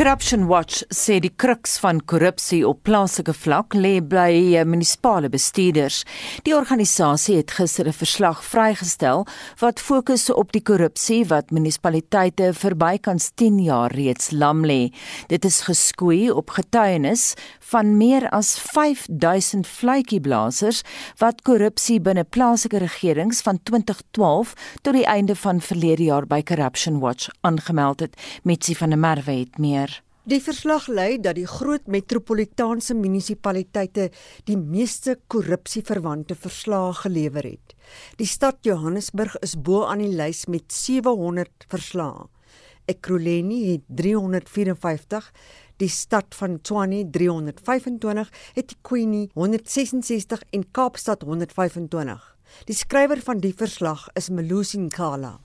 Corruption 0.00 0.46
Watch 0.48 0.80
sê 0.88 1.18
die 1.20 1.28
kruks 1.36 1.74
van 1.82 1.98
korrupsie 2.08 2.62
op 2.64 2.78
plaaslike 2.88 3.34
vlak 3.36 3.74
lê 3.76 3.98
by 4.00 4.30
eh, 4.56 4.62
munisipale 4.64 5.28
bestuurders. 5.28 5.98
Die 6.46 6.54
organisasie 6.56 7.36
het 7.36 7.52
gister 7.52 7.84
'n 7.84 7.92
verslag 7.92 8.40
vrygestel 8.40 9.26
wat 9.60 9.78
fokus 9.78 10.30
op 10.32 10.52
die 10.56 10.62
korrupsie 10.64 11.26
wat 11.28 11.52
munisipaliteite 11.52 12.54
vir 12.54 12.74
bykans 12.76 13.30
10 13.36 13.58
jaar 13.60 13.92
reeds 13.92 14.30
lam 14.32 14.64
lê. 14.64 14.88
Dit 15.28 15.44
is 15.44 15.68
geskoei 15.68 16.30
op 16.30 16.48
getuienis 16.48 17.34
van 17.70 17.96
meer 17.96 18.26
as 18.34 18.56
5000 18.58 19.66
fluitjieblassers 19.66 20.82
wat 21.22 21.42
korrupsie 21.46 22.00
binne 22.02 22.24
plaaslike 22.24 22.80
regerings 22.82 23.44
van 23.46 23.60
2012 23.62 24.54
tot 24.82 24.96
die 24.98 25.06
einde 25.06 25.36
van 25.38 25.62
verlede 25.62 26.08
jaar 26.08 26.26
by 26.26 26.42
Corruption 26.42 26.98
Watch 27.00 27.30
aangemeld 27.46 28.00
het. 28.00 28.16
Mitsi 28.42 28.74
van 28.74 28.90
der 28.90 28.98
Merwe 28.98 29.42
het 29.44 29.58
meer. 29.58 30.00
Die 30.30 30.40
verslag 30.42 30.84
lei 30.86 31.16
dat 31.22 31.38
die 31.38 31.46
groot 31.48 31.86
metropolitaanse 31.88 32.94
munisipaliteite 32.94 34.10
die 34.50 34.58
meeste 34.58 35.16
korrupsieverwante 35.32 36.36
verslae 36.36 36.92
gelewer 36.98 37.46
het. 37.54 37.74
Die 38.20 38.28
stad 38.28 38.60
Johannesburg 38.66 39.38
is 39.46 39.56
bo 39.56 39.86
aan 39.86 40.02
die 40.04 40.12
lys 40.12 40.44
met 40.46 40.68
700 40.74 41.66
verslae. 41.72 42.28
Ekurhuleni 42.90 43.62
het 43.72 43.86
354, 43.88 45.32
die 45.80 45.88
stad 45.88 46.36
van 46.36 46.58
Tshwane 46.60 47.02
325, 47.10 48.30
eThekwini 48.54 49.24
166 49.34 50.44
en 50.50 50.66
Kaapstad 50.70 51.24
125. 51.24 52.36
Die 52.68 52.76
skrywer 52.76 53.22
van 53.24 53.40
die 53.40 53.54
verslag 53.56 54.08
is 54.18 54.28
Melusi 54.28 54.78
Nkala. 54.78 55.38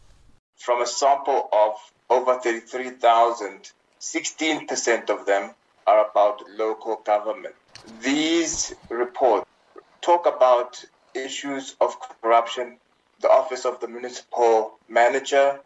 From 0.55 0.81
a 0.81 0.85
sample 0.85 1.47
of 1.51 1.91
over 2.07 2.39
33000 2.41 3.73
16% 4.05 5.09
of 5.09 5.25
them 5.25 5.49
are 5.87 6.05
about 6.05 6.43
local 6.57 6.97
government. 6.97 7.55
These 8.01 8.75
reports 8.89 9.47
talk 10.01 10.27
about 10.27 10.85
issues 11.15 11.75
of 11.81 11.97
corruption, 12.21 12.77
the 13.19 13.29
office 13.29 13.65
of 13.65 13.79
the 13.79 13.87
municipal 13.87 14.77
manager, 14.87 15.59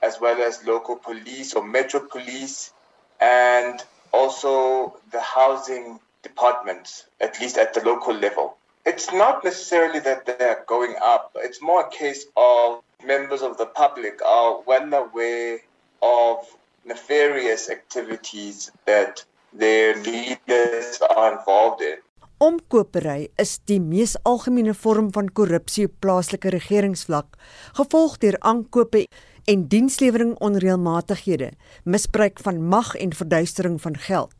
as 0.00 0.18
well 0.20 0.40
as 0.40 0.64
local 0.64 0.96
police 0.96 1.52
or 1.52 1.62
metro 1.62 2.00
police, 2.00 2.72
and 3.20 3.82
also 4.12 4.96
the 5.10 5.20
housing 5.20 6.00
departments, 6.22 7.06
at 7.20 7.40
least 7.40 7.56
at 7.58 7.74
the 7.74 7.84
local 7.84 8.14
level. 8.14 8.56
It's 8.84 9.12
not 9.12 9.44
necessarily 9.44 10.00
that 10.00 10.26
they're 10.26 10.64
going 10.66 10.94
up, 11.02 11.36
it's 11.36 11.62
more 11.62 11.82
a 11.86 11.90
case 11.90 12.26
of 12.36 12.82
members 13.04 13.42
of 13.42 13.56
the 13.56 13.66
public 13.66 14.20
are 14.24 14.60
well 14.66 14.92
aware 14.94 15.60
of 16.02 16.38
nefarious 16.84 17.70
activities 17.70 18.70
that 18.86 19.24
their 19.52 19.96
leaders 20.02 21.00
are 21.14 21.38
involved 21.38 21.82
in. 21.82 21.98
Omkopery 22.42 23.28
is 23.38 23.60
die 23.70 23.78
mees 23.78 24.16
algemene 24.26 24.72
vorm 24.74 25.12
van 25.14 25.28
korrupsie 25.30 25.84
op 25.86 25.92
plaaslike 26.02 26.50
regeringsvlak, 26.50 27.36
gevolg 27.78 28.16
deur 28.24 28.38
aankope 28.40 29.04
en 29.44 29.66
dienslewering 29.68 30.34
onreëlmatighede, 30.38 31.50
misbruik 31.84 32.38
van 32.42 32.62
mag 32.68 32.94
en 32.94 33.14
verduistering 33.14 33.80
van 33.82 33.96
geld. 33.98 34.34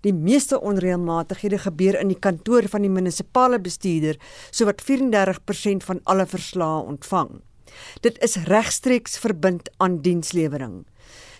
Die 0.00 0.14
meeste 0.14 0.60
onreëlmatighede 0.60 1.58
gebeur 1.58 1.98
in 2.00 2.12
die 2.12 2.18
kantoor 2.18 2.68
van 2.68 2.82
die 2.82 2.92
munisipale 2.92 3.60
bestuurder, 3.60 4.18
sowat 4.50 4.82
34% 4.82 5.86
van 5.90 6.00
alle 6.04 6.26
verslae 6.26 6.82
ontvang. 6.82 7.40
Dit 8.00 8.18
is 8.24 8.36
regstreeks 8.48 9.18
verbind 9.18 9.70
aan 9.76 10.00
dienslewering. 10.02 10.86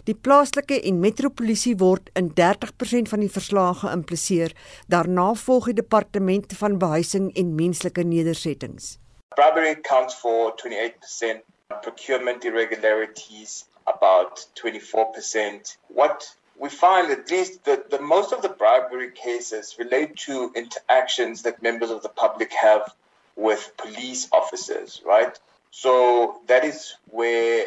Die 0.09 0.17
plaaslike 0.17 0.79
en 0.89 1.01
metropolisie 1.03 1.75
word 1.77 2.07
in 2.17 2.31
30% 2.37 3.11
van 3.13 3.21
die 3.21 3.33
verslae 3.33 3.75
geïmpliseer. 3.83 4.55
Daarna 4.89 5.35
volg 5.37 5.69
die 5.69 5.81
departement 5.83 6.55
van 6.61 6.79
behuising 6.81 7.29
en 7.37 7.55
menslike 7.59 8.07
nedersettings. 8.09 8.97
Bribery 9.37 9.75
accounts 9.77 10.15
for 10.15 10.55
28%, 10.57 11.45
procurement 11.83 12.45
irregularities 12.45 13.67
about 13.87 14.47
24%. 14.57 15.77
What 15.89 16.35
we 16.59 16.71
find 16.71 17.11
at 17.11 17.31
least 17.31 17.65
that 17.65 17.91
the 17.91 18.01
most 18.01 18.33
of 18.33 18.41
the 18.41 18.49
bribery 18.49 19.11
cases 19.11 19.77
relate 19.79 20.17
to 20.17 20.51
interactions 20.55 21.43
that 21.43 21.63
members 21.63 21.91
of 21.91 22.03
the 22.03 22.09
public 22.09 22.53
have 22.55 22.95
with 23.37 23.73
police 23.77 24.29
officers, 24.33 25.03
right? 25.05 25.39
So 25.71 26.41
that 26.47 26.65
is 26.65 26.95
where 27.11 27.67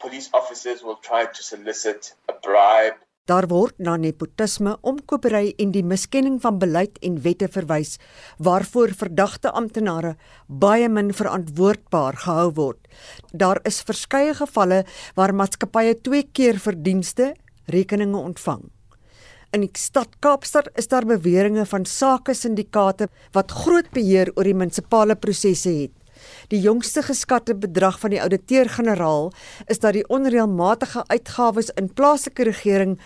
police 0.00 0.30
officers 0.32 0.82
will 0.82 0.96
try 0.96 1.26
to 1.26 1.42
solicit 1.42 2.14
a 2.28 2.32
bribe. 2.32 2.94
Daar 3.30 3.46
word 3.46 3.76
na 3.78 3.92
nepotisme, 4.02 4.72
omkopery 4.82 5.52
en 5.62 5.70
die 5.70 5.84
miskenning 5.86 6.40
van 6.42 6.56
beleid 6.58 6.96
en 7.06 7.20
wette 7.22 7.46
verwys 7.54 7.92
waarvoor 8.42 8.96
verdagte 8.98 9.52
amptenare 9.54 10.16
baie 10.48 10.88
min 10.90 11.12
verantwoordbaar 11.14 12.18
gehou 12.24 12.48
word. 12.56 12.80
Daar 13.30 13.60
is 13.62 13.78
verskeie 13.86 14.34
gevalle 14.34 14.80
waar 15.14 15.36
maatskappye 15.38 15.94
twee 16.02 16.26
keer 16.34 16.58
verdienste 16.58 17.30
rekeninge 17.70 18.18
ontvang. 18.18 18.66
In 19.54 19.68
die 19.68 19.70
stad 19.78 20.18
Kaapstad 20.18 20.72
is 20.74 20.90
daar 20.90 21.06
beweringe 21.06 21.62
van 21.70 21.86
sake 21.86 22.34
syndikaate 22.34 23.06
wat 23.38 23.54
groot 23.54 23.94
beheer 23.94 24.34
oor 24.34 24.50
die 24.50 24.58
munisipale 24.58 25.14
prosesse 25.14 25.70
het. 25.70 25.94
Die 26.52 26.60
jongste 26.60 27.00
geskatte 27.00 27.54
bedrag 27.56 27.94
van 28.00 28.12
die 28.12 28.18
ouditeur-generaal 28.20 29.30
is 29.72 29.78
dat 29.80 29.94
die 29.96 30.02
onreëlmatige 30.12 31.00
uitgawes 31.08 31.70
in 31.80 31.88
plaaslike 31.96 32.44
regering 32.44 32.98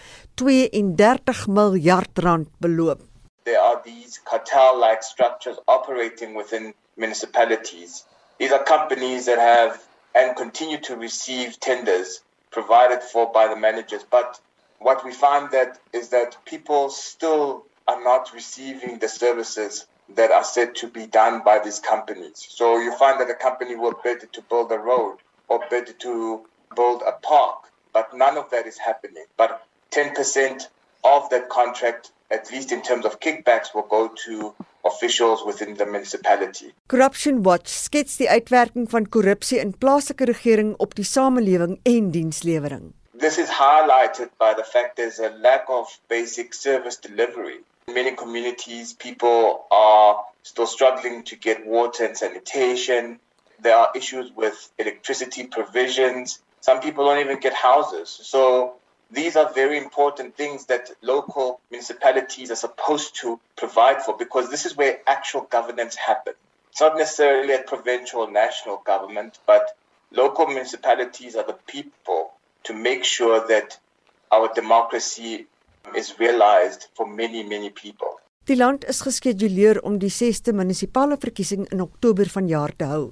32 0.43 1.45
miljard 1.59 2.19
rand 2.25 2.51
beloop. 2.59 3.05
There 3.45 3.61
are 3.61 3.79
these 3.84 4.19
cartel-like 4.25 5.07
structures 5.07 5.62
operating 5.67 6.34
within 6.34 6.75
municipalities. 6.95 8.03
These 8.39 8.51
are 8.51 8.65
companies 8.65 9.31
that 9.31 9.39
have 9.39 9.78
and 10.19 10.34
continue 10.34 10.81
to 10.81 10.97
receive 10.97 11.61
tenders 11.61 12.23
provided 12.51 13.01
for 13.13 13.31
by 13.31 13.47
the 13.47 13.61
managers, 13.61 14.03
but 14.11 14.41
what 14.81 15.05
we 15.05 15.13
find 15.13 15.53
that 15.53 15.78
is 15.93 16.09
that 16.09 16.37
people 16.45 16.91
still 16.91 17.63
are 17.87 18.03
not 18.03 18.34
receiving 18.34 18.99
the 18.99 19.09
services 19.09 19.87
that 20.15 20.31
are 20.31 20.44
said 20.44 20.75
to 20.77 20.89
be 20.89 21.06
done 21.06 21.43
by 21.44 21.59
these 21.59 21.81
companies. 21.81 22.47
So 22.49 22.78
you 22.78 22.97
find 22.97 23.21
that 23.21 23.31
a 23.31 23.34
company 23.34 23.75
will 23.75 23.94
bid 24.03 24.33
to 24.33 24.43
build 24.43 24.71
a 24.72 24.78
road 24.78 25.19
or 25.49 25.61
bid 25.71 25.99
to 26.00 26.41
build 26.75 27.03
a 27.06 27.12
park, 27.12 27.71
but 27.93 28.16
none 28.16 28.37
of 28.37 28.50
that 28.50 28.66
is 28.66 28.78
happening. 28.78 29.25
But 29.37 29.66
10% 29.91 30.69
of 31.05 31.31
that 31.31 31.49
contract, 31.49 32.12
at 32.31 32.50
least 32.50 32.72
in 32.72 32.83
terms 32.83 33.05
of 33.05 33.21
kickbacks, 33.21 33.75
will 33.75 33.89
go 33.89 34.09
to 34.27 34.55
officials 34.84 35.45
within 35.45 35.75
the 35.75 35.87
municipality. 35.87 36.72
Corruption 36.89 37.43
Watch 37.43 37.69
skets 37.69 38.16
die 38.16 38.28
uitwerking 38.31 38.87
van 38.91 39.09
korrupsie 39.09 39.59
in 39.59 39.75
plaaslike 39.78 40.25
regering 40.31 40.75
op 40.78 40.95
die 40.95 41.05
samelewing 41.05 41.81
en 41.83 42.11
dienslewering. 42.11 42.93
This 43.19 43.39
is 43.39 43.49
highlighted 43.49 44.31
by 44.39 44.53
the 44.55 44.65
fact 44.65 44.97
there's 44.97 45.19
a 45.19 45.33
lack 45.41 45.71
of 45.71 45.99
basic 46.09 46.55
service 46.55 47.00
delivery. 47.00 47.61
Many 47.93 48.17
communities, 48.17 48.95
people 48.95 49.65
are 49.71 50.25
still 50.43 50.67
struggling 50.67 51.23
to 51.25 51.37
get 51.37 51.65
water 51.65 52.05
and 52.05 52.17
sanitation. 52.17 53.21
There 53.61 53.77
are 53.77 53.91
issues 53.95 54.33
with 54.33 54.73
electricity 54.77 55.47
provisions. 55.47 56.41
Some 56.61 56.81
people 56.81 57.05
don't 57.05 57.21
even 57.21 57.39
get 57.39 57.55
houses. 57.55 58.09
So 58.09 58.75
these 59.13 59.37
are 59.37 59.53
very 59.53 59.79
important 59.79 60.37
things 60.37 60.67
that 60.67 60.91
local 61.01 61.61
municipalities 61.71 62.51
are 62.51 62.57
supposed 62.57 63.15
to 63.21 63.39
provide 63.57 64.03
for 64.03 64.17
because 64.17 64.51
this 64.51 64.67
is 64.67 64.77
where 64.77 64.99
actual 65.07 65.43
governance 65.43 65.95
happens. 65.95 66.37
It's 66.72 66.81
not 66.81 66.97
necessarily 66.97 67.55
at 67.55 67.69
provincial 67.69 68.22
or 68.22 68.31
national 68.31 68.78
government, 68.78 69.39
but 69.47 69.77
local 70.10 70.49
municipalities 70.49 71.37
are 71.37 71.47
the 71.47 71.59
people 71.69 72.33
to 72.65 72.75
make 72.75 73.05
sure 73.05 73.47
that 73.47 73.78
our 74.33 74.53
democracy 74.53 75.47
is 75.94 76.15
realized 76.18 76.88
for 76.94 77.06
many 77.09 77.44
many 77.44 77.71
people. 77.71 78.18
Die 78.47 78.56
land 78.56 78.84
is 78.86 79.00
geskeduleer 79.03 79.80
om 79.83 79.98
die 79.98 80.10
6ste 80.10 80.53
munisipale 80.54 81.16
verkiesing 81.18 81.66
in 81.74 81.80
Oktober 81.83 82.28
vanjaar 82.30 82.74
te 82.78 82.86
hou. 82.91 83.06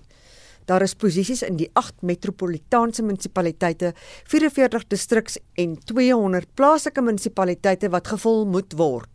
Daar 0.64 0.84
is 0.86 0.94
posisies 0.94 1.42
in 1.44 1.58
die 1.60 1.66
8 1.76 2.04
metropolitaanse 2.06 3.02
munisipaliteite, 3.04 3.92
44 4.30 4.86
distriks 4.88 5.36
en 5.60 5.74
200 5.90 6.54
plaaslike 6.56 7.02
munisipaliteite 7.04 7.90
wat 7.92 8.08
gevul 8.14 8.46
moet 8.46 8.78
word. 8.78 9.10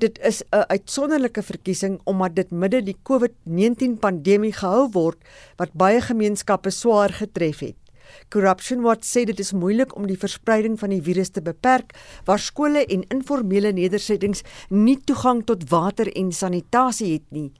Dit 0.00 0.18
is 0.18 0.42
'n 0.50 0.64
uitsonderlike 0.68 1.42
verkiesing 1.42 2.00
omdat 2.04 2.34
dit 2.34 2.50
midde 2.50 2.82
die 2.82 2.96
COVID-19 3.02 3.98
pandemie 4.00 4.52
gehou 4.52 4.88
word 4.92 5.18
wat 5.58 5.72
baie 5.72 6.00
gemeenskappe 6.00 6.70
swaar 6.70 7.12
getref 7.12 7.60
het. 7.60 7.81
Corruption 8.28 8.82
Watch 8.82 9.06
sê 9.08 9.24
dit 9.24 9.38
is 9.38 9.52
moeilik 9.52 9.96
om 9.96 10.06
die 10.06 10.18
verspreiding 10.18 10.78
van 10.80 10.90
die 10.90 11.02
virus 11.02 11.30
te 11.30 11.42
beperk 11.42 11.94
waar 12.24 12.38
skole 12.38 12.86
en 12.86 13.04
informele 13.08 13.72
nedersettings 13.72 14.42
nie 14.68 14.98
toegang 15.04 15.44
tot 15.44 15.68
water 15.70 16.10
en 16.16 16.32
sanitasie 16.32 17.12
het 17.12 17.28
nie. 17.30 17.52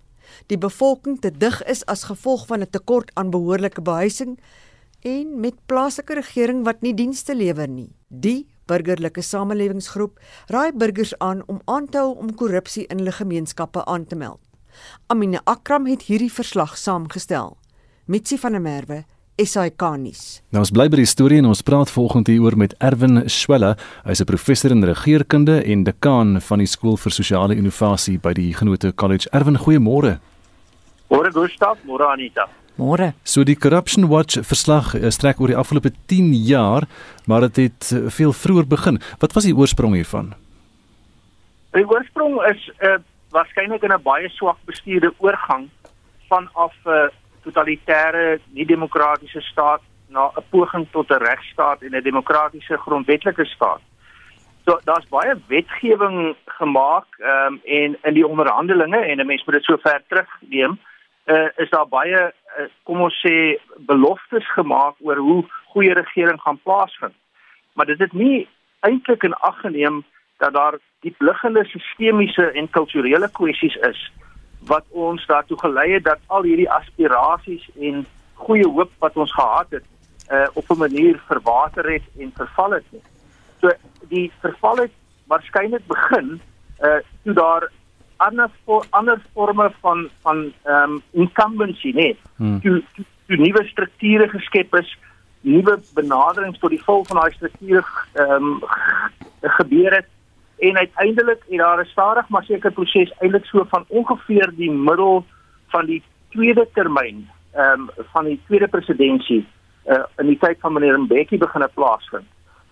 Die 0.46 0.58
bevolking 0.58 1.20
te 1.20 1.30
dig 1.30 1.62
is 1.68 1.84
as 1.86 2.04
gevolg 2.10 2.46
van 2.46 2.60
'n 2.60 2.70
tekort 2.70 3.10
aan 3.14 3.30
behoorlike 3.30 3.82
behuising 3.82 4.38
en 5.00 5.40
met 5.40 5.54
plaaslike 5.66 6.14
regering 6.14 6.64
wat 6.64 6.80
nie 6.80 6.94
dienste 6.94 7.34
lewer 7.34 7.68
nie. 7.68 7.90
Die 8.08 8.46
Burgerlike 8.66 9.22
Samelewingsgroep 9.22 10.20
raai 10.46 10.72
burgers 10.72 11.18
aan 11.18 11.42
om 11.46 11.60
aan 11.64 11.88
te 11.88 11.98
hou 11.98 12.14
om 12.16 12.34
korrupsie 12.34 12.86
in 12.86 13.02
hulle 13.02 13.12
gemeenskappe 13.12 13.84
aan 13.84 14.04
te 14.06 14.16
meld. 14.16 14.40
Amine 15.06 15.40
Akram 15.44 15.86
het 15.86 16.02
hierdie 16.02 16.32
verslag 16.32 16.78
saamgestel. 16.78 17.56
Mitsi 18.06 18.38
van 18.38 18.52
der 18.52 18.60
Merwe 18.60 19.04
SAK-nuus. 19.40 20.42
Nou 20.52 20.60
ons 20.60 20.72
bly 20.74 20.88
by 20.92 20.98
die 21.00 21.08
storie 21.08 21.38
en 21.40 21.48
ons 21.48 21.62
praat 21.64 21.90
volgende 21.90 22.34
hieroor 22.34 22.56
met 22.60 22.74
Erwin 22.84 23.22
Swelle. 23.32 23.76
Hy's 24.04 24.20
'n 24.20 24.28
professor 24.28 24.70
in 24.70 24.84
regeringskunde 24.84 25.64
en 25.64 25.84
dekaan 25.84 26.40
van 26.40 26.58
die 26.58 26.66
skool 26.66 26.96
vir 26.96 27.12
sosiale 27.12 27.54
innovasie 27.54 28.18
by 28.18 28.32
die 28.32 28.52
Genote 28.52 28.92
College. 28.92 29.28
Erwin, 29.32 29.56
goeiemôre. 29.56 30.20
Môre 31.08 31.32
Gustav, 31.32 31.78
môre 31.84 32.06
Anita. 32.08 32.48
Môre. 32.76 33.14
So 33.24 33.44
die 33.44 33.56
Corruption 33.56 34.08
Watch 34.08 34.38
verslag 34.42 34.94
eh, 34.94 35.10
strek 35.10 35.40
oor 35.40 35.48
die 35.48 35.56
afgelope 35.56 35.92
10 36.08 36.32
jaar, 36.34 36.86
maar 37.26 37.40
dit 37.40 37.56
het, 37.56 37.88
het 37.90 37.92
eh, 37.92 38.10
veel 38.10 38.32
vroeër 38.32 38.66
begin. 38.66 39.00
Wat 39.18 39.32
was 39.32 39.44
die 39.44 39.56
oorsprong 39.56 39.94
hiervan? 39.94 40.34
Die 41.72 41.84
oorsprong 41.88 42.36
is 42.50 42.70
'n 42.80 42.86
uh, 42.86 42.98
waarskynlik 43.30 43.82
in 43.82 43.92
'n 43.92 44.02
baie 44.02 44.28
swak 44.28 44.58
bestuurde 44.64 45.12
oorgang 45.18 45.68
vanaf 46.28 46.74
'n 46.84 46.88
uh, 46.88 47.21
totalitêre, 47.42 48.38
nie-demokratiese 48.56 49.40
staat 49.40 49.82
na 50.08 50.30
'n 50.36 50.44
poging 50.50 50.86
tot 50.90 51.10
'n 51.10 51.24
regstaat 51.28 51.82
en 51.82 51.94
'n 51.96 52.02
demokratiese 52.02 52.76
grondwetlike 52.76 53.44
staat. 53.44 53.80
So 54.64 54.80
daar's 54.84 55.08
baie 55.08 55.34
wetgewing 55.46 56.36
gemaak 56.44 57.06
ehm 57.18 57.46
um, 57.46 57.60
en 57.64 57.98
in 58.02 58.14
die 58.14 58.26
onderhandelinge 58.26 58.98
en 58.98 59.20
'n 59.20 59.26
mens 59.26 59.44
moet 59.44 59.54
dit 59.54 59.64
so 59.64 59.76
ver 59.76 60.02
terugneem, 60.08 60.78
uh, 61.26 61.48
is 61.56 61.70
daar 61.70 61.88
baie 61.88 62.32
uh, 62.58 62.66
kom 62.82 63.00
ons 63.00 63.26
sê 63.26 63.58
beloftes 63.76 64.52
gemaak 64.52 64.94
oor 65.00 65.16
hoe 65.16 65.44
goeie 65.72 65.92
regering 65.92 66.40
gaan 66.40 66.60
plaasvind. 66.62 67.14
Maar 67.72 67.86
dit 67.86 67.98
het 67.98 68.12
nie 68.12 68.48
eintlik 68.80 69.22
in 69.22 69.34
ag 69.34 69.60
geneem 69.60 70.04
dat 70.38 70.52
daar 70.52 70.78
diepliggende 71.00 71.64
sistemiese 71.64 72.50
en 72.50 72.70
kulturele 72.70 73.30
kwessies 73.30 73.74
is 73.74 74.10
wat 74.66 74.84
ons 74.90 75.26
daartoe 75.26 75.58
gelei 75.58 75.92
het 75.92 76.04
dat 76.04 76.18
al 76.26 76.42
hierdie 76.42 76.70
aspirasies 76.70 77.70
en 77.80 78.06
goeie 78.34 78.68
hoop 78.68 78.90
wat 78.98 79.16
ons 79.16 79.32
gehad 79.34 79.66
het 79.70 79.84
uh, 80.32 80.46
op 80.54 80.70
'n 80.70 80.78
manier 80.78 81.22
verwater 81.26 81.92
het 81.92 82.02
en 82.18 82.32
verval 82.36 82.70
het. 82.70 82.84
So 83.60 83.70
die 84.08 84.32
verval 84.40 84.76
het 84.76 84.92
waarskynlik 85.26 85.86
begin 85.86 86.40
uh 86.80 87.00
toe 87.22 87.34
daar 87.34 87.70
ander 88.16 88.50
voor 88.64 88.86
ander 88.90 89.20
forme 89.32 89.70
van 89.80 90.08
van 90.20 90.52
ehm 90.62 90.90
um, 90.90 91.02
incumbency 91.10 91.90
nee 91.94 92.18
hmm. 92.36 92.60
toe 92.60 92.82
toe 93.26 93.36
nuwe 93.36 93.64
strukture 93.64 94.28
geskep 94.28 94.74
is 94.74 94.98
nuwe 95.40 95.78
benaderings 95.94 96.58
tot 96.58 96.70
die 96.70 96.82
vol 96.84 97.04
van 97.04 97.20
daai 97.20 97.32
strukture 97.32 97.84
ehm 98.12 98.32
um, 98.32 98.58
gebeur 99.40 99.94
het 99.94 100.08
en 100.68 100.76
uiteindelik 100.76 101.42
het 101.48 101.58
daar 101.58 101.80
'n 101.80 101.84
stadig 101.84 102.28
maar 102.28 102.44
seker 102.44 102.72
proses 102.72 103.12
eintlik 103.18 103.44
so 103.44 103.64
van 103.68 103.84
ongeveer 103.88 104.52
die 104.56 104.70
middel 104.70 105.24
van 105.68 105.86
die 105.86 106.02
tweede 106.28 106.68
termyn 106.74 107.28
ehm 107.52 107.80
um, 107.80 107.90
van 108.12 108.24
die 108.24 108.40
tweede 108.46 108.68
presidentskap 108.68 109.44
uh, 109.86 110.04
in 110.16 110.26
die 110.26 110.38
tyd 110.38 110.56
van 110.60 110.72
meneer 110.72 111.00
Mbeki 111.00 111.38
begine 111.38 111.68
plaasvind. 111.74 112.28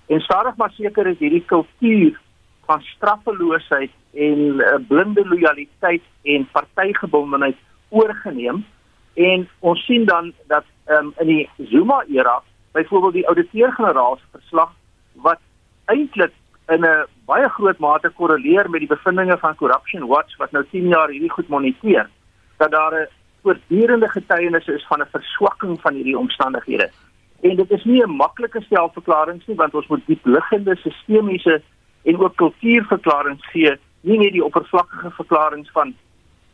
En 0.07 0.21
stadig 0.21 0.57
maar 0.57 0.71
seker 0.71 1.07
is 1.07 1.19
hierdie 1.19 1.45
kultuur 1.45 2.21
van 2.65 2.81
straffeloosheid 2.81 3.91
en 4.15 4.39
uh, 4.39 4.75
blinde 4.89 5.29
lojaliteit 5.29 6.03
en 6.23 6.49
partygebondenheid 6.53 7.57
oorgeneem 7.89 8.65
en 9.15 9.49
ons 9.59 9.85
sien 9.85 10.05
dan 10.05 10.33
dat 10.47 10.65
um, 10.87 11.13
in 11.19 11.27
die 11.27 11.49
Zuma 11.57 12.05
era 12.09 12.43
byvoorbeeld 12.73 13.13
die 13.13 13.27
ouditeur-generaal 13.27 14.17
se 14.17 14.39
verslag 14.39 14.73
wat 15.13 15.41
eintlik 15.85 16.33
in 16.69 16.85
'n 16.85 17.07
baie 17.31 17.49
groot 17.55 17.79
mate 17.79 18.11
korreleer 18.19 18.69
met 18.71 18.83
die 18.83 18.91
bevindinge 18.91 19.37
van 19.39 19.59
Corruption 19.61 20.07
Watch 20.11 20.37
wat 20.43 20.53
nou 20.57 20.65
10 20.73 20.89
jaar 20.95 21.13
hierdie 21.15 21.31
goed 21.31 21.49
moniteer 21.49 22.09
dat 22.59 22.71
daar 22.71 22.95
'n 22.95 23.09
voortdurende 23.43 24.09
getuienis 24.09 24.67
is 24.67 24.87
van 24.89 25.01
'n 25.01 25.13
verswakking 25.17 25.81
van 25.81 25.95
hierdie 25.95 26.19
omstandighede. 26.19 26.91
En 27.43 27.57
dit 27.57 27.71
is 27.71 27.85
nie 27.85 28.03
'n 28.03 28.17
maklike 28.17 28.61
selfverklaring 28.69 29.43
nie 29.47 29.57
want 29.57 29.75
ons 29.75 29.87
moet 29.87 30.07
diepliggende 30.07 30.77
sistemiese 30.77 31.63
en 32.03 32.19
ook 32.19 32.37
kultuurverklaringe 32.37 33.43
gee, 33.53 33.79
nie 34.01 34.19
net 34.19 34.33
die 34.33 34.45
oppervlakkige 34.45 35.11
verklaringe 35.11 35.71
van 35.73 35.95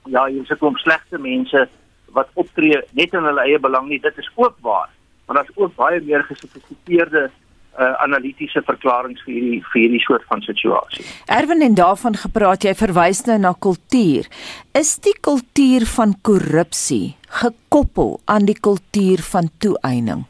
ja, 0.05 0.27
hier 0.27 0.43
is 0.43 0.51
'n 0.51 0.59
klomp 0.59 0.79
slegte 0.79 1.19
mense 1.19 1.69
wat 2.13 2.29
optree 2.35 2.83
net 2.91 3.13
in 3.13 3.25
hulle 3.25 3.41
eie 3.41 3.59
belang 3.59 3.89
nie. 3.89 4.01
Dit 4.01 4.19
is 4.19 4.31
ook 4.35 4.57
waar, 4.61 4.89
maar 5.27 5.37
daar's 5.37 5.57
ook 5.57 5.75
baie 5.75 6.01
meer 6.01 6.25
gesofistikeerde 6.25 7.31
uh, 7.79 7.93
analitiese 8.05 8.63
verklaringe 8.67 9.21
vir 9.25 9.35
hierdie 9.35 9.63
vir 9.73 9.81
hierdie 9.83 10.03
soort 10.05 10.25
van 10.31 10.43
situasie. 10.43 11.05
Erwin 11.27 11.63
en 11.63 11.75
daarvan 11.75 12.17
gepraat 12.17 12.65
jy 12.65 12.75
verwys 12.75 13.25
nou 13.27 13.39
na 13.39 13.53
kultuur. 13.53 14.29
Is 14.75 14.99
die 14.99 15.17
kultuur 15.21 15.87
van 15.97 16.15
korrupsie 16.23 17.17
gekoppel 17.43 18.21
aan 18.25 18.47
die 18.47 18.59
kultuur 18.61 19.23
van 19.33 19.51
toeëning? 19.59 20.25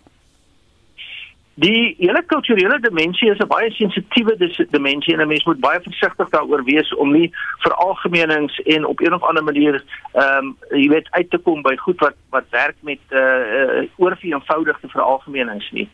Die 1.56 1.94
hele 1.98 2.20
kulturele 2.28 2.76
dimensie 2.84 3.30
is 3.30 3.38
'n 3.40 3.48
baie 3.48 3.70
sensitiewe 3.70 4.36
dimensie 4.70 5.14
en 5.14 5.20
'n 5.20 5.28
mens 5.28 5.44
moet 5.44 5.60
baie 5.60 5.80
versigtig 5.80 6.28
daaroor 6.28 6.64
wees 6.64 6.94
om 6.94 7.12
nie 7.12 7.32
veralgemenings 7.58 8.60
en 8.60 8.84
op 8.84 9.00
een 9.00 9.14
of 9.14 9.22
ander 9.22 9.44
manier 9.44 9.84
ehm 10.12 10.44
um, 10.44 10.56
jy 10.70 10.88
weet 10.88 11.08
uit 11.10 11.30
te 11.30 11.38
kom 11.38 11.62
by 11.62 11.76
goed 11.76 11.98
wat 12.00 12.14
wat 12.30 12.44
werk 12.50 12.76
met 12.80 13.00
eh 13.08 13.18
uh, 13.18 13.82
uh, 13.82 13.88
oorveenvoudigde 13.96 14.88
veralgemenings 14.88 15.70
nie. 15.70 15.88
'n 15.88 15.90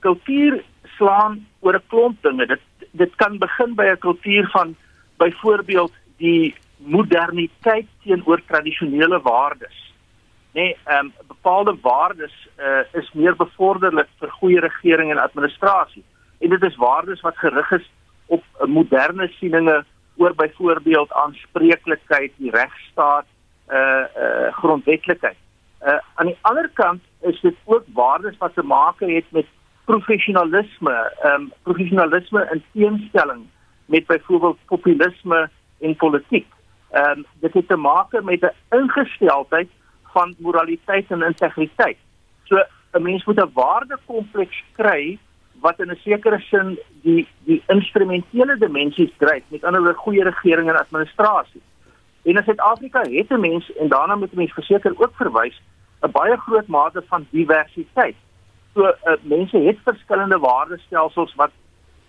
kultuur 0.00 0.62
slaan 0.96 1.46
oor 1.60 1.74
'n 1.74 1.88
klomp 1.88 2.22
dinge. 2.22 2.46
Dit 2.46 2.60
dit 2.90 3.12
kan 3.16 3.38
begin 3.38 3.74
by 3.74 3.86
'n 3.92 3.98
kultuur 3.98 4.48
van 4.50 4.76
byvoorbeeld 5.16 5.92
die 6.16 6.54
moderniteit 6.76 7.86
teenoor 8.02 8.40
tradisionele 8.46 9.20
waardes. 9.20 9.94
Nee, 10.52 10.76
ehm 10.84 11.04
um, 11.04 11.12
bepaalde 11.26 11.76
waardes 11.82 12.48
uh, 12.58 13.00
is 13.00 13.12
meer 13.12 13.36
bevorderlik 13.36 14.08
vir 14.18 14.30
goeie 14.30 14.60
regering 14.60 15.10
en 15.10 15.18
administrasie. 15.18 16.04
En 16.38 16.48
dit 16.48 16.62
is 16.62 16.76
waardes 16.76 17.20
wat 17.20 17.36
gerig 17.36 17.70
is 17.70 17.90
op 18.26 18.44
moderne 18.66 19.28
sieninge 19.28 19.84
oor 20.16 20.34
byvoorbeeld 20.34 21.12
aanspreeklikheid, 21.12 22.32
die 22.36 22.50
regstaat, 22.50 23.26
uh 23.70 24.04
uh 24.24 24.52
grondwetlikheid. 24.52 25.36
Uh 25.82 25.98
aan 26.14 26.26
die 26.26 26.38
ander 26.40 26.70
kant 26.74 27.02
is 27.20 27.40
dit 27.40 27.56
ook 27.64 27.84
waardes 27.94 28.36
wat 28.38 28.54
te 28.54 28.62
maak 28.62 29.00
het 29.00 29.24
met 29.30 29.46
professionalisme, 29.84 31.12
ehm 31.22 31.34
um, 31.34 31.52
professionalisme 31.62 32.48
in 32.52 32.62
teenstelling 32.72 33.46
met 33.86 34.06
byvoorbeeld 34.06 34.58
populisme 34.66 35.50
en 35.80 35.96
politiek. 35.96 36.46
Ehm 36.90 37.18
um, 37.18 37.26
dit 37.40 37.54
het 37.54 37.68
te 37.68 37.76
maak 37.76 38.22
met 38.22 38.42
'n 38.42 38.76
ingesteldheid 38.76 39.68
van 40.12 40.34
moraliteit 40.38 41.10
en 41.10 41.22
integriteit. 41.22 41.98
So 42.44 42.56
'n 42.92 43.02
mens 43.02 43.24
moet 43.24 43.40
'n 43.40 43.52
waardekompleks 43.52 44.64
kry 44.72 45.18
wat 45.60 45.80
in 45.80 45.90
'n 45.90 45.98
sekere 46.02 46.38
sin 46.38 46.78
die 47.02 47.28
die 47.44 47.62
instrumentele 47.66 48.58
dimensies 48.58 49.12
dryf, 49.18 49.42
met 49.48 49.64
ander 49.64 49.80
woorde 49.80 49.98
goeie 49.98 50.24
regering 50.24 50.68
en 50.68 50.78
administrasie. 50.78 51.62
En 52.22 52.36
in 52.36 52.44
Suid-Afrika 52.44 53.00
het 53.00 53.30
'n 53.30 53.40
mens 53.40 53.72
en 53.76 53.88
daarna 53.88 54.14
moet 54.14 54.32
'n 54.32 54.36
mens 54.36 54.52
verseker 54.52 54.92
ook 54.96 55.14
verwys 55.14 55.60
'n 56.00 56.10
baie 56.10 56.36
groot 56.36 56.66
mate 56.66 57.02
van 57.06 57.26
diversiteit. 57.30 58.16
So 58.74 58.86
uh, 58.86 59.16
mense 59.22 59.58
het 59.58 59.78
verskillende 59.84 60.38
waardestelsels 60.38 61.34
wat 61.34 61.50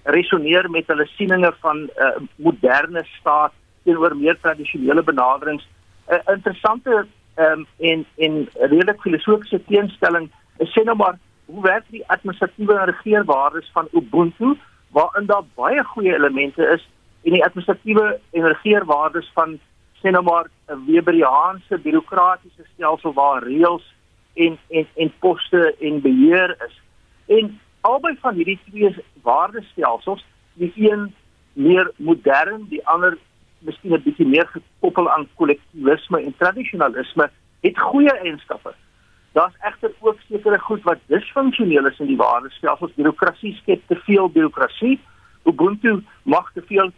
resoneer 0.03 0.69
met 0.69 0.87
hulle 0.87 1.05
sieninge 1.05 1.53
van 1.59 1.77
'n 1.77 1.89
uh, 1.97 2.21
moderne 2.35 3.05
staat 3.19 3.53
teenoor 3.83 4.15
meer 4.17 4.37
tradisionele 4.41 5.03
benaderings. 5.03 5.67
'n 6.07 6.13
uh, 6.13 6.35
Interessante 6.35 7.07
um, 7.35 7.65
en 7.79 8.05
en 8.17 8.49
redelik 8.53 9.01
filosofiese 9.01 9.61
teenstelling 9.65 10.29
is 10.57 10.69
sê 10.77 10.83
nou 10.83 10.95
maar 10.97 11.17
hoe 11.45 11.61
werk 11.61 11.85
die 11.89 12.03
administratiewe 12.07 12.83
regeerwaardes 12.85 13.69
van 13.73 13.87
Ubuntu 13.91 14.57
waarin 14.89 15.25
daar 15.25 15.43
baie 15.55 15.83
goeie 15.83 16.13
elemente 16.13 16.67
is 16.67 16.89
en 17.23 17.31
die 17.31 17.43
administratiewe 17.45 18.19
en 18.31 18.47
regeerwaardes 18.47 19.31
van 19.33 19.59
sê 20.01 20.09
nou 20.11 20.23
maar 20.23 20.45
'n 20.69 20.85
Weberiaanse 20.85 21.77
bureaukratiese 21.77 22.65
stelsel 22.73 23.13
waar 23.13 23.43
reëls 23.43 23.90
en 24.33 24.57
en 24.69 24.87
en 24.95 25.13
poste 25.19 25.75
en 25.79 26.01
beheer 26.01 26.55
is. 26.67 26.81
En 27.25 27.59
albei 27.81 28.17
van 28.19 28.35
hierdie 28.35 28.59
twee 28.69 28.95
waardestelsels, 29.21 30.25
die 30.53 30.73
een 30.75 31.13
meer 31.53 31.91
modern, 31.95 32.65
die 32.69 32.87
ander 32.87 33.17
miskien 33.59 33.93
'n 33.93 34.03
bietjie 34.03 34.27
meer 34.27 34.47
gekoppel 34.47 35.09
aan 35.09 35.27
kollektivisme 35.35 36.21
en 36.21 36.35
tradisionalisme, 36.37 37.29
het 37.61 37.79
goeie 37.79 38.17
eienskappe. 38.17 38.73
Daar's 39.31 39.55
egter 39.59 39.91
ook 39.99 40.17
sekere 40.27 40.59
goed 40.59 40.83
wat 40.83 40.97
disfunksioneel 41.05 41.85
is 41.85 41.99
in 41.99 42.07
die 42.07 42.17
waardestelsels. 42.17 42.93
Bureaukrasie 42.93 43.53
skep 43.55 43.81
te 43.87 43.95
veel 43.95 44.29
bureaukrasie. 44.29 44.99
Ubuntu 45.43 46.03
mag 46.23 46.51
te 46.53 46.61
veel 46.61 46.91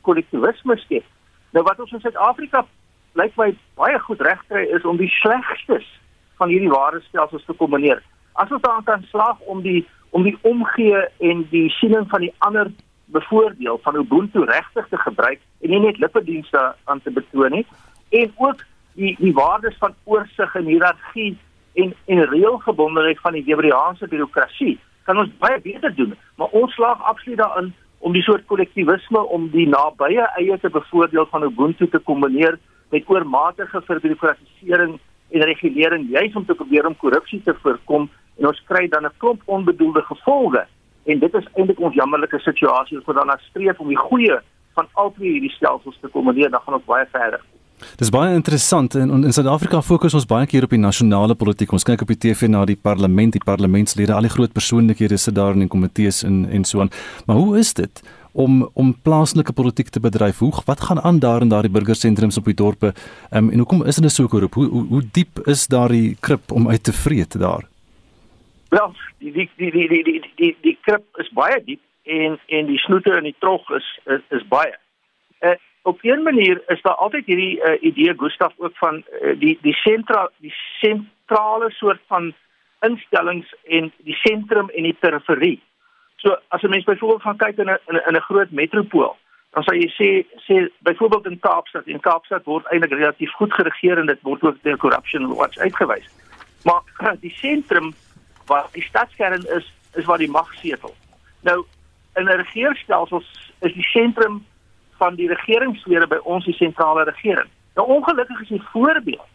kollektivisme 0.00 0.76
skep. 0.76 1.04
Nou 1.50 1.64
wat 1.64 1.80
ons 1.80 1.92
in 1.92 2.00
Suid-Afrika 2.00 2.66
lyk 3.12 3.36
my 3.36 3.50
baie 3.76 3.98
goed 3.98 4.20
regkry 4.20 4.62
is 4.72 4.84
om 4.88 4.96
die 4.96 5.10
slegstes 5.20 5.88
van 6.36 6.48
hierdie 6.48 6.72
waardestelsels 6.72 7.44
te 7.44 7.56
kombineer. 7.58 8.02
As 8.32 8.50
ons 8.50 8.62
daaraan 8.62 8.84
kan 8.84 9.04
slaag 9.10 9.40
om 9.40 9.62
die 9.62 9.82
om 10.12 10.22
die 10.22 10.36
omgee 10.44 10.98
en 11.24 11.46
die 11.50 11.68
siening 11.78 12.04
van 12.08 12.20
die 12.20 12.34
ander 12.44 12.68
bevoordeel 13.12 13.78
van 13.82 13.96
Ubuntu 13.96 14.44
regtig 14.44 14.88
te 14.88 14.96
gebruik 14.96 15.40
en 15.60 15.70
nie 15.70 15.80
net 15.80 15.98
lippedienste 15.98 16.74
aan 16.84 17.00
te 17.00 17.10
betoon 17.10 17.56
nie 17.56 17.66
en 18.20 18.32
ook 18.36 18.64
die 19.00 19.14
die 19.20 19.32
waardes 19.36 19.76
van 19.80 19.94
oorsig 20.04 20.54
en 20.60 20.68
hiërargie 20.68 21.36
en 21.74 21.94
en 22.06 22.24
reëlgebondenheid 22.32 23.20
van 23.20 23.36
die 23.38 23.44
Hebreëse 23.46 24.08
birokrasie 24.08 24.74
kan 25.08 25.20
ons 25.24 25.32
baie 25.44 25.60
beter 25.60 25.94
doen 26.00 26.16
maar 26.36 26.52
ons 26.62 26.74
slaag 26.76 27.04
absoluut 27.12 27.40
daarin 27.40 27.72
om 27.98 28.12
die 28.12 28.24
soort 28.26 28.46
kollektivisme 28.50 29.24
om 29.36 29.48
die 29.54 29.68
nabye 29.68 30.28
eie 30.40 30.58
te 30.60 30.72
bevoordeel 30.76 31.28
van 31.32 31.48
Ubuntu 31.48 31.88
te 31.88 32.02
kombineer 32.10 32.58
met 32.90 33.08
oormatige 33.08 33.80
verbirokratisering 33.88 34.98
en 35.32 35.46
regulering 35.48 36.08
juis 36.10 36.36
om 36.36 36.46
te 36.46 36.54
probeer 36.54 36.86
om 36.86 36.96
korrupsie 36.96 37.40
te 37.44 37.54
voorkom 37.62 38.08
en 38.38 38.46
ons 38.46 38.62
kry 38.68 38.88
dan 38.88 39.06
'n 39.06 39.18
klomp 39.18 39.42
onbedoelde 39.44 40.02
gevolge 40.02 40.66
en 41.04 41.18
dit 41.18 41.34
is 41.34 41.48
eintlik 41.54 41.80
ons 41.80 41.94
jammerlike 41.94 42.38
situasie 42.38 42.98
as 42.98 43.04
ons 43.04 43.16
dan 43.16 43.38
streef 43.48 43.80
om 43.80 43.88
die 43.88 44.04
goeie 44.08 44.38
van 44.74 44.86
al 44.92 45.12
twee 45.16 45.32
hierdie 45.32 45.56
stelsels 45.56 45.98
te 46.00 46.08
kombineer 46.08 46.50
dan 46.50 46.60
gaan 46.60 46.74
ons 46.74 46.88
baie 46.88 47.06
verder. 47.12 47.40
Dis 47.98 48.12
baie 48.14 48.34
interessant 48.34 48.94
en 48.94 49.10
in 49.10 49.32
Suid-Afrika 49.32 49.82
fokus 49.82 50.14
ons 50.14 50.26
baie 50.26 50.46
keer 50.46 50.62
op 50.62 50.70
die 50.70 50.78
nasionale 50.78 51.34
politiek. 51.34 51.72
Ons 51.74 51.86
kyk 51.88 52.04
op 52.04 52.12
die 52.12 52.18
TV 52.24 52.48
na 52.50 52.64
die 52.68 52.78
parlement, 52.78 53.34
die 53.34 53.42
parlementslede, 53.44 54.14
al 54.14 54.28
die 54.28 54.30
groot 54.30 54.52
persoonlikhede 54.52 55.18
sit 55.18 55.34
daar 55.34 55.56
in 55.56 55.66
die 55.66 55.72
komitees 55.72 56.22
en 56.22 56.44
en 56.50 56.64
so 56.64 56.80
aan. 56.80 56.92
Maar 57.26 57.36
hoe 57.36 57.58
is 57.58 57.74
dit 57.74 58.02
om 58.32 58.70
om 58.74 58.94
plaaslike 59.02 59.52
politiek 59.52 59.88
te 59.88 60.00
bedryf? 60.00 60.38
Hoe 60.38 60.52
wat 60.64 60.80
gaan 60.80 61.00
aan 61.00 61.18
daar 61.18 61.40
in 61.40 61.48
daardie 61.48 61.70
burgersentrums 61.70 62.38
op 62.38 62.44
die 62.44 62.54
dorpe? 62.54 62.92
Um, 63.30 63.50
en 63.50 63.58
hoekom 63.58 63.84
is 63.84 63.96
dit 63.96 64.12
so 64.12 64.26
korrup? 64.26 64.54
Hoe, 64.54 64.66
hoe 64.66 64.86
hoe 64.86 65.02
diep 65.12 65.38
is 65.46 65.66
daardie 65.66 66.16
krip 66.20 66.52
om 66.52 66.68
uit 66.68 66.84
te 66.84 66.92
vreet 66.92 67.38
daar? 67.38 67.68
Wel, 68.68 68.94
die 69.18 69.32
die 69.32 69.50
die 69.56 69.70
die 69.70 69.88
die 69.88 70.02
die 70.02 70.32
die, 70.36 70.56
die 70.60 70.78
krip 70.80 71.04
is 71.16 71.30
baie 71.32 71.62
diep 71.64 71.80
en 72.02 72.38
en 72.46 72.66
die 72.66 72.78
snoete 72.78 73.16
in 73.16 73.28
die 73.30 73.36
trog 73.38 73.70
is 73.70 73.98
is, 74.04 74.22
is 74.28 74.46
baie. 74.48 74.74
Uh, 75.40 75.56
op 75.82 76.02
'n 76.02 76.22
manier 76.22 76.62
is 76.66 76.82
daar 76.82 76.94
altyd 76.94 77.26
hierdie 77.26 77.56
uh, 77.60 77.76
idee 77.80 78.14
Gustaf 78.16 78.52
ook 78.56 78.76
van 78.76 79.04
uh, 79.22 79.38
die 79.38 79.58
die 79.62 79.74
sentra 79.74 80.30
die 80.36 80.54
sentrale 80.80 81.70
soort 81.70 82.00
van 82.06 82.32
instellings 82.80 83.54
en 83.64 83.92
die 83.96 84.14
sentrum 84.14 84.68
en 84.68 84.82
die 84.82 84.96
periferie. 84.98 85.60
So 86.22 86.36
as 86.48 86.62
'n 86.62 86.70
mens 86.70 86.84
byvoorbeeld 86.84 87.22
gaan 87.22 87.36
kyk 87.36 87.56
in 87.58 87.70
'n 87.70 88.02
in 88.06 88.16
'n 88.16 88.20
groot 88.20 88.50
metropool, 88.50 89.16
dan 89.50 89.62
sal 89.62 89.74
jy 89.74 89.88
sê 89.98 90.26
sê 90.46 90.70
byvoorbeeld 90.78 91.26
in 91.26 91.38
Kaapstad, 91.38 91.86
in 91.86 92.00
Kaapstad 92.00 92.44
word 92.44 92.66
eintlik 92.66 92.90
relatief 92.90 93.32
goed 93.32 93.52
geregeer 93.52 93.98
en 93.98 94.06
dit 94.06 94.22
word 94.22 94.42
ook 94.42 94.62
deur 94.62 94.76
corruption 94.76 95.34
watch 95.34 95.58
uitgewys. 95.58 96.08
Maar 96.64 96.82
die 97.26 97.34
sentrum 97.34 97.94
waar 98.46 98.66
die 98.72 98.82
stadskern 98.82 99.44
is, 99.46 99.72
is 99.94 100.04
waar 100.04 100.18
die 100.18 100.30
mag 100.30 100.54
setel. 100.54 100.94
Nou 101.40 101.64
in 102.14 102.24
'n 102.24 102.40
regeringsstelsel 102.44 103.22
is 103.60 103.72
die 103.72 103.88
sentrum 103.90 104.46
van 104.96 105.14
die 105.14 105.28
regeringslede 105.28 106.06
by 106.06 106.20
ons 106.22 106.44
die 106.44 106.54
sentrale 106.54 107.02
regering. 107.02 107.48
Nou 107.74 107.88
ongelukkig 107.88 108.40
is 108.40 108.48
die 108.48 108.62
voorbeeld 108.72 109.28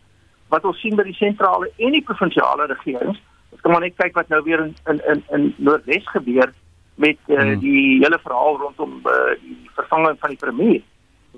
wat 0.48 0.65
ons 0.65 0.79
sien 0.79 0.96
by 0.96 1.03
die 1.03 1.13
sentrale 1.13 1.72
en 1.77 1.91
die 1.91 2.03
provinsiale 2.03 2.65
regerings, 2.65 3.20
ons 3.50 3.62
kan 3.62 3.72
maar 3.72 3.82
net 3.82 3.96
kyk 3.96 4.15
wat 4.15 4.27
nou 4.27 4.44
weer 4.44 4.60
in 4.60 4.75
in 4.86 5.01
in, 5.08 5.24
in 5.29 5.53
Noordwes 5.58 6.08
gebeur 6.08 6.53
met 6.98 7.18
uh, 7.27 7.39
hmm. 7.39 7.60
die 7.62 8.00
hele 8.01 8.20
verhaal 8.20 8.58
rondom 8.58 9.01
uh, 9.06 9.34
die 9.42 9.70
vervanging 9.77 10.18
van 10.20 10.34
die 10.34 10.42
premier. 10.42 10.82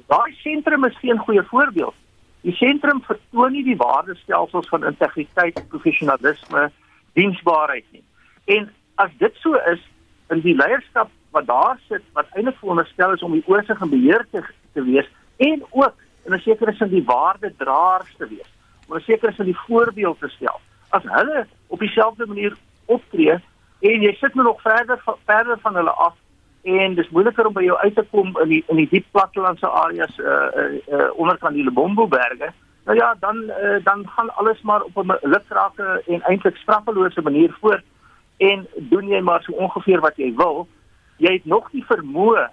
Daai 0.07 0.33
sentrum 0.41 0.85
is 0.87 0.99
geen 0.99 1.19
goeie 1.27 1.43
voorbeeld. 1.51 1.95
Die 2.47 2.55
sentrum 2.55 3.01
vertoon 3.03 3.51
nie 3.51 3.63
die 3.67 3.77
waardestelsels 3.77 4.69
van 4.71 4.85
integriteit, 4.87 5.59
professionalisme, 5.67 6.69
diensbaarheid 7.19 7.85
nie. 7.91 8.03
En 8.55 8.69
as 9.03 9.11
dit 9.19 9.35
so 9.43 9.59
is 9.71 9.81
in 10.31 10.43
die 10.45 10.55
leierskap 10.55 11.11
wat 11.35 11.47
daar 11.47 11.79
sit 11.87 12.05
wat 12.17 12.31
eintlik 12.37 12.57
veronderstel 12.61 13.13
is 13.13 13.25
om 13.25 13.35
die 13.35 13.43
oorsig 13.45 13.81
en 13.81 13.91
beheer 13.91 14.25
te, 14.31 14.43
te 14.73 14.83
wees 14.87 15.09
en 15.37 15.63
ook 15.69 15.95
in 16.25 16.33
'n 16.33 16.39
sekere 16.39 16.73
sin 16.73 16.89
die 16.89 17.03
waardedraers 17.03 18.15
te 18.17 18.27
wees, 18.27 18.49
om 18.87 18.95
'n 18.95 19.01
sekere 19.01 19.33
sin 19.33 19.45
die 19.45 19.61
voorbeeld 19.67 20.19
te 20.19 20.27
stel. 20.27 20.59
As 20.89 21.03
hulle 21.03 21.47
op 21.67 21.79
dieselfde 21.79 22.25
manier 22.25 22.55
optree 22.85 23.39
en 23.79 24.01
jy 24.01 24.13
sit 24.19 24.33
nog 24.35 24.61
verder 24.61 24.99
verder 25.25 25.59
van 25.61 25.75
hulle 25.75 25.91
af 25.91 26.15
en 26.61 26.95
dis 26.95 27.09
moeiliker 27.09 27.47
om 27.47 27.53
by 27.53 27.63
jou 27.63 27.77
uit 27.77 27.95
te 27.95 28.05
kom 28.11 28.33
in 28.43 28.49
die 28.49 28.63
in 28.67 28.81
die 28.81 28.87
diep 28.91 29.05
plattelandse 29.11 29.67
areas 29.67 30.17
uh 30.19 30.49
uh, 30.61 30.65
uh 30.87 31.07
onderkant 31.15 31.55
die 31.55 31.63
Lebombo 31.63 32.07
berge. 32.07 32.51
Nou 32.85 32.97
ja, 32.97 33.15
dan 33.19 33.43
uh, 33.47 33.77
dan 33.83 34.07
gaan 34.07 34.35
alles 34.35 34.61
maar 34.61 34.81
op 34.81 34.97
'n 34.97 35.17
lukrake 35.21 36.03
en 36.07 36.21
eintlik 36.21 36.57
straffelose 36.57 37.21
manier 37.21 37.55
voort 37.61 37.83
en 38.37 38.67
doen 38.75 39.07
jy 39.07 39.21
maar 39.21 39.43
so 39.43 39.51
ongeveer 39.51 39.99
wat 39.99 40.15
jy 40.15 40.33
wil. 40.35 40.67
Jy 41.17 41.33
het 41.33 41.45
nog 41.45 41.69
die 41.71 41.85
vermoë 41.85 42.49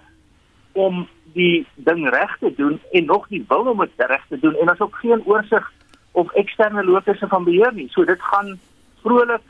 om 0.71 1.07
die 1.33 1.67
ding 1.75 2.09
reg 2.09 2.37
te 2.39 2.53
doen 2.55 2.79
en 2.91 3.05
nog 3.05 3.27
die 3.27 3.45
wil 3.47 3.65
om 3.65 3.79
dit 3.79 4.07
reg 4.07 4.25
te 4.29 4.39
doen 4.39 4.55
en 4.55 4.69
as 4.69 4.79
ook 4.79 4.95
geen 4.95 5.21
oorsig 5.25 5.71
of 6.11 6.31
eksterne 6.31 6.83
lokusse 6.83 7.27
van 7.27 7.43
beheer 7.43 7.73
nie. 7.73 7.89
So 7.89 8.05
dit 8.05 8.21
gaan 8.21 8.59
vrolik 9.01 9.41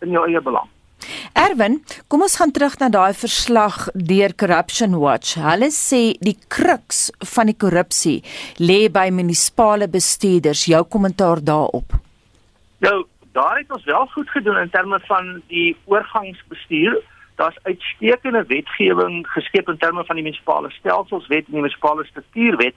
in 0.00 0.10
jou 0.10 0.26
eie 0.26 0.40
belang. 0.40 0.68
Erwin, 1.32 1.78
kom 2.12 2.22
ons 2.26 2.34
gaan 2.36 2.50
terug 2.52 2.74
na 2.80 2.90
daai 2.92 3.14
verslag 3.16 3.86
deur 3.96 4.34
Corruption 4.36 4.98
Watch. 5.00 5.38
Hulle 5.40 5.70
sê 5.72 6.00
die 6.20 6.36
kruks 6.52 7.06
van 7.34 7.48
die 7.48 7.56
korrupsie 7.56 8.18
lê 8.60 8.90
by 8.92 9.06
munisipale 9.16 9.88
bestuurders. 9.88 10.66
Jou 10.68 10.82
kommentaar 10.84 11.40
daarop. 11.40 11.96
Nou, 12.84 12.98
daar 13.32 13.62
het 13.62 13.72
ons 13.72 13.84
wel 13.88 14.06
goed 14.12 14.28
gedoen 14.34 14.60
in 14.60 14.70
terme 14.70 15.00
van 15.08 15.30
die 15.48 15.72
oorgangsbestuur. 15.84 17.00
Daar's 17.40 17.56
uitstekende 17.62 18.44
wetgewing 18.52 19.24
geskep 19.32 19.72
in 19.72 19.80
terme 19.80 20.04
van 20.04 20.20
die 20.20 20.26
munisipale 20.26 20.70
stelselswet 20.70 21.48
en 21.48 21.56
die 21.56 21.62
munisipale 21.62 22.04
struktuurwet 22.10 22.76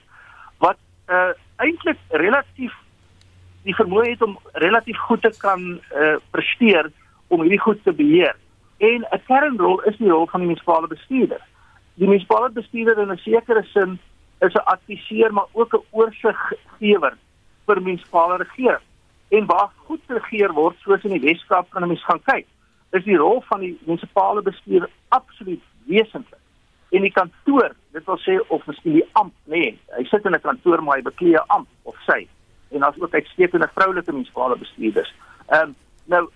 wat 0.64 0.80
uh 1.12 1.32
eintlik 1.56 1.96
relatief 2.20 2.72
die 3.64 3.74
vermoë 3.76 4.10
het 4.10 4.22
om 4.22 4.34
relatief 4.60 4.98
goed 5.08 5.22
te 5.24 5.32
kan 5.40 5.62
uh 5.76 6.16
presteer 6.30 6.90
om 7.28 7.40
hierdie 7.44 7.60
goed 7.60 7.80
te 7.84 7.92
beheer. 7.92 8.36
En 8.78 9.06
'n 9.10 9.22
kernrol 9.26 9.82
is 9.82 9.96
die 9.96 10.10
rol 10.10 10.26
van 10.26 10.40
die 10.40 10.48
munisipale 10.48 10.86
bestuurder. 10.86 11.40
Die 11.94 12.06
munisipale 12.06 12.50
bestuurder 12.50 12.98
in 12.98 13.12
'n 13.12 13.16
sekere 13.16 13.62
sin 13.62 13.98
is 14.40 14.54
'n 14.54 14.64
adviseur 14.64 15.32
maar 15.32 15.48
ook 15.52 15.74
'n 15.74 15.84
oorsiggewer 15.90 17.16
vir 17.66 17.82
munisipale 17.82 18.36
regering. 18.36 18.84
En 19.28 19.46
waar 19.46 19.70
goed 19.76 20.00
geregeer 20.06 20.52
word, 20.52 20.76
soos 20.78 21.02
in 21.02 21.10
die 21.10 21.20
Weskaap 21.20 21.70
kan 21.70 21.82
'n 21.82 21.88
mens 21.88 22.04
gaan 22.04 22.22
kyk, 22.22 22.46
is 22.90 23.04
die 23.04 23.16
rol 23.16 23.40
van 23.40 23.60
die 23.60 23.78
munisipale 23.84 24.42
bestuurder 24.42 24.90
absoluut 25.08 25.62
wesentlik. 25.86 26.40
En 26.90 27.00
die 27.00 27.12
kantoor, 27.12 27.74
dit 27.92 28.04
wil 28.04 28.18
sê 28.18 28.38
of 28.48 28.66
miskien 28.66 28.92
die 28.92 29.08
amp, 29.12 29.32
nee, 29.44 29.78
hy 29.96 30.04
sit 30.04 30.24
in 30.24 30.34
'n 30.34 30.40
kantoor 30.40 30.82
maar 30.82 30.96
hy 30.96 31.02
beklee 31.02 31.34
'n 31.34 31.46
amp 31.46 31.68
of 31.82 31.96
sy. 32.06 32.28
En 32.70 32.80
daar's 32.80 33.00
ook 33.00 33.14
uitstekende 33.14 33.68
vroulike 33.74 34.12
munisipale 34.12 34.56
bestuurders. 34.56 35.14
Ehm 35.46 35.62
um, 35.62 35.74
nou 36.04 36.28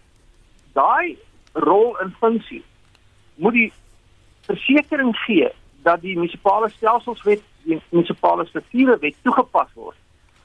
daai 0.73 1.19
rol 1.53 1.99
en 1.99 2.15
funksie. 2.19 2.63
Moet 3.35 3.53
die 3.53 3.73
versekering 4.47 5.17
gee 5.17 5.49
dat 5.83 6.01
die 6.01 6.17
munisipale 6.17 6.69
stelselswet 6.69 7.43
die 7.63 7.81
munisipale 7.91 8.47
struktuurwet 8.47 9.17
toegepas 9.23 9.73
word. 9.75 9.97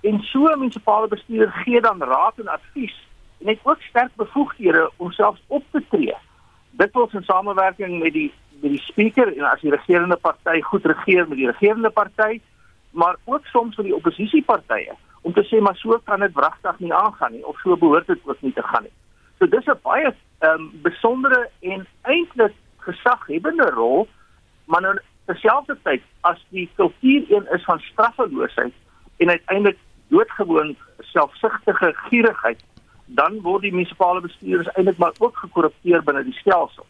En 0.02 0.20
so 0.22 0.48
'n 0.48 0.60
munisipale 0.60 1.08
bestuurder 1.08 1.52
gee 1.52 1.82
dan 1.82 2.04
raad 2.04 2.40
en 2.40 2.48
advies 2.48 2.96
en 3.40 3.48
het 3.48 3.60
ook 3.64 3.82
sterk 3.82 4.16
bevoegdhede 4.16 4.92
om 4.96 5.12
selfs 5.12 5.42
op 5.48 5.64
te 5.72 5.84
tree. 5.90 6.16
Dit 6.72 6.92
word 6.92 7.14
in 7.14 7.24
samewerking 7.24 8.00
met 8.04 8.14
die 8.14 8.34
met 8.62 8.72
die 8.72 8.82
spreker 8.82 9.38
en 9.38 9.44
as 9.44 9.62
die 9.62 9.72
regerende 9.72 10.16
party 10.16 10.62
goed 10.62 10.86
regeer 10.86 11.28
met 11.28 11.38
die 11.38 11.52
regerende 11.52 11.90
party 11.90 12.42
maar 12.92 13.16
ook 13.24 13.46
soms 13.46 13.76
met 13.76 13.86
die 13.86 13.96
oppositiepartye 13.96 14.94
om 15.22 15.34
te 15.34 15.44
sê 15.44 15.62
maar 15.62 15.76
so 15.76 16.00
kan 16.04 16.20
dit 16.20 16.34
wragtig 16.34 16.80
nie 16.80 16.94
aangaan 16.94 17.32
nie 17.32 17.46
of 17.46 17.60
so 17.60 17.78
behoort 17.78 18.08
dit 18.08 18.20
ook 18.24 18.42
nie 18.42 18.54
te 18.54 18.64
gaan 18.64 18.84
nie. 18.84 18.96
So 19.40 19.48
dis 19.48 19.66
'n 19.66 19.80
baie 19.84 20.14
um, 20.46 20.70
besondere 20.84 21.50
en 21.60 21.88
eintlik 22.02 22.54
gesaghebbende 22.86 23.70
rol, 23.70 24.08
maar 24.66 24.82
nou 24.82 24.96
terselfdertyd 25.26 26.04
as 26.22 26.42
die 26.50 26.70
kultuur 26.76 27.32
een 27.32 27.48
is 27.54 27.64
van 27.64 27.80
straffeloosheid 27.80 28.74
en 29.18 29.30
uiteindelik 29.30 29.78
doodgewoon 30.08 30.76
selfsugtige 31.00 31.94
gierigheid, 31.94 32.64
dan 33.06 33.42
word 33.42 33.62
die 33.62 33.74
munisipale 33.74 34.22
bestuurders 34.22 34.70
eintlik 34.76 34.98
maar 34.98 35.14
ook 35.20 35.38
gekorrupteer 35.38 36.04
binne 36.04 36.24
die 36.24 36.38
stelsel. 36.42 36.86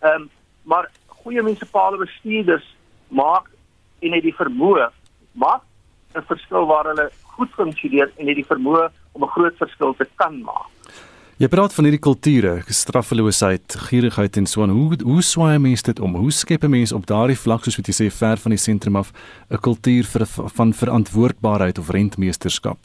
Ehm 0.00 0.22
um, 0.22 0.30
maar 0.62 0.90
goeie 1.06 1.42
munisipale 1.42 1.96
bestuurders 1.96 2.66
maak 3.08 3.46
en 4.00 4.12
het 4.12 4.22
die 4.22 4.34
vermoë 4.36 4.90
maak 5.32 5.62
'n 6.14 6.26
verskil 6.26 6.66
waar 6.66 6.86
hulle 6.90 7.10
goed 7.22 7.50
funksioneer 7.54 8.10
en 8.16 8.26
het 8.26 8.36
die 8.36 8.50
vermoë 8.52 8.90
om 9.12 9.22
'n 9.22 9.34
groot 9.36 9.56
verskil 9.56 9.94
te 9.94 10.06
kan 10.14 10.42
maak. 10.42 10.68
Jy 11.40 11.48
praat 11.48 11.72
van 11.72 11.86
hierdie 11.88 12.02
kulture, 12.04 12.50
straffeloosheid, 12.68 13.72
gierigheid 13.86 14.36
en 14.36 14.44
so 14.44 14.60
aan. 14.60 14.74
Hoe 14.76 14.98
hoe 15.08 15.22
swaai 15.24 15.56
mense 15.56 15.86
dit 15.86 16.00
om? 16.04 16.18
Hoe 16.20 16.32
skep 16.36 16.64
'n 16.64 16.70
mens 16.70 16.92
op 16.92 17.06
daardie 17.06 17.38
vlak 17.44 17.64
soos 17.64 17.78
wat 17.78 17.86
jy 17.88 17.94
sê 17.96 18.10
ver 18.12 18.36
van 18.36 18.52
die 18.52 18.60
sentrum 18.60 18.96
af 18.96 19.08
'n 19.48 19.56
kultuur 19.56 20.04
vir 20.04 20.26
van 20.26 20.72
verantwoordbaarheid 20.72 21.78
of 21.78 21.88
rentmeesterskap? 21.88 22.78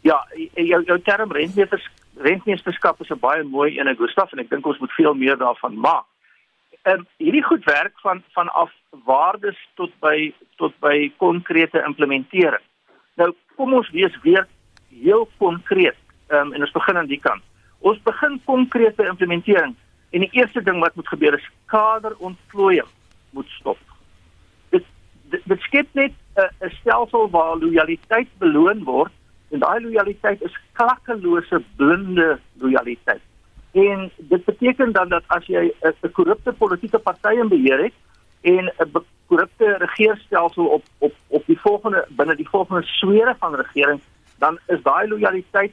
Ja, 0.00 0.26
jou 0.54 0.82
jou 0.84 0.98
term 1.02 1.30
rentmeesters 1.32 1.86
rentmeesterskap 2.16 3.00
is 3.00 3.10
'n 3.10 3.20
baie 3.20 3.42
mooi 3.44 3.78
ene 3.78 3.94
Gustaf 3.94 4.32
en 4.32 4.38
ek 4.38 4.48
dink 4.48 4.66
ons 4.66 4.78
moet 4.78 4.92
veel 4.92 5.14
meer 5.14 5.36
daarvan 5.36 5.78
maak. 5.78 6.06
Ehm 6.84 7.00
um, 7.00 7.06
hierdie 7.18 7.44
goed 7.44 7.64
werk 7.64 8.00
van 8.00 8.22
van 8.32 8.48
af 8.48 8.72
waardes 9.04 9.58
tot 9.74 9.90
by 10.00 10.32
tot 10.56 10.72
by 10.80 11.12
konkrete 11.18 11.84
implementering. 11.86 12.64
Nou 13.16 13.34
kom 13.56 13.74
ons 13.74 13.90
wees 13.90 14.20
weer 14.22 14.46
heel 14.88 15.28
konkreet. 15.36 16.05
Ehm 16.26 16.46
um, 16.46 16.52
en 16.52 16.60
ons 16.60 16.70
begin 16.70 16.96
aan 16.96 17.06
die 17.06 17.20
kant. 17.20 17.42
Ons 17.78 18.02
begin 18.02 18.40
konkrete 18.44 19.06
implementering 19.06 19.74
en 20.10 20.20
die 20.20 20.32
eerste 20.32 20.62
ding 20.62 20.80
wat 20.80 20.94
moet 20.94 21.08
gebeur 21.08 21.34
is 21.34 21.50
kaderontplooiing 21.70 22.88
moet 23.30 23.48
stop. 23.58 23.78
Dit 24.74 24.84
dit, 25.30 25.42
dit 25.44 25.60
skep 25.60 25.86
net 25.92 26.12
'n 26.34 26.70
stelsel 26.80 27.30
waar 27.30 27.56
lojaliteit 27.56 28.28
beloon 28.38 28.84
word 28.84 29.12
en 29.50 29.58
daai 29.58 29.80
lojaliteit 29.80 30.42
is 30.42 30.58
klakkelose 30.72 31.62
blinde 31.76 32.38
lojaliteit. 32.58 33.22
En 33.72 34.10
dit 34.16 34.44
beteken 34.44 34.92
dan 34.92 35.08
dat 35.08 35.22
as 35.26 35.46
jy 35.46 35.72
'n 35.82 36.12
korrupte 36.12 36.52
politieke 36.52 36.98
party 36.98 37.34
in 37.38 37.48
beheer 37.48 37.82
het 37.82 37.94
en 38.40 38.72
'n 38.78 39.04
korrupte 39.26 39.76
regeringsstelsel 39.78 40.66
op 40.66 40.84
op 40.98 41.14
op 41.28 41.46
die 41.46 41.60
volgende 41.60 42.06
binne 42.08 42.36
die 42.36 42.48
volgende 42.48 42.82
swere 42.82 43.34
van 43.38 43.54
regering, 43.54 44.00
dan 44.38 44.58
is 44.66 44.82
daai 44.82 45.08
lojaliteit 45.08 45.72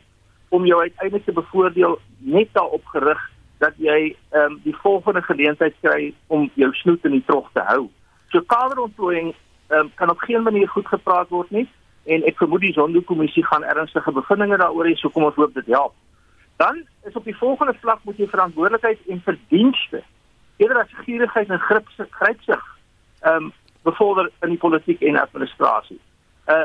om 0.54 0.66
jou 0.66 0.80
uiteindelik 0.82 1.26
te 1.26 1.34
bevoordeel 1.34 2.00
net 2.18 2.50
daarop 2.54 2.86
gerig 2.86 3.22
dat 3.64 3.78
jy 3.78 4.00
ehm 4.30 4.52
um, 4.52 4.60
die 4.64 4.76
volgende 4.76 5.22
geleentheid 5.22 5.76
kry 5.82 6.14
om 6.28 6.50
jou 6.54 6.70
snoet 6.74 7.06
in 7.10 7.16
die 7.18 7.26
trog 7.26 7.50
te 7.54 7.64
hou. 7.70 7.88
So 8.32 8.42
kaderontplooiing 8.54 9.32
ehm 9.34 9.80
um, 9.80 9.92
kan 9.96 10.14
op 10.14 10.20
geen 10.28 10.44
manier 10.44 10.70
goed 10.70 10.88
gepraat 10.88 11.30
word 11.30 11.50
nie 11.52 11.66
en 12.04 12.26
ek 12.30 12.38
vermoed 12.38 12.62
die 12.62 12.74
Zondo-kommissie 12.76 13.46
gaan 13.48 13.64
ernstige 13.64 14.12
bevindinge 14.12 14.58
daaroor 14.60 14.90
hê, 14.90 14.94
so 15.00 15.10
kom 15.10 15.24
ons 15.24 15.40
hoop 15.40 15.54
dit 15.56 15.72
help. 15.72 15.94
Dan 16.62 16.84
is 17.08 17.16
op 17.16 17.26
die 17.26 17.38
volgende 17.38 17.74
vlak 17.82 18.04
moet 18.04 18.20
jy 18.20 18.28
verantwoordelikheid 18.28 19.00
en 19.10 19.26
verdienste 19.26 20.04
eerder 20.62 20.84
as 20.84 20.98
gierigheid 21.06 21.50
en 21.50 21.66
grypsig 21.70 22.64
ehm 23.22 23.36
um, 23.36 23.52
bevorder 23.84 24.30
in 24.46 24.54
die 24.54 24.62
politiek 24.62 25.02
en 25.02 25.18
administrasie. 25.20 26.00
Uh, 26.48 26.64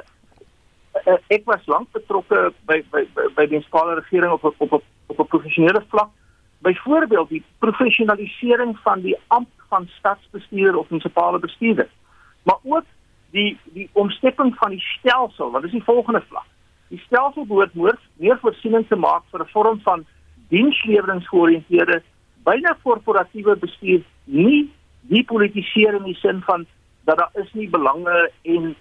uh 1.08 1.16
ek 1.28 1.44
was 1.44 1.66
lank 1.66 1.88
betrokke 1.96 2.52
by 2.68 2.82
by 2.92 3.04
by 3.16 3.46
die 3.46 3.56
munisipale 3.56 3.94
regering 4.00 4.32
op 4.32 4.44
op 4.44 4.54
op 4.58 4.82
op 5.06 5.18
'n 5.18 5.26
professionele 5.34 5.82
vlak. 5.88 6.10
Byvoorbeeld 6.58 7.28
die 7.28 7.44
professionalisering 7.58 8.78
van 8.78 9.00
die 9.00 9.16
ampt 9.26 9.58
van 9.68 9.88
stadsbestuurder 9.98 10.78
of 10.78 10.90
munisipale 10.90 11.38
bestuurder. 11.38 11.88
Maar 12.42 12.58
ook 12.62 12.84
die 13.30 13.58
die 13.64 13.88
omstepping 13.92 14.54
van 14.56 14.70
die 14.70 14.80
stelsel, 14.80 15.50
wat 15.50 15.64
is 15.64 15.70
die 15.70 15.84
volgende 15.84 16.22
vlak? 16.28 16.46
Die 16.88 17.02
stelsel 17.06 17.46
behoort 17.46 17.74
meer, 17.74 17.98
meer 18.16 18.38
voorsiening 18.40 18.86
te 18.88 18.96
maak 18.96 19.22
vir 19.30 19.40
'n 19.40 19.52
vorm 19.52 19.80
van 19.80 20.06
diensleweringsgeoriënteerde 20.48 22.02
byna 22.44 22.76
korporatiewe 22.82 23.56
bestuur, 23.56 24.02
nie 24.24 24.70
die 25.00 25.24
politisering 25.24 26.04
in 26.04 26.12
die 26.12 26.20
sin 26.20 26.42
van 26.46 26.66
dat 27.04 27.18
daar 27.18 27.30
is 27.42 27.52
nie 27.52 27.68
belange 27.68 28.30
en 28.42 28.76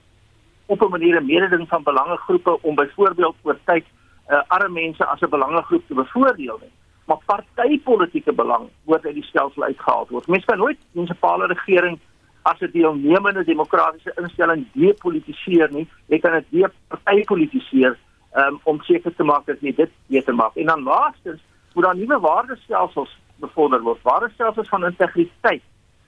op 0.67 0.81
'n 0.81 0.89
manier 0.89 1.21
'n 1.21 1.25
mededing 1.25 1.67
van 1.67 1.83
belangegroepe 1.83 2.62
om 2.62 2.75
byvoorbeeld 2.75 3.36
oor 3.41 3.59
tyd 3.65 3.86
uh, 4.29 4.41
arme 4.47 4.81
mense 4.81 5.05
as 5.05 5.21
'n 5.21 5.29
belangegroep 5.29 5.88
te 5.88 5.93
bevoordeel 5.93 6.59
nie 6.62 6.75
maar 7.07 7.24
partytetiese 7.25 8.33
belang 8.36 8.67
word 8.83 9.05
uit 9.05 9.15
die 9.15 9.24
stelsel 9.24 9.63
uitgehaal 9.63 10.07
word. 10.09 10.27
Mense 10.27 10.45
kan 10.45 10.59
nooit 10.59 10.79
munisipale 10.91 11.47
regering 11.47 12.00
as 12.41 12.59
'n 12.59 12.71
deelnemende 12.71 13.43
demokratiese 13.43 14.12
instelling 14.15 14.65
depolitiseer 14.74 15.71
nie. 15.71 15.88
Jy 16.07 16.19
kan 16.19 16.31
dit 16.31 16.45
departytetiseer 16.50 17.97
um, 18.36 18.59
om 18.63 18.81
seker 18.81 19.15
te 19.15 19.24
maak 19.24 19.45
dat 19.45 19.62
jy 19.62 19.74
dit 19.75 19.91
beter 20.07 20.36
maak. 20.36 20.55
En 20.55 20.65
dan 20.65 20.83
laastens 20.83 21.41
moet 21.73 21.84
daar 21.84 21.95
nuwe 21.95 22.19
waardestelsels 22.19 23.17
bevorder 23.36 23.82
word. 23.82 24.01
Waardestelsels 24.01 24.69
van 24.69 24.86
integriteit, 24.86 25.63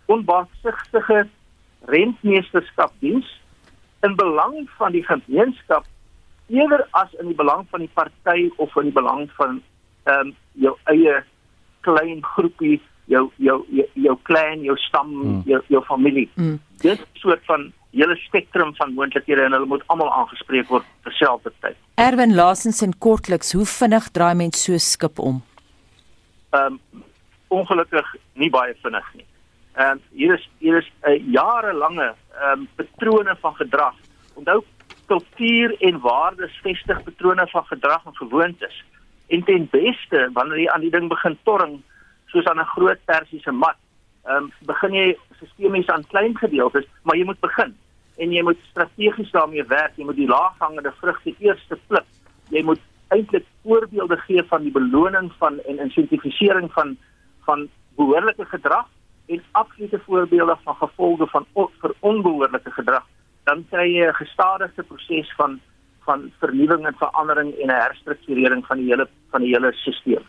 onbaatsigtige 0.06 1.28
rentmeesterskapdiens 1.86 3.41
in 4.08 4.16
belang 4.16 4.70
van 4.78 4.92
die 4.92 5.04
gemeenskap 5.04 5.86
eerder 6.50 6.88
as 6.92 7.12
in 7.20 7.28
die 7.32 7.36
belang 7.36 7.66
van 7.70 7.80
die 7.80 7.92
party 7.94 8.50
of 8.58 8.76
in 8.76 8.90
die 8.90 8.96
belang 9.02 9.28
van 9.38 9.62
ehm 10.04 10.30
um, 10.30 10.36
jou 10.54 10.76
eie 10.92 11.20
klein 11.86 12.24
groepie 12.36 12.80
jou 13.10 13.30
jou 13.38 13.58
jou, 13.70 13.86
jou 13.94 14.16
klein 14.30 14.64
jou 14.66 14.78
stam 14.78 15.12
mm. 15.12 15.42
jou 15.46 15.62
jou 15.68 15.84
familie. 15.86 16.30
Mm. 16.36 16.58
Dit 16.82 17.06
soort 17.22 17.46
van 17.46 17.72
hele 17.92 18.16
spektrum 18.16 18.74
van 18.78 18.94
moontlikhede 18.94 19.46
en 19.46 19.56
hulle 19.58 19.70
moet 19.70 19.84
almal 19.88 20.12
aangespreek 20.14 20.70
word 20.70 20.86
terselfdertyd. 21.04 21.78
Erwin 21.98 22.36
Lasens 22.38 22.82
en 22.86 22.94
kortliks, 22.98 23.54
hoe 23.58 23.66
vinnig 23.66 24.10
draai 24.14 24.36
mens 24.38 24.64
so 24.64 24.78
skip 24.78 25.20
om? 25.20 25.42
Ehm 26.54 26.80
um, 26.80 27.04
ongelukkig 27.50 28.10
nie 28.38 28.50
baie 28.54 28.76
vinnig 28.84 29.14
nie. 29.18 29.26
Ehm 29.78 29.98
um, 29.98 30.02
hier 30.14 30.34
is 30.38 30.50
hier 30.60 30.78
is 30.78 30.90
'n 31.04 31.12
uh, 31.12 31.34
jarelange 31.34 32.14
ehm 32.39 32.60
um, 32.60 32.67
patrone 32.75 33.36
van 33.39 33.56
gedrag. 33.56 33.95
Onthou 34.34 34.63
kultuur 35.06 35.75
en 35.80 35.99
waardes 35.99 36.60
vestig 36.63 37.04
patrone 37.04 37.47
van 37.47 37.65
gedrag 37.65 38.06
en 38.06 38.15
gewoontes. 38.15 38.84
En 39.28 39.43
ten 39.43 39.67
beste 39.71 40.30
wanneer 40.34 40.60
jy 40.60 40.69
aan 40.69 40.86
die 40.86 40.93
ding 40.93 41.10
begin 41.10 41.38
torring 41.43 41.82
soos 42.32 42.45
aan 42.45 42.60
'n 42.60 42.73
groot 42.75 42.99
persiese 43.06 43.52
mat. 43.52 43.78
Ehm 44.25 44.36
um, 44.36 44.52
begin 44.60 44.93
jy 44.93 45.17
sistemies 45.39 45.88
aan 45.88 46.08
klein 46.08 46.38
gedeeltes, 46.38 46.88
maar 47.04 47.17
jy 47.17 47.25
moet 47.25 47.39
begin 47.39 47.75
en 48.17 48.32
jy 48.32 48.43
moet 48.43 48.60
strategies 48.69 49.32
daarmee 49.32 49.63
werk. 49.63 49.91
Jy 49.95 50.06
moet 50.06 50.15
die 50.15 50.28
laaghangende 50.28 50.91
vrugte 50.91 51.36
eers 51.39 51.67
pluk. 51.88 52.06
Jy 52.49 52.63
moet 52.63 52.82
eintlik 53.08 53.45
voorbeelde 53.63 54.17
gee 54.17 54.43
van 54.43 54.62
die 54.63 54.71
beloning 54.71 55.32
van 55.38 55.60
en 55.67 55.80
insentifisering 55.80 56.71
van 56.71 56.97
van 57.45 57.69
behoorlike 57.95 58.45
gedrag 58.45 58.88
en 59.30 59.44
absolute 59.52 60.00
voorbeelde 60.06 60.58
van 60.63 60.76
gevolge 60.76 61.28
van 61.28 61.46
vir 61.54 61.94
onbehoorlike 62.00 62.72
gedrag. 62.72 63.06
Dan 63.44 63.65
kry 63.70 63.88
jy 63.96 64.08
'n 64.08 64.22
gestadige 64.24 64.84
proses 64.84 65.34
van 65.38 65.60
van 66.10 66.32
vernuwing 66.39 66.86
en 66.88 66.96
verandering 66.98 67.50
en 67.62 67.68
'n 67.68 67.82
herstrukturering 67.86 68.65
van 68.65 68.78
die 68.78 68.88
hele 68.92 69.08
van 69.32 69.42
die 69.42 69.54
hele 69.54 69.72
stelsel. 69.74 70.24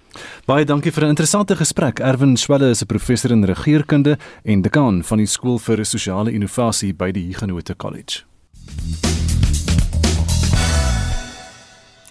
Baie 0.46 0.64
dankie 0.64 0.92
vir 0.92 1.04
'n 1.04 1.08
interessante 1.14 1.56
gesprek. 1.56 1.98
Erwin 1.98 2.36
Swelle 2.36 2.68
is 2.70 2.82
'n 2.82 2.86
professor 2.86 3.30
in 3.30 3.44
regeringskunde 3.44 4.18
en 4.44 4.62
dekaan 4.62 5.02
van 5.02 5.18
die 5.18 5.26
skool 5.26 5.58
vir 5.58 5.84
sosiale 5.84 6.32
innovasie 6.32 6.94
by 6.94 7.10
die 7.10 7.26
Huguenot 7.26 7.76
College. 7.76 8.24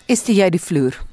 Is 0.07 0.25
jy 0.25 0.49
die 0.49 0.59
vloer? 0.59 1.08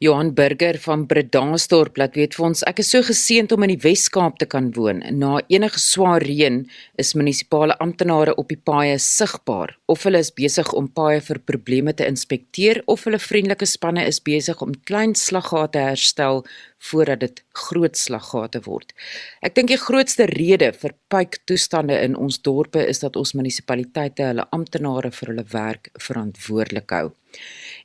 Johan 0.00 0.28
Burger 0.34 0.76
van 0.78 1.06
Bredasdorp 1.10 1.96
laat 1.98 2.14
weet 2.14 2.36
vir 2.38 2.44
ons 2.46 2.60
ek 2.70 2.78
is 2.84 2.92
so 2.92 3.02
geseënd 3.02 3.50
om 3.50 3.64
in 3.66 3.72
die 3.72 3.80
Wes-Kaap 3.82 4.36
te 4.38 4.46
kan 4.46 4.68
woon. 4.76 5.00
Na 5.18 5.40
enige 5.50 5.80
swaar 5.82 6.22
reën 6.22 6.60
is 7.02 7.16
munisipale 7.18 7.74
amptenare 7.82 8.36
op 8.38 8.46
die 8.52 8.60
paaie 8.70 8.94
sigbaar 9.02 9.74
of 9.90 10.06
hulle 10.06 10.22
is 10.22 10.30
besig 10.30 10.70
om 10.78 10.86
paaie 10.86 11.18
vir 11.26 11.42
probleme 11.50 11.96
te 11.98 12.06
inspekteer 12.06 12.84
of 12.86 13.08
hulle 13.08 13.18
vriendelike 13.18 13.66
spanne 13.66 14.06
is 14.06 14.22
besig 14.22 14.62
om 14.62 14.78
klein 14.86 15.18
slaggate 15.18 15.82
herstel 15.88 16.44
voordat 16.92 17.26
dit 17.26 17.42
groot 17.66 17.98
slaggate 17.98 18.62
word. 18.70 18.94
Ek 19.42 19.58
dink 19.58 19.74
die 19.74 19.82
grootste 19.82 20.30
rede 20.30 20.70
vir 20.78 20.94
puiktoestande 21.10 21.98
in 22.06 22.14
ons 22.14 22.38
dorpe 22.38 22.86
is 22.86 23.02
dat 23.02 23.18
ons 23.18 23.34
munisipaliteite 23.34 24.30
hulle 24.30 24.46
amptenare 24.54 25.10
vir 25.10 25.34
hulle 25.34 25.50
werk 25.58 25.90
verantwoordelik 25.98 26.94
hou. 27.00 27.08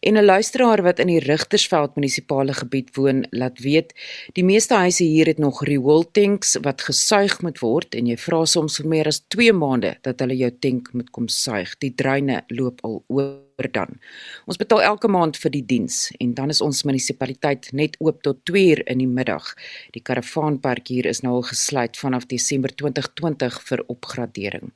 En 0.04 0.18
'n 0.18 0.26
luisteraar 0.26 0.82
wat 0.84 1.00
in 1.00 1.08
die 1.08 1.20
Rigtersveld 1.20 1.96
munisipale 1.96 2.54
gebied 2.54 2.96
woon, 2.96 3.26
laat 3.30 3.60
weet, 3.60 3.94
die 4.34 4.44
meeste 4.44 4.76
huise 4.76 5.04
hier 5.04 5.26
het 5.26 5.38
nog 5.38 5.64
riool 5.64 6.12
tanks 6.12 6.58
wat 6.62 6.82
gesuig 6.82 7.42
moet 7.42 7.60
word 7.60 7.96
en 7.96 8.06
jy 8.06 8.18
vra 8.18 8.46
soms 8.46 8.78
vir 8.78 8.88
meer 8.88 9.08
as 9.08 9.24
2 9.28 9.54
maande 9.54 9.98
dat 10.02 10.20
hulle 10.20 10.36
jou 10.36 10.52
tank 10.60 10.94
moet 10.94 11.10
kom 11.10 11.28
suig. 11.28 11.78
Die 11.78 11.94
dreine 11.96 12.44
loop 12.48 12.84
al 12.84 13.04
oor 13.64 13.72
dan. 13.72 14.00
Ons 14.46 14.60
betaal 14.60 14.84
elke 14.84 15.08
maand 15.08 15.38
vir 15.40 15.52
die 15.52 15.64
diens 15.66 16.12
en 16.20 16.34
dan 16.34 16.50
is 16.50 16.62
ons 16.62 16.84
munisipaliteit 16.84 17.72
net 17.74 17.96
oop 18.00 18.22
tot 18.24 18.44
2 18.46 18.64
uur 18.74 18.84
in 18.88 19.00
die 19.00 19.08
middag. 19.08 19.54
Die 19.94 20.02
karavaanpark 20.04 20.88
hier 20.88 21.06
is 21.06 21.24
nou 21.24 21.40
al 21.40 21.48
gesluit 21.48 21.98
vanaf 21.98 22.28
Desember 22.28 22.72
2020 22.72 23.62
vir 23.68 23.84
opgradering. 23.88 24.72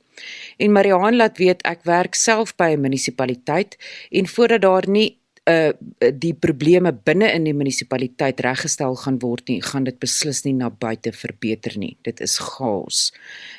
En 0.58 0.72
Mariaan 0.72 1.16
laat 1.16 1.38
weet 1.38 1.62
ek 1.64 1.84
werk 1.84 2.14
self 2.14 2.56
by 2.56 2.74
'n 2.74 2.80
munisipaliteit 2.80 3.76
en 4.10 4.26
voordat 4.26 4.62
daar 4.62 4.88
nie 4.88 5.18
uh 5.48 5.72
die 5.98 6.34
probleme 6.34 6.92
binne 6.92 7.32
in 7.32 7.44
die 7.44 7.54
munisipaliteit 7.56 8.40
reggestel 8.40 8.96
gaan 8.96 9.18
word 9.22 9.48
nie, 9.48 9.62
gaan 9.62 9.84
dit 9.84 9.98
beslis 9.98 10.44
nie 10.44 10.52
na 10.52 10.68
buite 10.70 11.12
verbeter 11.12 11.78
nie. 11.78 11.96
Dit 12.02 12.20
is 12.20 12.38
chaos. 12.38 13.12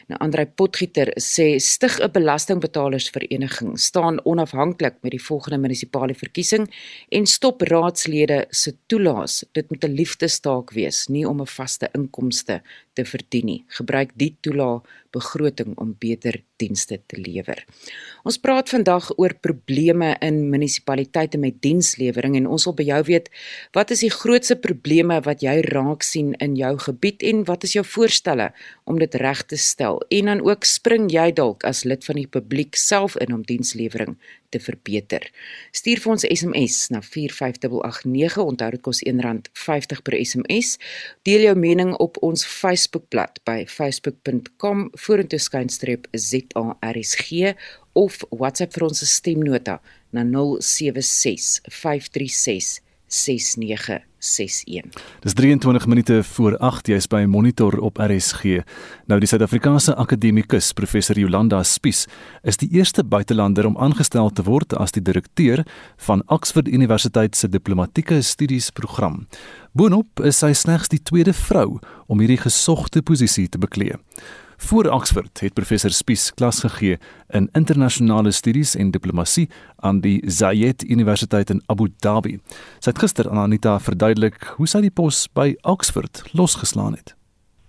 Nou 0.09 0.17
Andrei 0.25 0.47
Potgieter 0.49 1.11
sê 1.21 1.59
stig 1.61 1.99
'n 2.01 2.11
belastingbetalersvereniging 2.11 3.77
staan 3.79 4.17
onafhanklik 4.25 4.95
met 5.01 5.11
die 5.11 5.21
volgende 5.21 5.57
munisipale 5.57 6.15
verkiesing 6.15 6.65
en 7.09 7.25
stop 7.25 7.61
raadslede 7.61 8.47
se 8.49 8.73
toelaas. 8.87 9.45
Dit 9.53 9.69
moet 9.69 9.83
'n 9.83 9.93
liefdestaak 9.93 10.73
wees, 10.73 11.07
nie 11.07 11.27
om 11.27 11.41
'n 11.41 11.45
vaste 11.45 11.89
inkomste 11.93 12.61
te 12.93 13.05
verdien 13.05 13.45
nie. 13.45 13.63
Gebruik 13.67 14.11
die 14.15 14.35
toelaas 14.41 14.81
begroting 15.11 15.77
om 15.81 15.95
beter 15.99 16.41
dienste 16.61 16.99
te 17.09 17.17
lewer. 17.19 17.61
Ons 18.27 18.37
praat 18.41 18.69
vandag 18.69 19.09
oor 19.17 19.33
probleme 19.41 20.13
in 20.25 20.41
munisipaliteite 20.51 21.39
met 21.41 21.61
dienslewering 21.63 22.37
en 22.39 22.49
ons 22.51 22.67
wil 22.67 22.75
by 22.77 22.85
jou 22.89 22.99
weet 23.09 23.29
wat 23.77 23.93
is 23.95 24.03
die 24.05 24.13
grootste 24.13 24.59
probleme 24.59 25.19
wat 25.25 25.43
jy 25.45 25.59
raak 25.69 26.05
sien 26.05 26.33
in 26.43 26.57
jou 26.59 26.75
gebied 26.85 27.25
en 27.31 27.45
wat 27.49 27.65
is 27.67 27.77
jou 27.77 27.85
voorstelle 27.85 28.51
om 28.85 28.99
dit 29.01 29.15
reg 29.21 29.43
te 29.49 29.57
stel? 29.57 29.98
En 30.07 30.25
dan 30.25 30.41
ook 30.41 30.63
spring 30.63 31.11
jy 31.11 31.31
dalk 31.35 31.63
as 31.67 31.83
lid 31.83 32.05
van 32.05 32.15
die 32.15 32.27
publiek 32.27 32.75
self 32.75 33.17
in 33.17 33.33
om 33.33 33.43
dienslewering 33.45 34.15
te 34.49 34.59
verbeter. 34.59 35.25
Stuur 35.75 36.01
vir 36.01 36.13
ons 36.15 36.25
SMS 36.25 36.77
na 36.93 37.01
45889. 37.05 38.39
Onthou 38.43 38.71
dit 38.75 38.83
kos 38.85 39.03
R1.50 39.05 40.03
per 40.03 40.17
SMS. 40.17 40.77
Deel 41.27 41.47
jou 41.49 41.55
mening 41.59 41.93
op 41.99 42.17
ons 42.25 42.45
Facebookblad 42.45 43.41
by 43.49 43.63
facebook.com 43.69 44.89
vorentoe 45.05 45.39
skynstreep 45.39 46.09
ZARSG 46.11 47.55
of 47.93 48.21
WhatsApp 48.29 48.77
vir 48.77 48.89
ons 48.89 49.05
stemnota 49.13 49.79
na 50.15 50.25
076 50.25 51.59
536 51.69 54.08
6961. 54.19 55.03
Dis 55.23 55.33
23 55.33 55.87
minute 55.87 56.23
voor 56.23 56.57
8 56.57 56.87
jy's 56.87 57.07
by 57.07 57.23
Monitor 57.27 57.79
op 57.79 57.97
RSG. 57.97 58.61
Nou 59.07 59.19
die 59.19 59.27
Suid-Afrikaanse 59.31 59.95
akademikus 59.95 60.73
professor 60.75 61.17
Jolanda 61.19 61.63
Spies 61.63 62.05
is 62.43 62.59
die 62.59 62.69
eerste 62.75 63.03
buitelander 63.03 63.65
om 63.65 63.77
aangestel 63.79 64.29
te 64.29 64.43
word 64.43 64.75
as 64.75 64.91
die 64.95 65.03
direkteur 65.03 65.63
van 66.07 66.23
Oxford 66.27 66.67
Universiteit 66.67 67.35
se 67.35 67.49
diplomatieke 67.49 68.21
studies 68.21 68.69
program. 68.75 69.25
Boonop 69.71 70.19
is 70.27 70.41
sy 70.43 70.51
slegs 70.53 70.91
die 70.91 71.01
tweede 71.03 71.33
vrou 71.33 71.79
om 72.07 72.19
hierdie 72.19 72.41
gesogte 72.43 73.01
posisie 73.01 73.47
te 73.47 73.61
beklee. 73.61 73.95
Voor 74.61 74.85
Oxford 74.85 75.39
het 75.39 75.53
professor 75.53 75.89
Spies 75.89 76.33
klas 76.33 76.59
gegee 76.59 76.97
in 77.29 77.49
internasionale 77.53 78.31
studies 78.31 78.75
en 78.75 78.91
diplomatie 78.91 79.47
aan 79.75 80.01
die 80.03 80.19
Zayed 80.25 80.83
Universiteit 80.83 81.49
in 81.49 81.61
Abu 81.65 81.87
Dhabi. 81.99 82.35
Sy 82.83 82.91
het 82.91 82.99
gister 82.99 83.29
aan 83.29 83.39
Anita 83.39 83.77
verduidelik 83.79 84.35
hoe 84.57 84.67
sy 84.67 84.81
die 84.83 84.91
pos 84.91 85.21
by 85.33 85.53
Oxford 85.63 86.25
losgeslaan 86.35 86.99
het. 86.99 87.15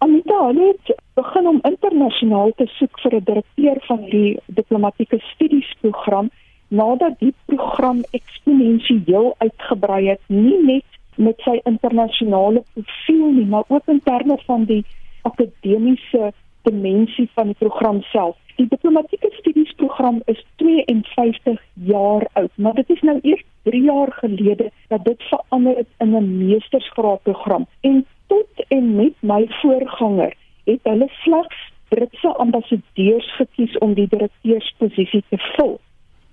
Anita 0.03 0.41
het 0.59 0.93
begin 1.15 1.47
om 1.53 1.63
internasionaal 1.71 2.53
te 2.59 2.67
soek 2.75 3.01
vir 3.05 3.15
'n 3.21 3.25
direkteur 3.25 3.79
van 3.87 4.05
die 4.11 4.41
diplomatieke 4.47 5.23
studies 5.31 5.71
program 5.81 6.31
nadat 6.69 7.19
die 7.19 7.35
program 7.47 8.03
eksponensieel 8.11 9.35
uitgebrei 9.39 10.09
het, 10.09 10.21
nie 10.27 10.59
net 10.67 10.85
met 11.17 11.39
sy 11.45 11.61
internasionale 11.65 12.65
profiel 12.75 13.33
nie, 13.33 13.47
maar 13.47 13.65
ook 13.69 13.87
in 13.87 14.01
terme 14.03 14.39
van 14.47 14.65
die 14.65 14.85
akademiese 15.23 16.33
dimensie 16.63 17.31
van 17.35 17.47
die 17.47 17.59
program 17.59 18.03
self. 18.03 18.37
Die 18.57 18.69
diplomatieke 18.69 19.31
studies 19.31 19.73
program 19.73 20.23
is 20.25 20.45
52 20.57 21.61
jaar 21.75 22.27
oud, 22.33 22.51
maar 22.55 22.75
dit 22.75 22.91
is 22.91 23.01
nou 23.01 23.19
eers 23.23 23.45
3 23.63 23.83
jaar 23.83 24.13
gelede 24.13 24.71
dat 24.89 25.05
dit 25.05 25.23
verander 25.23 25.77
het 25.77 25.89
in 25.99 26.17
'n 26.17 26.47
meestersgraad 26.47 27.23
program. 27.23 27.67
En 27.81 28.07
tot 28.27 28.65
en 28.69 28.95
met 28.97 29.15
my 29.21 29.47
voorganger 29.49 30.35
het 30.65 30.81
hulle 30.83 31.09
slegs 31.09 31.69
Britse 31.89 32.29
ambassadeurs 32.29 33.37
gekies 33.37 33.79
om 33.79 33.95
die 33.95 34.09
direkteursposisie 34.09 35.25
te 35.29 35.39
vul. 35.39 35.81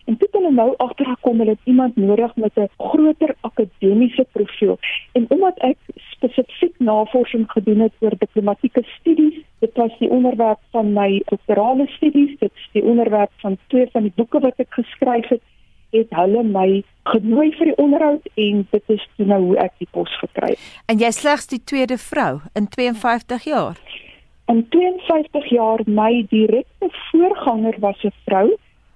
En 0.05 0.17
toe 0.17 0.27
hulle 0.31 0.51
nou 0.51 0.73
agtergekom 0.77 1.39
het 1.39 1.59
iemand 1.63 1.95
nodig 1.95 2.35
met 2.35 2.51
'n 2.55 2.69
groter 2.77 3.35
akademiese 3.41 4.25
profiel. 4.31 4.77
En 5.11 5.25
omdat 5.27 5.57
ek 5.57 5.77
spesifiek 5.95 6.75
navorsing 6.77 7.51
gedoen 7.51 7.79
het 7.79 7.93
oor 7.99 8.13
diplomatieke 8.17 8.83
studies, 8.99 9.33
dit 9.33 9.45
was 9.77 9.93
die 9.99 10.09
onderwerp 10.09 10.59
van 10.75 10.93
my 10.93 11.21
doktorale 11.29 11.87
studies, 11.95 12.33
dit 12.39 12.51
is 12.51 12.69
die 12.73 12.83
onderwerp 12.83 13.31
van 13.43 13.57
twee 13.67 13.87
van 13.93 14.09
die 14.09 14.13
boeke 14.15 14.41
wat 14.43 14.59
ek 14.63 14.73
geskryf 14.79 15.29
het, 15.29 15.43
het 15.95 16.11
hulle 16.19 16.43
my 16.43 16.67
genooi 17.11 17.51
vir 17.55 17.71
die 17.71 17.77
onderhoud 17.79 18.25
en 18.35 18.65
dit 18.71 18.93
is 18.97 19.05
toe 19.15 19.27
nou 19.29 19.39
hoe 19.45 19.57
ek 19.63 19.73
die 19.79 19.87
pos 19.91 20.11
gekry 20.19 20.51
het. 20.55 20.65
En 20.91 20.99
jy 20.99 21.11
slegs 21.15 21.47
die 21.47 21.61
tweede 21.63 21.97
vrou 22.01 22.41
in 22.59 22.67
52 22.73 23.47
jaar. 23.47 23.79
In 24.51 24.63
52 24.71 25.49
jaar 25.51 25.83
my 25.87 26.25
direkte 26.31 26.91
voorganger 27.09 27.75
was 27.79 28.03
'n 28.03 28.13
vrou 28.25 28.47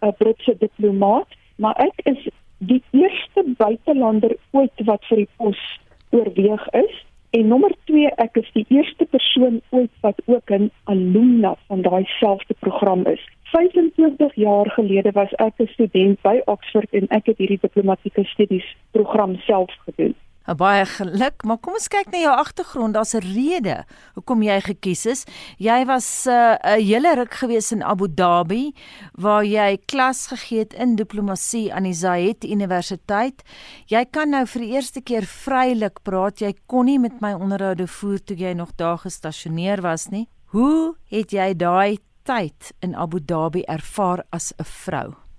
'n 0.02 0.14
Britse 0.18 0.56
diplomaat, 0.60 1.28
maar 1.56 1.76
ek 1.76 2.02
is 2.04 2.28
die 2.58 2.84
eerste 2.92 3.44
buitelander 3.58 4.36
ooit 4.52 4.86
wat 4.86 5.06
vir 5.10 5.18
die 5.18 5.30
pos 5.38 5.62
oorweeg 6.10 6.68
is. 6.74 6.94
En 7.32 7.48
nommer 7.48 7.72
2, 7.84 8.10
ek 8.20 8.36
is 8.42 8.50
die 8.52 8.66
eerste 8.68 9.06
persoon 9.06 9.62
ooit 9.70 9.92
wat 10.04 10.18
ook 10.26 10.52
'n 10.52 10.72
alumna 10.84 11.56
van 11.68 11.82
daai 11.82 12.04
selfde 12.06 12.56
program 12.60 13.06
is. 13.06 13.24
25 13.44 14.36
jaar 14.36 14.70
gelede 14.72 15.12
was 15.12 15.32
ek 15.36 15.54
'n 15.60 15.68
student 15.68 16.22
by 16.22 16.42
Oxford 16.46 16.92
en 16.92 17.08
ek 17.08 17.26
het 17.26 17.38
hierdie 17.38 17.62
diplomatieke 17.62 18.24
studies 18.24 18.76
program 18.92 19.36
self 19.36 19.72
gedoen. 19.86 20.16
Baie 20.42 20.86
geluk, 20.90 21.44
maar 21.46 21.60
kom 21.62 21.76
ons 21.78 21.88
kyk 21.92 22.10
na 22.10 22.18
jou 22.24 22.32
agtergrond. 22.34 22.96
Daar's 22.98 23.14
'n 23.14 23.22
rede 23.22 23.86
hoekom 24.16 24.42
jy 24.42 24.60
gekies 24.62 25.06
is. 25.06 25.26
Jy 25.58 25.86
was 25.86 26.26
'n 26.26 26.32
uh, 26.32 26.58
'n 26.78 26.82
hele 26.82 27.16
ruk 27.16 27.34
gewees 27.34 27.72
in 27.72 27.84
Abu 27.84 28.08
Dhabi 28.08 28.74
waar 29.14 29.46
jy 29.46 29.78
klas 29.86 30.28
gegee 30.28 30.60
het 30.60 30.74
in 30.74 30.96
diplomatie 30.96 31.74
aan 31.74 31.84
die 31.84 31.94
Zayed 31.94 32.44
Universiteit. 32.44 33.44
Jy 33.86 34.06
kan 34.12 34.30
nou 34.30 34.46
vir 34.46 34.62
die 34.62 34.72
eerste 34.74 35.02
keer 35.02 35.26
vrylik 35.26 36.02
praat. 36.04 36.42
Jy 36.42 36.56
kon 36.66 36.86
nie 36.86 37.00
met 37.00 37.22
my 37.22 37.34
onderhoude 37.34 37.88
voer 37.88 38.20
toe 38.20 38.38
jy 38.38 38.54
nog 38.54 38.76
daar 38.76 38.98
gestasioneer 38.98 39.82
was 39.82 40.10
nie. 40.10 40.28
Hoe 40.46 40.96
het 41.10 41.32
jy 41.32 41.54
daai 41.54 42.00
tyd 42.24 42.74
in 42.82 42.96
Abu 42.96 43.20
Dhabi 43.20 43.62
ervaar 43.68 44.24
as 44.32 44.54
'n 44.58 44.64
vrou? 44.64 45.31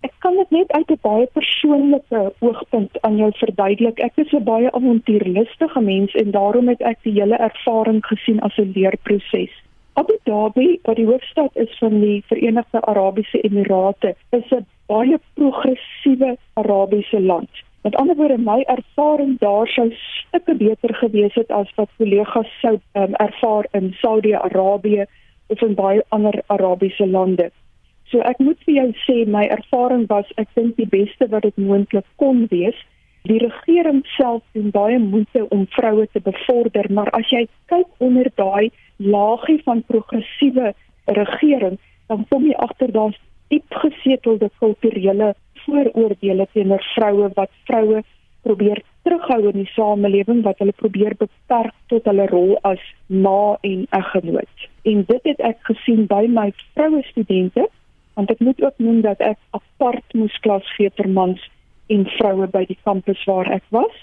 Ek 0.00 0.12
kan 0.18 0.36
dit 0.36 0.50
net 0.50 0.70
uit 0.72 0.90
'n 0.90 0.98
baie 1.02 1.26
persoonlike 1.26 2.32
oogpunt 2.38 3.00
aan 3.00 3.16
jou 3.16 3.30
verduidelik. 3.32 3.98
Ek 3.98 4.16
is 4.16 4.32
'n 4.32 4.44
baie 4.44 4.72
avontuurlustige 4.72 5.80
mens 5.80 6.14
en 6.14 6.30
daarom 6.30 6.68
het 6.68 6.80
ek 6.80 6.98
die 7.02 7.12
hele 7.20 7.36
ervaring 7.36 8.00
gesien 8.06 8.40
as 8.40 8.56
'n 8.56 8.72
leerproses. 8.74 9.52
Abu 9.92 10.16
Dhabi, 10.24 10.78
wat 10.82 10.96
die 10.96 11.06
hoofstad 11.06 11.56
is 11.56 11.78
van 11.78 12.00
die 12.00 12.22
Verenigde 12.26 12.80
Arabiese 12.80 13.40
Emirate, 13.40 14.14
is 14.30 14.50
'n 14.50 14.66
baie 14.86 15.18
progressiewe 15.34 16.36
Arabiese 16.54 17.20
land. 17.20 17.50
Met 17.82 17.96
ander 17.96 18.16
woorde, 18.16 18.38
my 18.38 18.60
ervaring 18.60 19.38
daar 19.38 19.68
sou 19.68 19.92
stukke 19.92 20.54
beter 20.54 20.94
gewees 20.94 21.34
het 21.34 21.50
as 21.50 21.72
wat 21.74 21.88
kollegas 21.96 22.58
sou 22.60 22.78
um, 22.92 23.14
ervaar 23.14 23.66
in 23.70 23.92
Saudi-Arabië 23.92 25.04
of 25.46 25.62
in 25.62 25.74
baie 25.74 26.04
ander 26.08 26.42
Arabiese 26.46 27.06
lande. 27.06 27.50
So 28.10 28.22
ek 28.26 28.40
moet 28.42 28.58
vir 28.66 28.74
jou 28.74 28.88
sê 29.04 29.16
my 29.30 29.44
ervaring 29.54 30.08
was 30.10 30.30
ek 30.42 30.48
dink 30.58 30.74
die 30.80 30.88
beste 30.90 31.28
wat 31.30 31.46
dit 31.46 31.58
moontlik 31.62 32.06
kon 32.18 32.46
wees. 32.50 32.78
Die 33.28 33.38
regering 33.38 34.00
self 34.16 34.42
doen 34.56 34.72
baie 34.74 34.98
moeite 34.98 35.44
om 35.54 35.66
vroue 35.76 36.08
te 36.10 36.22
bevorder, 36.24 36.88
maar 36.90 37.10
as 37.14 37.28
jy 37.30 37.44
kyk 37.70 37.86
onder 38.02 38.30
daai 38.40 38.72
laagie 38.98 39.60
van 39.66 39.84
progressiewe 39.86 40.72
regering, 41.06 41.78
dan 42.08 42.26
kom 42.32 42.48
jy 42.48 42.56
agter 42.58 42.90
daar's 42.92 43.18
diep 43.52 43.78
gesetelde 43.82 44.50
kulturele 44.58 45.34
vooroordeele 45.64 46.46
teenoor 46.54 46.82
vroue 46.94 47.30
wat 47.36 47.52
vroue 47.68 48.02
probeer 48.42 48.82
terughou 49.04 49.50
in 49.50 49.58
die 49.62 49.72
samelewing 49.74 50.42
wat 50.46 50.58
hulle 50.62 50.74
probeer 50.76 51.14
beperk 51.20 51.74
tot 51.92 52.06
hulle 52.08 52.26
rol 52.30 52.56
as 52.66 52.82
ma 53.06 53.56
en 53.66 53.84
eggenoot. 53.96 54.70
En 54.88 55.04
dit 55.06 55.28
het 55.30 55.42
ek 55.44 55.60
gesien 55.68 56.06
by 56.10 56.24
my 56.30 56.48
vroue 56.72 57.02
studente 57.10 57.68
want 58.20 58.30
ek 58.30 58.40
moet 58.44 58.62
ook 58.62 58.76
noem 58.76 59.00
dat 59.00 59.20
ek 59.24 59.38
apart 59.56 60.12
moes 60.12 60.34
klas 60.44 60.66
gee 60.76 60.90
vir 61.00 61.08
mans 61.08 61.40
en 61.88 62.02
vroue 62.18 62.48
by 62.52 62.66
die 62.68 62.78
kampus 62.84 63.22
waar 63.24 63.48
ek 63.48 63.64
was. 63.72 63.94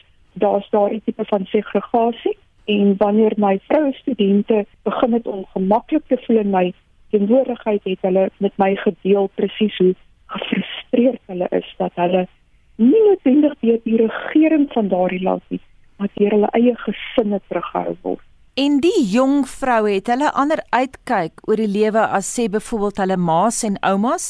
Daar's 0.41 0.69
daar 0.73 0.89
'n 0.93 1.01
tipe 1.05 1.25
van 1.25 1.45
segregasie 1.45 2.37
en 2.65 2.97
wanneer 2.97 3.33
my 3.37 3.59
vroue 3.67 3.93
studente 3.93 4.65
begin 4.89 5.13
het 5.13 5.27
om 5.27 5.45
gemaklik 5.53 6.05
te 6.07 6.17
voel 6.25 6.37
in 6.37 6.49
my 6.49 6.73
teenwoordigheid 7.11 7.83
het 7.83 8.01
hulle 8.01 8.29
met 8.37 8.57
my 8.57 8.75
gedeel 8.75 9.29
presies 9.35 9.77
hoe 9.77 9.93
gefrustreerd 10.25 11.21
hulle 11.25 11.47
is 11.49 11.69
dat 11.77 11.91
hulle 11.95 12.27
nie 12.75 13.03
noodwendig 13.07 13.53
deur 13.59 13.79
die 13.83 13.97
regering 13.97 14.65
van 14.73 14.87
daardie 14.87 15.23
land 15.23 15.43
nie, 15.47 15.61
maar 15.97 16.09
deur 16.13 16.31
hulle 16.31 16.49
eie 16.51 16.75
gesinne 16.75 17.39
teruggehou 17.47 17.95
word. 18.01 18.26
En 18.57 18.79
die 18.81 19.03
jong 19.05 19.43
vroue 19.45 19.91
het 19.99 20.07
hulle 20.09 20.31
ander 20.33 20.63
uitkyk 20.73 21.43
oor 21.45 21.59
die 21.61 21.69
lewe 21.69 22.01
as 22.17 22.25
sê 22.33 22.47
byvoorbeeld 22.49 22.97
hulle 23.03 23.17
ma's 23.21 23.59
en 23.67 23.75
oumas? 23.85 24.25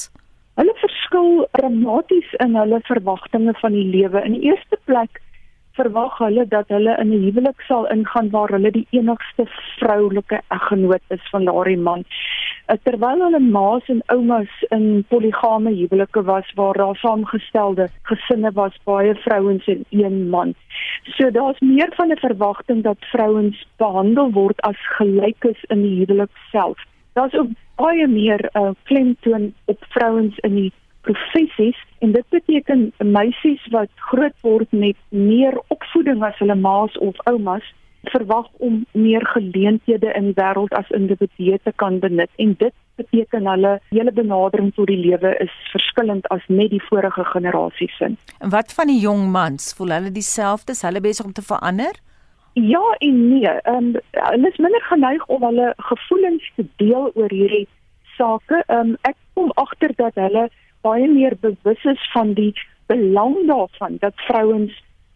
Hulle 0.60 0.74
verskil 0.82 1.46
dramaties 1.56 2.34
in 2.44 2.58
hulle 2.60 2.82
verwagtinge 2.90 3.54
van 3.62 3.78
die 3.78 3.86
lewe. 3.88 4.20
In 4.28 4.36
die 4.36 4.50
eerste 4.50 4.76
plek 4.84 5.22
verwag 5.78 6.18
hulle 6.18 6.46
dat 6.50 6.68
hulle 6.74 6.98
in 7.02 7.12
'n 7.14 7.24
huwelik 7.26 7.62
sal 7.68 7.88
ingaan 7.96 8.30
waar 8.36 8.52
hulle 8.56 8.72
die 8.72 8.88
enigste 8.92 9.46
vroulike 9.80 10.42
eggenoot 10.58 11.06
is 11.16 11.30
van 11.32 11.46
daardie 11.46 11.78
man. 11.78 12.04
Uh, 12.68 12.76
terwyl 12.84 13.22
hulle 13.26 13.40
ma's 13.40 13.86
en 13.94 14.02
oumas 14.16 14.54
in 14.78 15.06
poligame 15.08 15.72
huwelike 15.76 16.24
was 16.24 16.48
waar 16.56 16.74
daar 16.74 16.96
saamgestelde 16.96 17.88
gesinne 18.10 18.52
was, 18.52 18.80
baie 18.84 19.16
vrouens 19.16 19.68
en 19.68 19.86
een 19.90 20.30
man. 20.30 20.54
So 21.04 21.32
daar's 21.32 21.60
meer 21.60 21.92
van 21.96 22.12
'n 22.12 22.18
verwagting 22.18 22.84
dat 22.84 22.98
vrouens 23.00 23.68
behandel 23.78 24.32
word 24.32 24.62
as 24.62 24.80
gelykes 24.98 25.64
in 25.68 25.82
die 25.82 25.96
huwelik 26.00 26.34
self. 26.52 26.78
Daar's 27.14 27.34
ook 27.34 27.50
baie 27.76 28.08
meer 28.08 28.50
uh, 28.54 28.70
klemtoon 28.84 29.54
op 29.66 29.84
vrouens 29.90 30.38
in 30.38 30.56
die 30.56 30.72
professies 31.08 31.80
en 32.06 32.14
dit 32.16 32.30
beteken 32.36 32.92
meisies 33.16 33.64
wat 33.74 33.92
groot 34.12 34.38
word 34.46 34.72
met 34.72 34.98
meer 35.10 35.56
opvoeding 35.74 36.24
as 36.28 36.40
hulle 36.44 36.56
ma's 36.68 36.98
of 37.10 37.20
oumas 37.32 37.66
verwag 38.12 38.48
om 38.58 38.86
meer 38.92 39.26
geleenthede 39.34 40.12
in 40.16 40.30
die 40.30 40.36
wêreld 40.38 40.74
as 40.80 40.90
individue 40.96 41.60
te 41.64 41.74
kan 41.76 42.00
benut 42.00 42.32
en 42.44 42.54
dit 42.60 42.76
beteken 42.98 43.48
hulle 43.52 43.74
hele 43.90 44.12
benadering 44.12 44.72
tot 44.76 44.90
die 44.90 45.00
lewe 45.00 45.34
is 45.44 45.54
verskillend 45.74 46.28
as 46.34 46.46
net 46.48 46.72
die 46.74 46.84
vorige 46.90 47.26
generasie 47.34 47.90
se. 47.98 48.14
En 48.40 48.54
wat 48.54 48.74
van 48.74 48.92
die 48.92 49.00
jong 49.00 49.28
mans, 49.34 49.74
voel 49.78 49.96
hulle 49.98 50.14
dieselfde? 50.14 50.74
Is 50.78 50.86
hulle 50.88 51.04
besig 51.04 51.26
om 51.26 51.34
te 51.34 51.46
verander? 51.46 52.00
Ja 52.58 52.84
en 53.06 53.18
nee. 53.30 53.50
Ehm 53.50 53.92
um, 53.96 54.00
hulle 54.12 54.50
is 54.50 54.58
minder 54.58 54.86
geneig 54.90 55.26
om 55.26 55.44
hulle 55.46 55.74
gevoelens 55.90 56.52
te 56.56 56.66
deel 56.82 57.12
oor 57.14 57.34
hierdie 57.34 57.68
sake. 58.18 58.64
Ehm 58.66 58.94
um, 58.94 58.96
ek 59.02 59.18
kom 59.38 59.52
agter 59.62 59.94
dat 59.96 60.18
hulle 60.18 60.48
baie 60.88 61.08
meer 61.08 61.36
bewus 61.42 61.84
is 61.94 62.10
van 62.14 62.34
die 62.34 62.54
belang 62.92 63.36
daarvan 63.52 63.98
dat 64.06 64.26
vrouens 64.28 64.74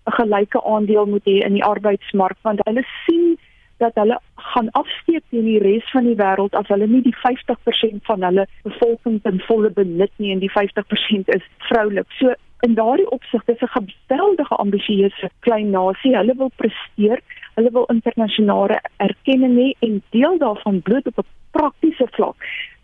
'n 0.07 0.15
gelyke 0.19 0.63
aandeel 0.73 1.05
moet 1.05 1.25
hê 1.31 1.37
in 1.47 1.53
die 1.53 1.67
arbeidsmark 1.73 2.37
want 2.41 2.59
hulle 2.67 2.85
sien 3.05 3.37
dat 3.83 3.95
hulle 3.95 4.19
gaan 4.35 4.69
afsteek 4.81 5.23
teen 5.29 5.47
die 5.49 5.61
res 5.63 5.87
van 5.95 6.05
die 6.09 6.17
wêreld 6.21 6.57
as 6.59 6.69
hulle 6.73 6.87
nie 6.87 7.01
die 7.07 7.17
50% 7.23 8.05
van 8.09 8.25
hulle 8.27 8.45
bevolking 8.67 9.19
ten 9.25 9.41
volle 9.47 9.71
benut 9.81 10.13
nie 10.17 10.31
en 10.35 10.43
die 10.43 10.51
50% 10.53 11.33
is 11.37 11.45
vroulik. 11.69 12.09
So 12.19 12.33
in 12.67 12.77
daardie 12.77 13.09
opsig 13.17 13.47
is 13.53 13.61
'n 13.61 13.75
geweldige 13.77 14.55
ambisieuse 14.63 15.29
klein 15.47 15.69
nasie. 15.69 16.15
Hulle 16.17 16.35
wil 16.37 16.51
presteer, 16.61 17.19
hulle 17.55 17.71
wil 17.77 17.85
internasionale 17.95 18.81
erkenning 18.97 19.55
hê 19.61 19.69
en 19.87 20.03
deel 20.09 20.37
daarvan 20.37 20.81
bloot 20.81 21.07
op 21.07 21.17
'n 21.17 21.29
praktiese 21.51 22.07
vlak 22.11 22.35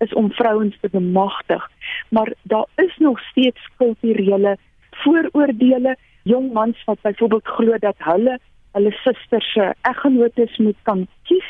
is 0.04 0.14
om 0.14 0.32
vrouens 0.32 0.78
te 0.82 0.90
bemagtig. 0.92 1.70
Maar 2.10 2.34
daar 2.42 2.68
is 2.76 2.98
nog 2.98 3.20
steeds 3.20 3.70
kulturele 3.78 4.58
vooroordeele, 4.92 5.98
jong 6.24 6.54
mans 6.54 6.84
wat 6.86 7.02
byvoorbeeld 7.02 7.48
glo 7.48 7.78
dat 7.80 7.96
hulle 7.98 8.40
hulle 8.72 8.92
susters 8.92 9.54
se 9.54 9.74
eggenotes 9.82 10.58
moet 10.58 10.78
kan 10.84 11.08
kies 11.24 11.48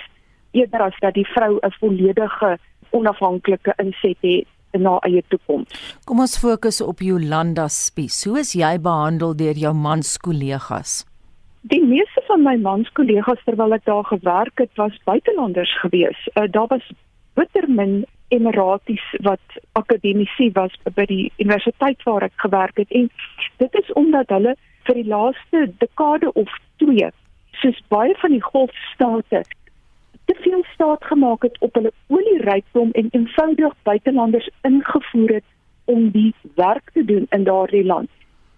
eerder 0.52 0.82
as 0.88 1.00
dat 1.04 1.14
die 1.14 1.28
vrou 1.36 1.60
'n 1.62 1.74
volledige 1.80 2.58
onafhanklike 2.90 3.74
inset 3.78 4.18
het 4.22 4.48
na 4.72 4.98
eie 5.00 5.24
toekoms. 5.28 6.00
Kom 6.06 6.20
ons 6.20 6.38
fokus 6.40 6.82
op 6.82 7.00
Jolanda 7.00 7.68
Spies. 7.68 8.24
Hoe 8.24 8.40
is 8.40 8.54
jy 8.54 8.80
behandel 8.80 9.36
deur 9.36 9.58
jou 9.58 9.74
mans 9.74 10.18
kollegas? 10.18 11.06
Die 11.62 11.84
meeste 11.84 12.22
van 12.28 12.44
my 12.44 12.56
mans 12.56 12.90
kollegas 12.92 13.44
terwyl 13.44 13.74
ek 13.74 13.86
daar 13.86 14.06
gewerk 14.06 14.60
het, 14.62 14.72
was 14.76 14.96
buitelanders 15.04 15.80
gewees. 15.80 16.30
Uh, 16.36 16.44
daar 16.52 16.68
was 16.68 16.86
bitter 17.40 17.70
min 17.70 18.06
emiraties 18.36 19.06
wat 19.28 19.60
akademici 19.80 20.50
was 20.58 20.74
by 20.96 21.06
die 21.10 21.28
universiteit 21.38 22.02
waar 22.10 22.26
ek 22.28 22.36
gewerk 22.44 22.82
het 22.82 22.92
en 23.00 23.10
dit 23.62 23.78
is 23.82 23.94
omdat 24.02 24.34
hulle 24.36 24.56
vir 24.90 25.00
die 25.00 25.10
laaste 25.14 25.64
dekade 25.84 26.34
of 26.34 26.52
2 26.84 27.12
soos 27.62 27.80
baie 27.94 28.16
van 28.24 28.36
die 28.36 28.44
golfstate 28.44 29.44
te 30.28 30.36
veel 30.44 30.64
staat 30.74 31.06
gemaak 31.12 31.46
het 31.48 31.58
op 31.68 31.80
hulle 31.80 31.94
olierykdom 32.08 32.92
en 33.02 33.08
eenvoudig 33.12 33.74
buitelanders 33.84 34.50
ingevoer 34.68 35.38
het 35.40 35.48
om 35.86 36.10
die 36.12 36.34
werk 36.56 36.92
te 36.94 37.06
doen 37.06 37.26
in 37.30 37.44
daardie 37.44 37.86
land. 37.86 38.10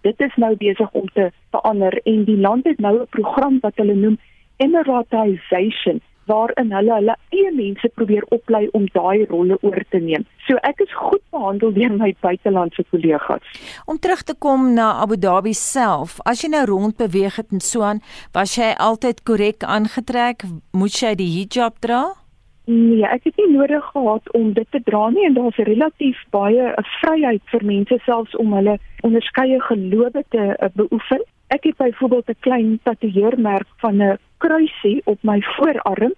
Dit 0.02 0.20
is 0.20 0.34
nou 0.34 0.56
besig 0.56 0.90
om 0.90 1.06
te 1.14 1.30
verander 1.50 2.00
en 2.04 2.24
die 2.24 2.38
land 2.46 2.66
het 2.66 2.78
nou 2.78 2.94
'n 3.00 3.06
program 3.10 3.58
wat 3.60 3.76
hulle 3.76 3.94
noem 3.94 4.18
Emiratization 4.56 6.00
waarin 6.26 6.72
hulle 6.72 6.94
hulle 6.94 7.16
eie 7.32 7.50
mense 7.54 7.88
probeer 7.94 8.24
oplei 8.30 8.68
om 8.72 8.86
daai 8.94 9.26
rolle 9.30 9.58
oor 9.62 9.84
te 9.90 9.98
neem. 9.98 10.26
So 10.46 10.58
ek 10.62 10.80
is 10.80 10.92
goed 10.94 11.22
behandel 11.30 11.72
deur 11.72 11.96
my 11.96 12.14
buitelandse 12.20 12.84
kollegas. 12.90 13.42
Om 13.86 13.98
terug 13.98 14.22
te 14.22 14.34
kom 14.34 14.74
na 14.74 14.92
Abu 15.02 15.16
Dhabi 15.16 15.54
self, 15.54 16.20
as 16.24 16.44
jy 16.44 16.52
nou 16.54 16.64
rond 16.70 16.96
beweeg 16.96 17.36
het 17.36 17.52
en 17.52 17.60
so 17.60 17.82
aan, 17.82 18.02
was 18.34 18.56
jy 18.58 18.72
altyd 18.78 19.22
korrek 19.24 19.64
aangetrek? 19.64 20.44
Moet 20.72 21.02
jy 21.02 21.14
die 21.14 21.30
hijab 21.38 21.80
dra? 21.80 22.02
Nee, 22.70 23.02
ek 23.08 23.24
het 23.24 23.36
nie 23.40 23.50
nodig 23.50 23.84
gehad 23.92 24.30
om 24.38 24.52
dit 24.54 24.66
te 24.70 24.80
dra 24.86 25.08
nie 25.10 25.24
en 25.26 25.34
daar's 25.34 25.56
relatief 25.66 26.18
baie 26.30 26.70
'n 26.70 26.84
vryheid 27.00 27.42
vir 27.52 27.64
mense 27.64 27.98
selfs 28.04 28.36
om 28.36 28.52
hulle 28.52 28.78
onderskeie 29.02 29.60
gelowe 29.60 30.22
te 30.28 30.44
uh, 30.54 30.68
beoefen. 30.74 31.22
Ek 31.48 31.64
het 31.64 31.76
byvoorbeeld 31.76 32.28
'n 32.30 32.40
klein 32.40 32.80
tatoeëermerk 32.82 33.66
van 33.82 34.02
'n 34.02 34.18
kruisie 34.42 35.00
op 35.10 35.20
my 35.26 35.38
voorarm 35.56 36.14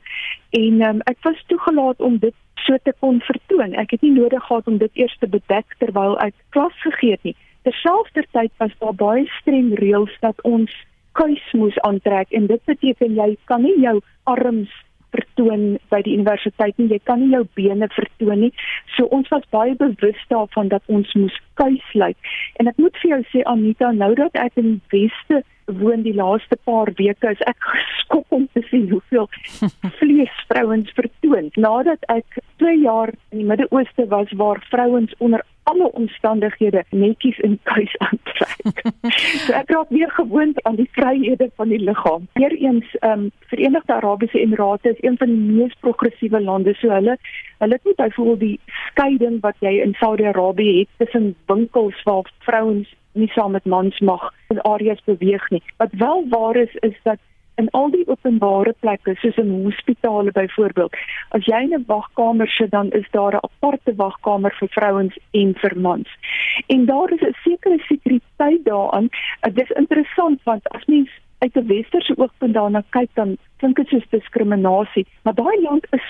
en 0.59 0.83
um, 0.89 1.03
ek 1.11 1.19
was 1.27 1.41
toegelaat 1.51 2.01
om 2.01 2.19
dit 2.23 2.35
so 2.67 2.79
te 2.83 2.95
kon 3.03 3.21
vertoon. 3.27 3.75
Ek 3.75 3.95
het 3.95 4.03
nie 4.07 4.15
nodig 4.15 4.45
gehad 4.47 4.69
om 4.71 4.79
dit 4.79 5.03
eers 5.03 5.17
te 5.19 5.29
bedek 5.31 5.75
terwyl 5.83 6.15
ek 6.23 6.35
klas 6.55 6.77
gegee 6.87 7.17
het 7.17 7.27
nie. 7.27 7.37
Terselfdertyd 7.67 8.53
was 8.63 8.75
daar 8.79 8.97
baie 8.99 9.27
streng 9.41 9.73
reëls 9.79 10.15
dat 10.23 10.39
ons 10.49 10.71
kuis 11.19 11.43
moes 11.53 11.77
aantrek 11.87 12.33
en 12.33 12.49
dit 12.51 12.63
beteken 12.71 13.19
jy 13.19 13.35
kan 13.51 13.63
nie 13.67 13.77
jou 13.83 13.99
arms 14.31 14.71
vertoon 15.13 15.77
by 15.93 16.01
die 16.07 16.15
universiteit 16.17 16.79
nie. 16.81 16.89
Jy 16.95 17.01
kan 17.05 17.21
nie 17.21 17.33
jou 17.35 17.43
bene 17.59 17.89
vertoon 17.93 18.47
nie. 18.47 18.53
So 18.97 19.09
ons 19.15 19.29
was 19.33 19.45
baie 19.55 19.75
bewus 19.79 20.21
daarvan 20.33 20.73
dat 20.73 20.87
ons 20.93 21.13
moes 21.19 21.37
kuis 21.61 21.85
lyk. 21.93 22.17
En 22.61 22.71
ek 22.73 22.81
moet 22.81 22.97
vir 23.03 23.17
jou 23.17 23.21
sê 23.33 23.45
Anita, 23.49 23.93
nou 23.93 24.15
dat 24.19 24.39
ek 24.41 24.57
in 24.63 24.77
die 24.77 24.81
Weste 24.95 25.43
woon 25.67 26.03
die 26.03 26.15
laaste 26.15 26.57
paar 26.65 26.93
weke, 26.99 27.31
is 27.31 27.45
ek 27.47 27.59
geskok 27.75 28.27
om 28.29 28.49
te 28.53 28.63
sien 28.71 28.89
hoeveel 28.91 29.29
vlees 30.01 30.45
vrouens 30.51 30.91
vertoon. 30.99 31.51
Nadat 31.55 32.05
ek 32.13 32.43
2 32.63 32.77
jaar 32.83 33.15
in 33.31 33.43
die 33.43 33.49
Midde-Ooste 33.49 34.07
was 34.09 34.33
waar 34.39 34.63
vrouens 34.71 35.15
onder 35.19 35.45
alle 35.71 35.93
omstandighede 35.93 36.85
netjies 36.91 37.39
in 37.39 37.59
kuis 37.63 37.95
aantrek. 37.99 38.83
so 39.45 39.55
ek 39.55 39.71
raak 39.71 39.91
weer 39.95 40.11
gewoond 40.11 40.59
aan 40.67 40.79
die 40.81 40.89
vryhede 40.97 41.51
van 41.57 41.71
die 41.71 41.79
liggaam. 41.79 42.27
Weereens 42.39 42.97
ehm 43.01 43.27
um, 43.27 43.31
Verenigde 43.53 43.95
Arabiese 43.95 44.41
Emirate 44.41 44.91
is 44.91 45.03
een 45.07 45.17
van 45.21 45.31
die 45.31 45.55
mees 45.59 45.75
progressiewe 45.81 46.41
lande. 46.41 46.75
So 46.81 46.91
hulle 46.91 47.19
hulle 47.63 47.79
het 47.79 47.85
nie 47.85 47.95
byvoorbeeld 47.95 48.41
die 48.41 48.61
skeiding 48.91 49.39
wat 49.47 49.57
jy 49.61 49.77
in 49.85 49.95
Saudi-Arabië 50.01 50.79
het 50.79 50.89
tussen 51.05 51.35
winkels 51.47 52.03
waar 52.03 52.31
vrouens 52.49 52.89
nie 53.13 53.31
saam 53.35 53.53
met 53.53 53.65
mans 53.65 53.99
mag 54.01 54.32
in 54.55 54.63
areas 54.69 55.03
beweeg 55.09 55.51
nie. 55.51 55.63
Wat 55.83 55.93
wel 56.05 56.25
waar 56.29 56.57
is 56.57 56.75
is 56.81 56.99
dat 57.09 57.21
in 57.61 57.69
al 57.79 57.91
die 57.93 58.05
openbare 58.09 58.75
plekke 58.81 59.15
soos 59.21 59.37
in 59.41 59.51
hospitale 59.65 60.33
byvoorbeeld 60.33 60.95
as 61.37 61.49
jy 61.51 61.61
in 61.67 61.75
'n 61.79 61.85
wagkamer 61.87 62.49
sit 62.49 62.71
dan 62.71 62.91
is 63.01 63.09
daar 63.11 63.35
'n 63.35 63.45
aparte 63.49 63.95
wagkamer 63.97 64.55
vir 64.61 64.69
vrouens 64.69 65.19
en 65.31 65.55
vir 65.63 65.75
mans. 65.77 66.09
En 66.67 66.85
daar 66.87 67.13
is 67.13 67.21
'n 67.21 67.37
sekere 67.45 67.79
sekuriteit 67.89 68.65
daaraan. 68.65 69.09
Dit 69.41 69.71
is 69.71 69.77
interessant 69.77 70.41
want 70.45 70.69
as 70.69 70.85
mens 70.85 71.11
uit 71.39 71.57
'n 71.57 71.67
westerse 71.67 72.15
oogpunt 72.17 72.55
daarna 72.55 72.83
kyk 72.91 73.11
dan 73.15 73.37
klink 73.57 73.77
dit 73.77 73.89
soos 73.89 74.09
diskriminasie 74.11 75.07
maar 75.23 75.35
daai 75.35 75.61
land 75.61 75.87
is 75.91 76.07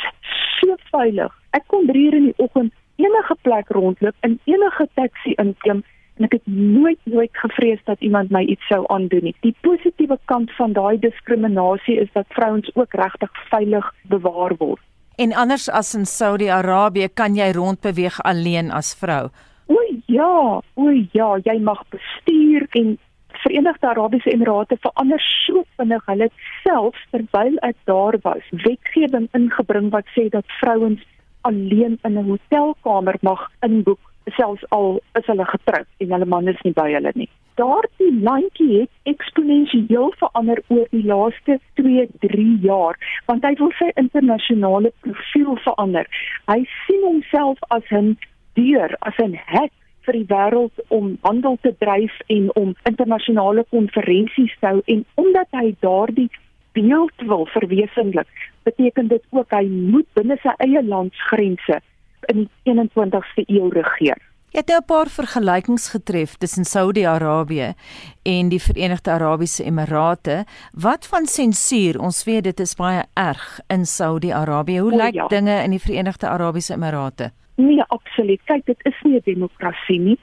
so 0.61 0.77
veilig. 0.91 1.33
Ek 1.51 1.65
kon 1.67 1.87
3 1.87 2.05
uur 2.05 2.15
in 2.15 2.25
die 2.25 2.39
oggend 2.45 2.73
enige 2.97 3.37
plek 3.43 3.69
rondloop 3.69 4.15
in 4.21 4.41
enige 4.45 4.89
taxi 4.95 5.33
inklim 5.33 5.83
en 6.19 6.25
ek 6.29 6.33
het 6.33 6.47
nooit 6.47 6.99
nooit 7.05 7.37
gevrees 7.45 7.81
dat 7.85 8.01
iemand 8.01 8.31
my 8.31 8.43
iets 8.45 8.67
sou 8.69 8.85
aandoen 8.93 9.31
nie. 9.31 9.35
Die 9.41 9.55
positiewe 9.61 10.19
kant 10.25 10.53
van 10.59 10.73
daai 10.73 10.99
diskriminasie 11.01 11.97
is 12.01 12.11
dat 12.13 12.27
vrouens 12.29 12.71
ook 12.75 12.95
regtig 12.95 13.31
veilig 13.51 13.93
bewaar 14.03 14.57
word. 14.59 14.81
En 15.17 15.33
anders 15.33 15.69
as 15.71 15.95
in 15.95 16.07
Saudi-Arabië 16.07 17.09
kan 17.15 17.37
jy 17.37 17.53
rondbeweeg 17.53 18.21
alleen 18.23 18.71
as 18.71 18.95
vrou. 18.97 19.29
O 19.67 19.81
ja, 20.07 20.61
o 20.75 20.91
ja, 21.13 21.37
jy 21.45 21.59
mag 21.61 21.83
bestuur 21.89 22.67
en 22.71 22.99
Verenigde 23.43 23.89
Arabiese 23.89 24.31
Emirate 24.31 24.77
verander 24.81 25.21
so 25.47 25.65
vinnig. 25.77 26.05
Hulle 26.07 26.29
self 26.63 26.99
terwyl 27.11 27.57
ek 27.67 27.77
daar 27.91 28.19
was, 28.23 28.45
wetgewing 28.65 29.29
ingebring 29.37 29.91
wat 29.91 30.07
sê 30.15 30.29
dat 30.31 30.47
vrouens 30.61 31.03
alleen 31.43 31.99
in 32.03 32.19
'n 32.19 32.29
hotelkamer 32.29 33.17
mag 33.21 33.51
inboek 33.61 34.12
selfs 34.37 34.65
al 34.71 35.01
is 35.19 35.27
hulle 35.27 35.45
getroud 35.45 35.87
en 35.99 36.13
hulle 36.17 36.29
man 36.35 36.49
is 36.49 36.61
nie 36.65 36.75
by 36.77 36.89
hulle 36.93 37.13
nie. 37.15 37.29
Daardie 37.61 38.13
landjie 38.25 38.81
het 38.81 39.11
eksponensieel 39.13 40.13
verander 40.17 40.63
oor 40.69 40.87
die 40.91 41.05
laaste 41.05 41.59
2, 41.81 42.07
3 42.25 42.47
jaar, 42.65 42.97
want 43.27 43.45
hy 43.45 43.53
wil 43.61 43.73
sy 43.77 43.91
internasionale 44.01 44.93
profiel 45.05 45.59
verander. 45.67 46.09
Hy 46.49 46.63
sien 46.87 47.05
homself 47.05 47.61
as 47.69 47.85
'n 47.91 48.17
deur, 48.57 48.97
as 49.01 49.19
'n 49.19 49.37
hek 49.37 49.73
vir 50.07 50.13
die 50.13 50.29
wêreld 50.33 50.81
om 50.89 51.19
handel 51.23 51.59
te 51.63 51.75
dryf 51.79 52.15
en 52.27 52.49
om 52.55 52.75
internasionale 52.91 53.65
konferensies 53.71 54.55
te 54.61 54.67
hou 54.67 54.81
en 54.87 55.05
omdat 55.15 55.49
hy 55.51 55.75
daardie 55.81 56.31
beeld 56.73 57.13
wil 57.29 57.47
verwesenlik, 57.47 58.29
beteken 58.63 59.09
dit 59.09 59.25
ook 59.31 59.51
hy 59.51 59.67
moet 59.69 60.09
binne 60.15 60.39
sy 60.43 60.55
eie 60.59 60.83
landsgrense 60.83 61.83
in 62.27 62.49
die 62.65 62.75
21ste 62.75 63.45
eeu 63.47 63.69
regeer. 63.69 64.19
Jy 64.53 64.61
het 64.61 64.69
nou 64.69 64.81
'n 64.81 64.85
paar 64.85 65.09
vergelykings 65.09 65.89
getref 65.89 66.37
tussen 66.37 66.65
Saudi-Arabië 66.65 67.75
en 68.23 68.49
die 68.49 68.61
Verenigde 68.61 69.11
Arabiese 69.11 69.65
Emirate. 69.65 70.45
Wat 70.73 71.07
van 71.07 71.27
sensuur? 71.27 72.01
Ons 72.01 72.25
weet 72.25 72.45
dit 72.45 72.61
is 72.61 72.75
baie 72.75 73.05
erg 73.15 73.61
in 73.69 73.87
Saudi-Arabië. 73.87 74.79
Hoe 74.79 74.97
lyk 74.97 75.15
ja. 75.15 75.27
dinge 75.27 75.63
in 75.63 75.71
die 75.71 75.81
Verenigde 75.81 76.29
Arabiese 76.29 76.75
Emirate? 76.75 77.33
Nee, 77.57 77.83
absoluut. 77.89 78.41
Kyk, 78.45 78.67
dit 78.67 78.85
is 78.85 79.01
nie 79.03 79.17
'n 79.17 79.23
demokrasie 79.25 80.01
nie. 80.01 80.19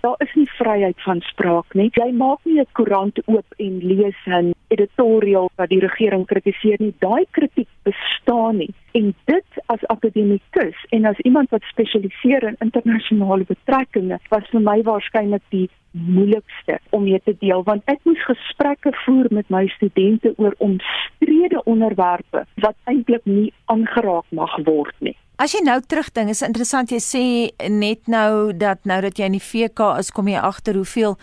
Daar 0.00 0.18
is 0.18 0.34
nie 0.34 0.48
vryheid 0.58 1.02
van 1.02 1.20
spraak 1.20 1.74
nie. 1.74 1.90
Jy 1.92 2.12
maak 2.12 2.40
nie 2.44 2.60
'n 2.60 2.66
koerant 2.72 3.18
oop 3.26 3.46
en 3.56 3.78
lees 3.78 4.20
'n 4.26 4.54
editorial 4.68 5.50
wat 5.56 5.68
die 5.68 5.80
regering 5.80 6.26
kritiseer 6.26 6.76
nie. 6.78 6.94
Daai 6.98 7.24
kritiek 7.30 7.68
bestaan 7.82 8.56
nie. 8.56 8.74
En 8.92 9.14
dit 9.24 9.50
as 9.66 9.86
akademikus 9.86 10.86
en 10.90 11.04
as 11.04 11.18
iemand 11.18 11.50
wat 11.50 11.62
spesialiseer 11.62 12.42
in 12.42 12.56
internasionale 12.58 13.44
betrekkinge 13.44 14.18
was 14.28 14.48
vir 14.50 14.60
my 14.60 14.82
waarskynlik 14.82 15.42
die 15.48 15.68
moeilikste 15.94 16.78
om 16.90 17.02
mee 17.02 17.20
te 17.24 17.36
deel 17.38 17.62
want 17.62 17.82
ek 17.92 18.00
moes 18.08 18.22
gesprekke 18.26 18.92
voer 19.04 19.26
met 19.30 19.48
my 19.48 19.66
studente 19.76 20.34
oor 20.36 20.54
omstrede 20.58 21.62
onderwerpe 21.64 22.46
wat 22.54 22.76
eintlik 22.84 23.24
nie 23.24 23.52
aangeraak 23.64 24.26
mag 24.30 24.56
word 24.64 24.94
nie. 24.98 25.16
As 25.34 25.50
jy 25.50 25.64
nou 25.66 25.80
terugdink, 25.82 26.30
is 26.30 26.44
interessant 26.46 26.92
jy 26.94 27.00
sê 27.02 27.20
net 27.66 28.06
nou 28.06 28.52
dat 28.54 28.84
nou 28.86 29.00
dat 29.02 29.16
jy 29.18 29.26
in 29.26 29.34
die 29.34 29.42
VK 29.42 29.88
is, 29.98 30.12
kom 30.14 30.28
jy 30.30 30.38
agter 30.38 30.76
hoeveel 30.78 31.16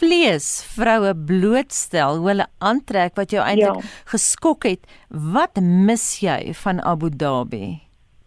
vlees 0.00 0.48
vroue 0.74 1.12
blootstel, 1.28 2.18
hoe 2.18 2.32
hulle 2.32 2.48
aantrek 2.58 3.14
wat 3.20 3.30
jou 3.30 3.44
eintlik 3.44 3.78
ja. 3.78 3.92
geskok 4.10 4.66
het. 4.66 4.90
Wat 5.14 5.62
mis 5.62 6.08
jy 6.24 6.56
van 6.64 6.82
Abu 6.82 7.12
Dhabi? 7.14 7.78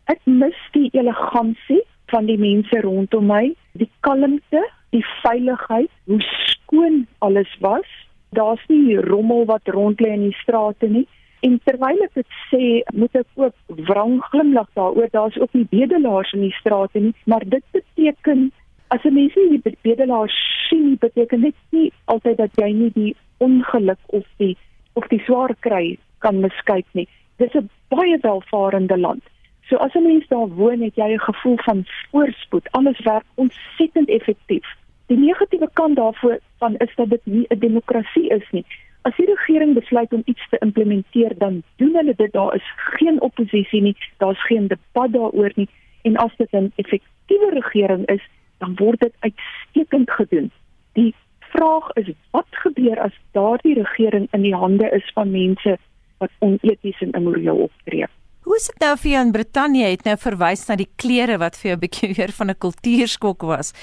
Ek 0.07 0.23
mis 0.23 0.55
die 0.71 0.87
elegansie 0.95 1.81
van 2.13 2.31
die 2.31 2.39
mense 2.39 2.79
rondom 2.85 3.27
my, 3.27 3.49
die 3.75 3.91
kalmte, 4.07 4.63
die 4.95 5.03
veiligheid, 5.19 5.91
hoe 6.07 6.23
skoon 6.31 7.01
alles 7.27 7.51
was. 7.59 7.91
Daar's 8.39 8.63
nie 8.71 8.95
rommel 9.03 9.43
wat 9.51 9.67
rond 9.75 9.99
lê 9.99 10.15
in 10.15 10.29
die 10.29 10.39
strate 10.39 10.87
nie. 10.87 11.09
En 11.45 11.59
terwyl 11.63 11.99
ek 12.05 12.13
dit 12.17 12.37
sê, 12.49 12.67
moet 12.97 13.17
ek 13.21 13.27
ook 13.37 13.81
wrang 13.89 14.15
glimlag 14.31 14.69
daaroor. 14.79 15.09
Daar's 15.13 15.37
ook 15.37 15.53
nie 15.53 15.67
bedelaars 15.69 16.31
in 16.33 16.41
die 16.47 16.55
strate 16.57 16.99
nie, 16.99 17.13
maar 17.29 17.43
dit 17.45 17.65
beteken 17.75 18.47
as 18.95 19.03
'n 19.03 19.13
mens 19.13 19.35
nie 19.35 19.61
die 19.61 19.77
bedelaars 19.81 20.37
sien, 20.69 20.97
beteken 20.99 21.41
dit 21.41 21.55
nie 21.69 21.91
altyd 22.05 22.37
dat 22.37 22.57
jy 22.61 22.71
nie 22.71 22.91
die 22.95 23.15
ongeluk 23.37 24.01
of 24.07 24.25
die 24.37 24.57
of 24.93 25.07
die 25.07 25.21
swaar 25.27 25.55
kry 25.59 25.97
kan 26.19 26.41
miskyk 26.41 26.87
nie. 26.93 27.07
Dis 27.37 27.53
'n 27.53 27.69
baie 27.89 28.17
welvarende 28.21 28.97
land. 28.97 29.23
So 29.69 29.75
as 29.75 29.93
'n 29.93 30.03
mens 30.03 30.27
daar 30.27 30.47
woon, 30.47 30.81
het 30.81 30.95
jy 30.95 31.13
'n 31.13 31.27
gevoel 31.29 31.57
van 31.57 31.85
voorspoed. 32.11 32.71
Alles 32.71 32.99
werk 33.03 33.25
ontsettend 33.35 34.09
effektief. 34.09 34.65
Die 35.07 35.17
negatiewe 35.17 35.69
kant 35.73 35.95
daarvan 35.95 36.37
van 36.57 36.75
is 36.75 36.95
dat 36.95 37.09
dit 37.09 37.25
nie 37.25 37.45
'n 37.49 37.59
demokrasie 37.59 38.27
is 38.29 38.47
nie. 38.51 38.65
As 39.05 39.15
die 39.19 39.27
regering 39.29 39.75
besluit 39.77 40.13
om 40.13 40.23
iets 40.25 40.49
te 40.49 40.57
implementeer, 40.65 41.35
dan 41.37 41.61
doen 41.81 41.93
hulle 41.95 42.15
dit. 42.17 42.31
Daar 42.33 42.55
is 42.55 42.71
geen 42.97 43.21
oppositie 43.21 43.81
nie, 43.81 43.95
daar's 44.17 44.41
geen 44.45 44.67
debat 44.67 45.11
daaroor 45.13 45.51
nie. 45.55 45.69
En 46.03 46.17
as 46.17 46.33
dit 46.37 46.51
'n 46.51 46.71
effektiewe 46.75 47.49
regering 47.53 48.05
is, 48.05 48.23
dan 48.57 48.75
word 48.75 48.99
dit 48.99 49.13
uitstekend 49.19 50.11
gedoen. 50.11 50.51
Die 50.93 51.13
vraag 51.39 51.91
is 51.93 52.09
wat 52.31 52.47
gebeur 52.49 52.99
as 52.99 53.15
daardie 53.31 53.73
regering 53.73 54.27
in 54.31 54.41
die 54.41 54.55
hande 54.55 54.89
is 54.89 55.11
van 55.13 55.31
mense 55.31 55.77
wat 56.17 56.31
oneties 56.39 57.01
en 57.01 57.11
immoreel 57.11 57.57
optree? 57.69 58.07
Hoe 58.45 58.55
is 58.55 58.67
dit 58.69 58.79
nou 58.79 58.97
vir 58.97 59.11
jou 59.11 59.21
in 59.25 59.31
Brittanje? 59.31 59.85
Het 59.85 60.03
nou 60.05 60.17
verwys 60.21 60.67
na 60.67 60.75
die 60.75 60.89
klere 61.01 61.39
wat 61.41 61.57
vir 61.57 61.69
jou 61.71 61.77
'n 61.77 61.83
bietjie 61.85 62.13
weer 62.17 62.31
van 62.31 62.49
'n 62.49 62.57
kultuurskok 62.57 63.41
was. 63.41 63.73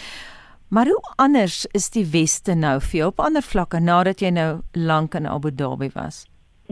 Maar 0.72 0.86
hoe 0.86 1.12
anders 1.16 1.66
is 1.66 1.90
die 1.90 2.06
weste 2.10 2.54
nou 2.54 2.78
vir 2.80 2.98
jou 2.98 3.08
op 3.10 3.18
ander 3.20 3.44
vlakke 3.44 3.80
nadat 3.80 4.22
jy 4.24 4.30
nou 4.32 4.62
lank 4.72 5.12
in 5.18 5.26
Abu 5.28 5.50
Dhabi 5.52 5.90
was? 5.92 6.22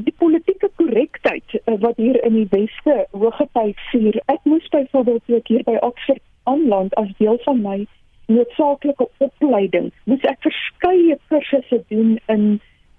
Die 0.00 0.14
politieke 0.22 0.70
korrektheid 0.80 1.44
eh, 1.58 1.74
wat 1.82 2.00
hier 2.00 2.16
in 2.24 2.38
die 2.38 2.46
weste 2.48 2.94
hooggetyd 3.12 3.82
vier. 3.90 4.16
Ek 4.32 4.40
moes 4.48 4.70
byvoorbeeld 4.72 5.52
hier 5.52 5.66
by 5.68 5.76
Oxford 5.84 6.22
aanland 6.48 6.96
as 6.96 7.12
deel 7.18 7.36
van 7.44 7.60
my 7.60 7.76
noodsaaklike 8.32 9.08
opleiding. 9.28 9.92
Moes 10.08 10.24
ek 10.32 10.40
verskeie 10.48 11.18
kursusse 11.28 11.82
doen 11.92 12.16
in 12.32 12.48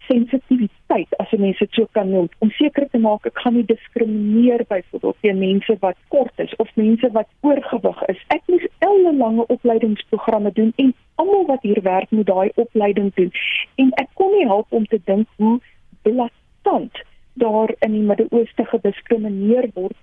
sensitiwiteit 0.08 1.18
as 1.18 1.32
'n 1.32 1.42
mens 1.42 1.60
dit 1.60 1.72
so 1.72 1.88
kan 1.92 2.10
noem 2.10 2.30
om 2.40 2.50
seker 2.50 2.90
te 2.90 2.98
maak 2.98 3.26
ek 3.26 3.40
gaan 3.44 3.54
nie 3.54 3.66
diskrimineer 3.66 4.66
byvoorbeeld 4.68 5.18
teen 5.22 5.40
mense 5.40 5.78
wat 5.80 5.98
kort 6.08 6.40
is 6.40 6.56
of 6.56 6.76
mense 6.76 7.12
wat 7.12 7.28
oorgewig 7.42 8.02
is. 8.08 8.20
Ek 8.28 8.42
moes 8.48 8.68
ellelange 8.80 9.46
opleidingsprogramme 9.48 10.52
doen 10.52 10.74
en 10.76 10.94
almal 11.16 11.46
wat 11.46 11.62
hier 11.62 11.82
werk 11.82 12.12
moet 12.12 12.26
daai 12.26 12.50
opleiding 12.56 13.14
doen. 13.14 13.32
En 13.76 13.92
ek 13.92 14.10
kon 14.14 14.32
nie 14.32 14.48
help 14.48 14.68
om 14.70 14.86
te 14.86 15.00
dink 15.06 15.28
hoe 15.38 15.60
blaatant 16.02 17.04
daar 17.34 17.76
in 17.80 17.92
die 17.92 18.06
Midde-Ooste 18.10 18.66
gediskrimineer 18.66 19.70
word. 19.74 19.98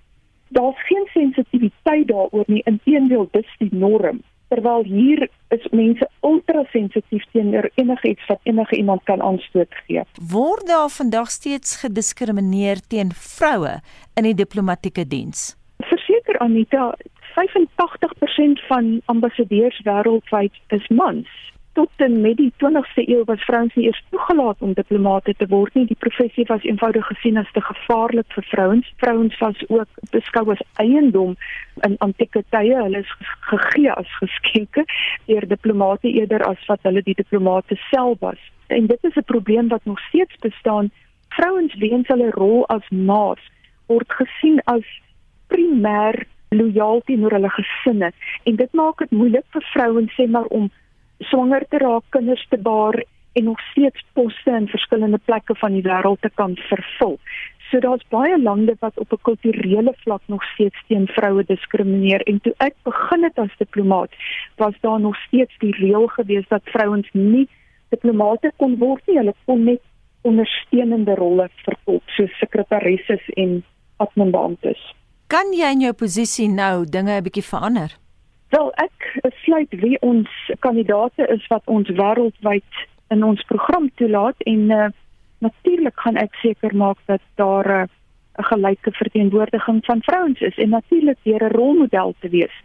Daar's 0.49 0.87
geen 0.87 1.07
sensitiwiteit 1.13 2.07
daaroor 2.07 2.47
nie. 2.47 2.61
Inteendeel, 2.65 3.27
dis 3.31 3.55
die 3.57 3.69
norm 3.71 4.21
terwyl 4.49 4.83
hier 4.83 5.29
mense 5.71 6.09
ultra 6.25 6.63
sensitief 6.71 7.23
teenoor 7.31 7.69
enigiets 7.75 8.25
wat 8.27 8.39
enige 8.43 8.75
iemand 8.75 9.03
kan 9.03 9.21
aanstoot 9.21 9.73
gee. 9.85 10.03
Word 10.31 10.67
daar 10.67 10.89
vandag 10.89 11.31
steeds 11.31 11.77
gediskrimineer 11.83 12.81
teen 12.87 13.11
vroue 13.13 13.79
in 14.15 14.23
die 14.23 14.35
diplomatieke 14.35 15.07
diens? 15.07 15.55
Verseker 15.77 16.39
Anita, 16.39 16.95
85% 17.37 18.65
van 18.67 19.01
ambassadeurs 19.05 19.81
wêreldwyd 19.85 20.53
is 20.67 20.87
mans 20.87 21.27
tot 21.73 21.89
en 21.95 22.21
met 22.21 22.37
die 22.37 22.51
20ste 22.63 23.03
eeu 23.05 23.23
was 23.25 23.43
vrouens 23.43 23.75
nie 23.75 23.85
eers 23.85 24.03
toegelaat 24.09 24.61
om 24.65 24.73
diplomate 24.73 25.33
te 25.37 25.47
word 25.47 25.73
nie. 25.77 25.85
Die 25.85 25.99
professie 25.99 26.45
was 26.49 26.63
eenvoudig 26.63 27.05
gesien 27.07 27.37
as 27.37 27.51
te 27.53 27.61
gevaarlik 27.61 28.27
vir 28.35 28.47
vrouens. 28.51 28.93
Vrouens 29.03 29.37
was 29.43 29.61
ook 29.67 30.01
beskou 30.11 30.45
as 30.51 30.63
eiendom 30.83 31.35
in 31.87 31.97
antieke 32.05 32.43
tye. 32.49 32.75
Hulle 32.75 33.03
is 33.03 33.13
gegee 33.51 33.91
as 33.93 34.17
geskenke 34.21 34.85
deur 35.27 35.47
diplomate 35.47 36.09
eerder 36.09 36.43
as 36.47 36.65
wat 36.71 36.83
hulle 36.87 37.05
die 37.05 37.17
diplomate 37.21 37.77
self 37.89 38.19
was. 38.25 38.41
En 38.67 38.87
dit 38.87 39.03
is 39.03 39.15
'n 39.15 39.29
probleem 39.33 39.67
wat 39.67 39.85
nog 39.85 39.99
steeds 40.09 40.35
bestaan. 40.39 40.91
Vrouens 41.29 41.75
weens 41.75 42.07
hulle 42.07 42.29
rol 42.29 42.65
as 42.67 42.89
ma's 42.89 43.41
word 43.87 44.11
gesien 44.13 44.61
as 44.65 44.85
primêr 45.47 46.25
lojaal 46.49 47.01
teenoor 47.05 47.31
hulle 47.37 47.49
gesinne 47.49 48.11
en 48.43 48.55
dit 48.55 48.73
maak 48.73 49.01
dit 49.03 49.11
moeilik 49.11 49.45
vir 49.55 49.65
vrouens 49.73 50.13
sê 50.17 50.25
maar 50.35 50.49
om 50.59 50.69
swanger 51.19 51.65
te 51.69 51.77
raak, 51.77 52.03
kinders 52.09 52.45
te 52.49 52.57
baar 52.57 53.03
en 53.33 53.43
nog 53.43 53.59
steeds 53.71 54.05
poste 54.13 54.51
in 54.51 54.67
verskillende 54.67 55.19
plekke 55.25 55.55
van 55.55 55.73
die 55.73 55.83
wêreld 55.85 56.21
te 56.21 56.31
kan 56.33 56.55
vervul. 56.55 57.19
So 57.69 57.79
daar's 57.79 58.05
baie 58.09 58.37
lande 58.41 58.75
wat 58.79 58.97
op 58.97 59.11
'n 59.13 59.21
kulturele 59.21 59.93
vlak 60.03 60.21
nog 60.25 60.43
steeds 60.43 60.79
teen 60.87 61.07
vroue 61.07 61.43
diskrimineer 61.43 62.21
en 62.21 62.41
toe 62.41 62.53
ek 62.57 62.75
begin 62.83 63.23
het 63.23 63.37
as 63.39 63.57
diplomaat, 63.57 64.11
was 64.55 64.73
daar 64.81 64.99
nog 64.99 65.15
steeds 65.27 65.57
die 65.57 65.75
reël 65.75 66.07
gewees 66.07 66.47
dat 66.47 66.61
vrouens 66.63 67.09
nie 67.11 67.47
diplomate 67.89 68.51
kon 68.55 68.77
word 68.77 69.07
nie, 69.07 69.17
hulle 69.17 69.33
kon 69.45 69.63
net 69.63 69.81
ondersteunende 70.21 71.15
rolle 71.15 71.49
vervul, 71.63 72.01
soos 72.05 72.37
sekretarisses 72.39 73.29
en 73.35 73.63
adminbeamptes. 73.97 74.81
Kan 75.27 75.53
jy 75.53 75.71
in 75.71 75.81
jou 75.81 75.93
posisie 75.93 76.47
nou 76.49 76.85
dinge 76.85 77.11
'n 77.17 77.23
bietjie 77.23 77.43
verander? 77.43 77.97
Wel, 78.49 78.71
ek 78.81 78.98
besluit 79.49 79.81
wie 79.81 79.97
ons 80.01 80.29
kandidate 80.59 81.27
is 81.27 81.47
wat 81.47 81.65
ons 81.65 81.89
wêreldwyd 81.89 82.81
in 83.09 83.23
ons 83.23 83.41
program 83.49 83.89
toelaat 83.95 84.35
en 84.45 84.69
uh, 84.71 84.87
natuurlik 85.39 85.99
gaan 85.99 86.17
ek 86.17 86.35
seker 86.41 86.75
maak 86.75 86.97
dat 87.05 87.21
daar 87.35 87.65
eh, 87.65 87.87
'n 88.37 88.41
uh, 88.41 88.45
gelyke 88.45 88.91
verteenwoordiging 88.91 89.85
van 89.85 90.01
vrouens 90.01 90.39
is 90.41 90.57
en 90.57 90.69
natuurlik 90.69 91.17
deur 91.23 91.43
'n 91.43 91.55
rolmodel 91.55 92.13
te 92.19 92.29
wees 92.29 92.55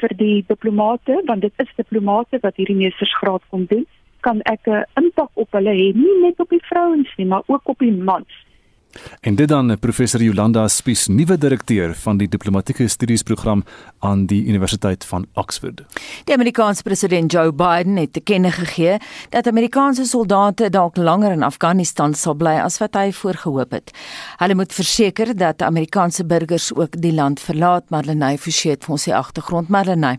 vir 0.00 0.12
die 0.16 0.44
diplomate 0.46 1.22
want 1.26 1.40
dit 1.40 1.52
is 1.56 1.76
diplomate 1.76 2.38
wat 2.40 2.56
hierdie 2.56 2.76
meestersgraad 2.76 3.42
kom 3.48 3.66
doen 3.66 3.86
kan 4.20 4.40
ek 4.42 4.66
'n 4.66 4.84
impak 4.94 5.30
op 5.34 5.52
hulle 5.52 5.74
hê 5.74 5.92
nie 5.94 6.16
net 6.22 6.40
op 6.40 6.48
die 6.48 6.64
vrouens 6.64 7.08
nie 7.16 7.26
maar 7.26 7.42
ook 7.46 7.68
op 7.68 7.78
die 7.78 7.92
mans 7.92 8.41
En 9.20 9.34
dit 9.34 9.48
dan 9.48 9.78
professor 9.78 10.22
Jolanda 10.22 10.68
Spies, 10.68 11.06
nuwe 11.06 11.38
direkteur 11.38 11.94
van 11.94 12.16
die 12.16 12.28
diplomatieke 12.28 12.88
studiesprogram 12.88 13.64
aan 13.98 14.26
die 14.26 14.44
Universiteit 14.44 15.04
van 15.04 15.26
Oxford. 15.34 15.82
Die 16.24 16.34
Amerikaanse 16.34 16.82
president 16.82 17.32
Joe 17.32 17.52
Biden 17.52 17.96
het 17.96 18.12
te 18.12 18.20
kenne 18.20 18.50
gegee 18.50 18.96
dat 19.30 19.46
Amerikaanse 19.46 20.04
soldate 20.04 20.70
dalk 20.70 20.96
langer 20.96 21.32
in 21.32 21.42
Afghanistan 21.42 22.14
sal 22.14 22.34
bly 22.34 22.58
as 22.62 22.78
wat 22.78 22.94
hy 22.94 23.12
voorgehoop 23.12 23.70
het. 23.70 23.94
Hulle 24.36 24.54
moet 24.54 24.72
verseker 24.72 25.36
dat 25.36 25.62
Amerikaanse 25.62 26.26
burgers 26.26 26.74
ook 26.74 27.00
die 27.00 27.14
land 27.14 27.40
verlaat, 27.40 27.90
Marlenae 27.90 28.38
Forsie 28.38 28.70
het 28.70 28.84
vir 28.84 28.98
ons 28.98 29.08
die 29.08 29.16
agtergrond 29.16 29.68
Marlenae. 29.68 30.18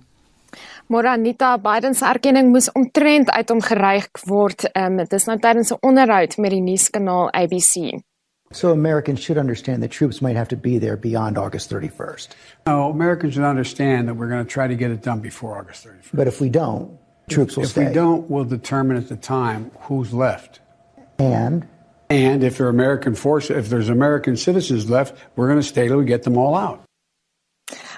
Moranita 0.87 1.57
Biden 1.57 1.95
se 1.95 2.05
erkenning 2.05 2.51
moes 2.51 2.71
omtrent 2.71 3.31
uit 3.31 3.49
hom 3.49 3.61
gereig 3.61 4.09
word. 4.29 4.67
Um, 4.77 4.97
dit 5.01 5.13
is 5.13 5.25
nou 5.25 5.39
tydens 5.39 5.71
'n 5.71 5.81
onderhoud 5.81 6.37
met 6.37 6.51
die 6.51 6.61
nuuskanaal 6.61 7.31
ABC. 7.31 8.03
So 8.53 8.71
Americans 8.71 9.19
should 9.19 9.37
understand 9.37 9.83
that 9.83 9.91
troops 9.91 10.21
might 10.21 10.35
have 10.35 10.47
to 10.49 10.55
be 10.55 10.77
there 10.77 10.95
beyond 10.95 11.37
August 11.37 11.69
31st. 11.69 12.29
No, 12.67 12.89
Americans 12.89 13.33
should 13.33 13.43
understand 13.43 14.07
that 14.07 14.13
we're 14.13 14.29
going 14.29 14.45
to 14.45 14.49
try 14.49 14.67
to 14.67 14.75
get 14.75 14.91
it 14.91 15.01
done 15.01 15.19
before 15.19 15.57
August 15.57 15.85
31st. 15.85 16.09
But 16.13 16.27
if 16.27 16.39
we 16.39 16.49
don't, 16.49 16.97
troops 17.29 17.57
will 17.57 17.63
if 17.63 17.71
stay. 17.71 17.83
If 17.83 17.87
we 17.89 17.93
don't, 17.93 18.29
we'll 18.29 18.45
determine 18.45 18.97
at 18.97 19.09
the 19.09 19.15
time 19.15 19.71
who's 19.81 20.13
left. 20.13 20.59
And 21.19 21.67
and 22.09 22.43
if 22.43 22.57
there 22.57 22.67
are 22.67 22.69
American 22.69 23.15
forces, 23.15 23.57
if 23.57 23.69
there's 23.69 23.89
American 23.89 24.37
citizens 24.37 24.89
left, 24.89 25.17
we're 25.35 25.47
going 25.47 25.59
to 25.59 25.67
stay 25.67 25.87
till 25.87 25.97
we 25.97 26.05
get 26.05 26.23
them 26.23 26.37
all 26.37 26.55
out. 26.55 26.83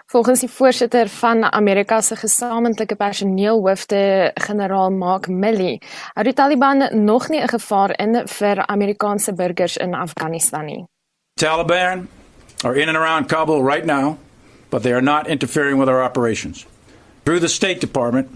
Volgens 0.07 0.39
die 0.39 0.49
voorsitter 0.49 1.09
van 1.09 1.51
Amerika 1.51 2.01
se 2.01 2.15
gesamentlike 2.15 2.95
personeelhoofde, 2.95 4.31
generaal 4.33 4.91
Mark 4.91 5.27
Milley, 5.27 5.81
hou 6.13 6.23
die 6.23 6.33
Taliban 6.33 6.89
nog 7.05 7.29
nie 7.29 7.41
'n 7.41 7.47
gevaar 7.47 7.99
in 7.99 8.27
vir 8.27 8.67
Amerikaanse 8.67 9.33
burgers 9.33 9.77
in 9.77 9.95
Afghanistan 9.95 10.65
nie. 10.65 10.85
Taliban 11.33 12.07
are 12.63 12.81
in 12.81 12.87
and 12.87 12.97
around 12.97 13.27
Kabul 13.27 13.63
right 13.63 13.85
now, 13.85 14.17
but 14.69 14.81
they 14.81 14.93
are 14.93 15.01
not 15.01 15.27
interfering 15.27 15.79
with 15.79 15.89
our 15.89 16.03
operations. 16.03 16.65
Through 17.23 17.41
the 17.41 17.47
State 17.47 17.79
Department, 17.79 18.27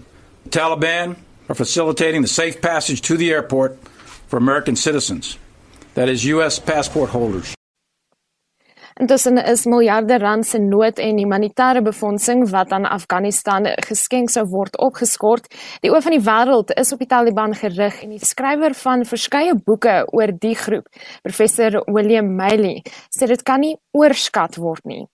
the 0.42 0.58
Taliban 0.58 1.16
are 1.46 1.54
facilitating 1.54 2.22
the 2.22 2.32
safe 2.32 2.60
passage 2.60 3.00
to 3.00 3.16
the 3.16 3.32
airport 3.32 3.78
for 4.26 4.38
American 4.38 4.76
citizens, 4.76 5.38
that 5.94 6.08
is 6.08 6.24
US 6.24 6.58
passport 6.58 7.10
holders. 7.10 7.59
Intussen 9.00 9.38
is 9.38 9.62
miljarde 9.64 10.18
rand 10.18 10.46
se 10.46 10.58
nood 10.58 10.98
en 10.98 11.16
humanitêre 11.16 11.80
befondsing 11.82 12.42
wat 12.50 12.72
aan 12.76 12.84
Afghanistan 12.84 13.64
geskenk 13.86 14.28
sou 14.28 14.42
word 14.52 14.74
opgeskort. 14.76 15.46
Die 15.80 15.88
oë 15.88 16.02
van 16.04 16.12
die 16.12 16.24
wêreld 16.26 16.74
is 16.76 16.92
op 16.92 17.00
die 17.00 17.08
Taliban 17.08 17.56
gerig 17.56 18.02
en 18.04 18.12
die 18.12 18.20
skrywer 18.20 18.76
van 18.82 19.06
verskeie 19.08 19.54
boeke 19.56 20.02
oor 20.12 20.34
die 20.42 20.52
groep, 20.52 20.92
professor 21.24 21.80
William 21.88 22.28
Maley, 22.36 22.82
sê 23.08 23.30
dit 23.30 23.40
kan 23.40 23.64
nie 23.64 23.72
oorskat 23.96 24.60
word 24.60 24.84
nie. 24.84 25.06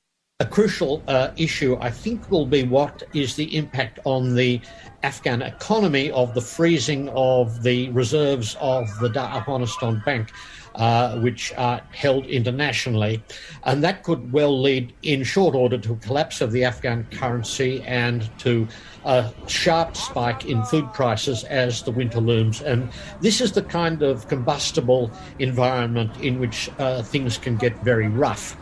A 0.43 0.45
crucial 0.45 1.01
uh, 1.07 1.30
issue, 1.37 1.78
I 1.80 1.91
think, 1.91 2.28
will 2.28 2.45
be 2.45 2.64
what 2.64 3.05
is 3.14 3.37
the 3.37 3.47
impact 3.57 4.01
on 4.05 4.34
the 4.34 4.61
Afghan 5.05 5.43
economy 5.43 6.11
of 6.11 6.34
the 6.34 6.43
freezing 6.43 7.09
of 7.14 7.62
the 7.62 7.89
reserves 7.91 8.57
of 8.61 8.91
the 8.99 9.14
Afghanistan 9.16 10.03
Bank. 10.05 10.34
Uh, 10.77 11.18
which 11.20 11.53
are 11.57 11.81
held 11.93 12.27
internationally. 12.27 13.22
And 13.64 13.83
that 13.83 14.03
could 14.03 14.33
well 14.33 14.61
lead, 14.61 14.93
in 15.03 15.24
short 15.24 15.55
order, 15.55 15.79
to 15.79 15.93
a 15.95 15.97
collapse 15.97 16.41
of 16.41 16.53
the 16.53 16.64
Afghan 16.64 17.07
currency 17.11 17.83
and 17.83 18.29
to 18.39 18.68
a 19.05 19.33
sharp 19.47 19.97
spike 19.97 20.47
in 20.47 20.62
food 20.64 20.93
prices 20.93 21.45
as 21.45 21.83
the 21.83 21.91
winter 21.91 22.20
looms. 22.20 22.61
And 22.61 22.91
this 23.20 23.41
is 23.41 23.53
the 23.53 23.62
kind 23.62 24.03
of 24.03 24.29
combustible 24.29 25.11
environment 25.39 26.16
in 26.20 26.39
which 26.39 26.70
uh, 26.79 27.03
things 27.03 27.39
can 27.39 27.57
get 27.57 27.83
very 27.83 28.09
rough. 28.09 28.57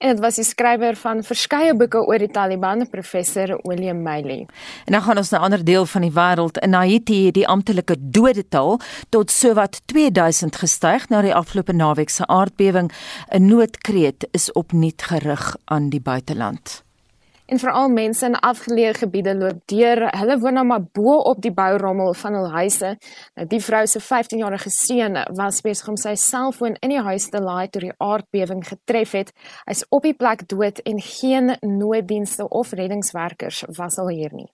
En 0.00 0.14
dit 0.14 0.20
was 0.24 0.38
die 0.40 0.44
skrywer 0.44 0.96
van 0.96 1.20
verskeie 1.24 1.74
boeke 1.76 2.00
oor 2.08 2.22
die 2.22 2.30
Taliban, 2.32 2.86
professor 2.88 3.52
William 3.68 4.00
Maley. 4.02 4.46
En 4.88 4.96
dan 4.96 5.02
gaan 5.02 5.20
ons 5.20 5.30
na 5.30 5.38
'n 5.38 5.42
ander 5.42 5.64
deel 5.64 5.86
van 5.86 6.00
die 6.00 6.12
wêreld. 6.12 6.58
In 6.58 6.72
Haiti 6.72 7.26
het 7.26 7.34
die 7.34 7.48
amptelike 7.48 7.96
dodetal 7.98 8.80
tot 9.08 9.30
sowat 9.30 9.80
2000 9.84 10.56
gestyg 10.56 11.08
na 11.08 11.20
die 11.20 11.34
afgelope 11.34 11.72
naweek 11.72 12.08
se 12.08 12.26
aardbewing. 12.26 12.92
'n 13.28 13.46
Noodkreet 13.46 14.28
is 14.30 14.52
opnuut 14.52 15.02
gerig 15.02 15.56
aan 15.64 15.88
die 15.88 16.00
buiteland 16.00 16.82
en 17.50 17.58
veral 17.58 17.88
mense 17.90 18.26
in 18.26 18.36
afgeleë 18.38 18.92
gebiede 18.94 19.34
loop 19.34 19.62
deur. 19.70 20.04
Hulle 20.14 20.36
woon 20.38 20.54
nou 20.58 20.64
maar 20.68 20.84
bo 20.94 21.16
op 21.32 21.40
die 21.42 21.52
bourommel 21.54 22.14
van 22.14 22.36
hul 22.38 22.48
huise. 22.54 22.92
Nou 23.38 23.46
die 23.50 23.60
vrou 23.64 23.82
se 23.90 24.02
15-jarige 24.04 24.70
seun 24.70 25.18
was 25.38 25.60
besig 25.66 25.90
om 25.90 25.98
sy 25.98 26.14
selfoon 26.14 26.78
in 26.80 26.94
die 26.94 27.02
huis 27.02 27.26
te 27.32 27.42
laai 27.42 27.66
toe 27.68 27.82
die 27.88 27.94
aardbewing 27.98 28.62
getref 28.68 29.16
het. 29.18 29.34
Hy's 29.66 29.82
op 29.90 30.06
die 30.06 30.14
plek 30.14 30.46
dood 30.50 30.78
en 30.86 31.02
geen 31.02 31.56
nooddienste 31.66 32.48
of 32.48 32.72
reddingswerkers 32.72 33.64
was 33.76 33.98
al 33.98 34.12
hier 34.14 34.30
nie. 34.32 34.50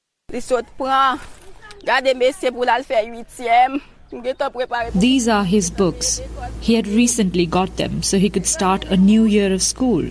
These 4.98 5.28
are 5.32 5.44
his 5.44 5.70
books. 5.70 6.20
He 6.60 6.74
had 6.74 6.86
recently 6.86 7.46
got 7.46 7.76
them 7.76 8.02
so 8.02 8.18
he 8.18 8.30
could 8.30 8.46
start 8.46 8.84
a 8.90 8.96
new 8.96 9.24
year 9.24 9.52
of 9.52 9.62
school. 9.62 10.04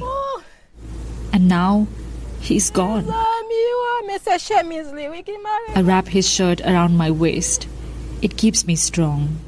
And 1.33 1.47
now 1.47 1.87
He's 2.45 2.69
gone. 2.69 3.09
I 3.09 4.11
wrap 5.83 6.07
his 6.07 6.29
shirt 6.29 6.61
around 6.61 6.95
my 6.95 7.09
waist. 7.09 7.67
It 8.21 8.37
keeps 8.37 8.67
me 8.67 8.75
strong. 8.75 9.39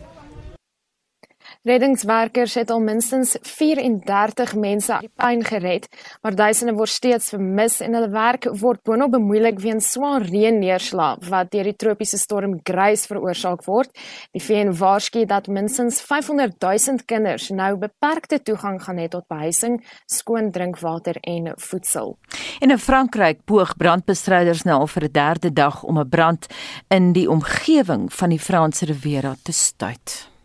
Reddingswerkers 1.67 2.53
het 2.55 2.69
al 2.71 2.79
minstens 2.79 3.33
34 3.43 4.53
mense 4.55 4.93
uit 4.93 5.01
die 5.01 5.11
puin 5.19 5.41
gered, 5.43 5.87
maar 6.23 6.35
duisende 6.35 6.71
word 6.77 6.93
steeds 6.93 7.33
vermis 7.33 7.81
en 7.83 7.97
hulle 7.97 8.07
werk 8.13 8.45
word 8.61 8.79
boonop 8.87 9.11
bemoeilik 9.17 9.59
weens 9.59 9.89
swaar 9.91 10.23
reënneerslag 10.23 11.25
wat 11.27 11.51
deur 11.51 11.67
die 11.67 11.75
tropiese 11.75 12.19
storm 12.21 12.53
Grace 12.63 13.09
veroorsaak 13.11 13.65
word. 13.67 13.91
Die 14.31 14.43
VN 14.45 14.71
waarsku 14.79 15.25
dat 15.27 15.49
minstens 15.51 15.99
500 16.07 16.55
000 16.63 17.03
kinders 17.03 17.49
nou 17.51 17.73
beperkte 17.81 18.39
toegang 18.39 18.79
gaan 18.85 19.03
hê 19.03 19.09
tot 19.11 19.27
behuising, 19.27 19.81
skoon 20.07 20.53
drinkwater 20.55 21.19
en 21.27 21.51
voedsel. 21.57 22.15
En 22.63 22.71
in 22.71 22.79
Frankryk 22.79 23.43
poog 23.43 23.75
brandbestryders 23.75 24.63
nou 24.63 24.79
al 24.85 24.87
vir 24.95 25.09
'n 25.09 25.11
derde 25.11 25.51
dag 25.51 25.83
om 25.83 25.99
'n 25.99 26.09
brand 26.09 26.47
in 26.87 27.11
die 27.11 27.29
omgewing 27.29 28.07
van 28.13 28.29
die 28.29 28.39
Franse 28.39 28.85
Riviera 28.85 29.35
te 29.43 29.51
stuit. 29.51 30.36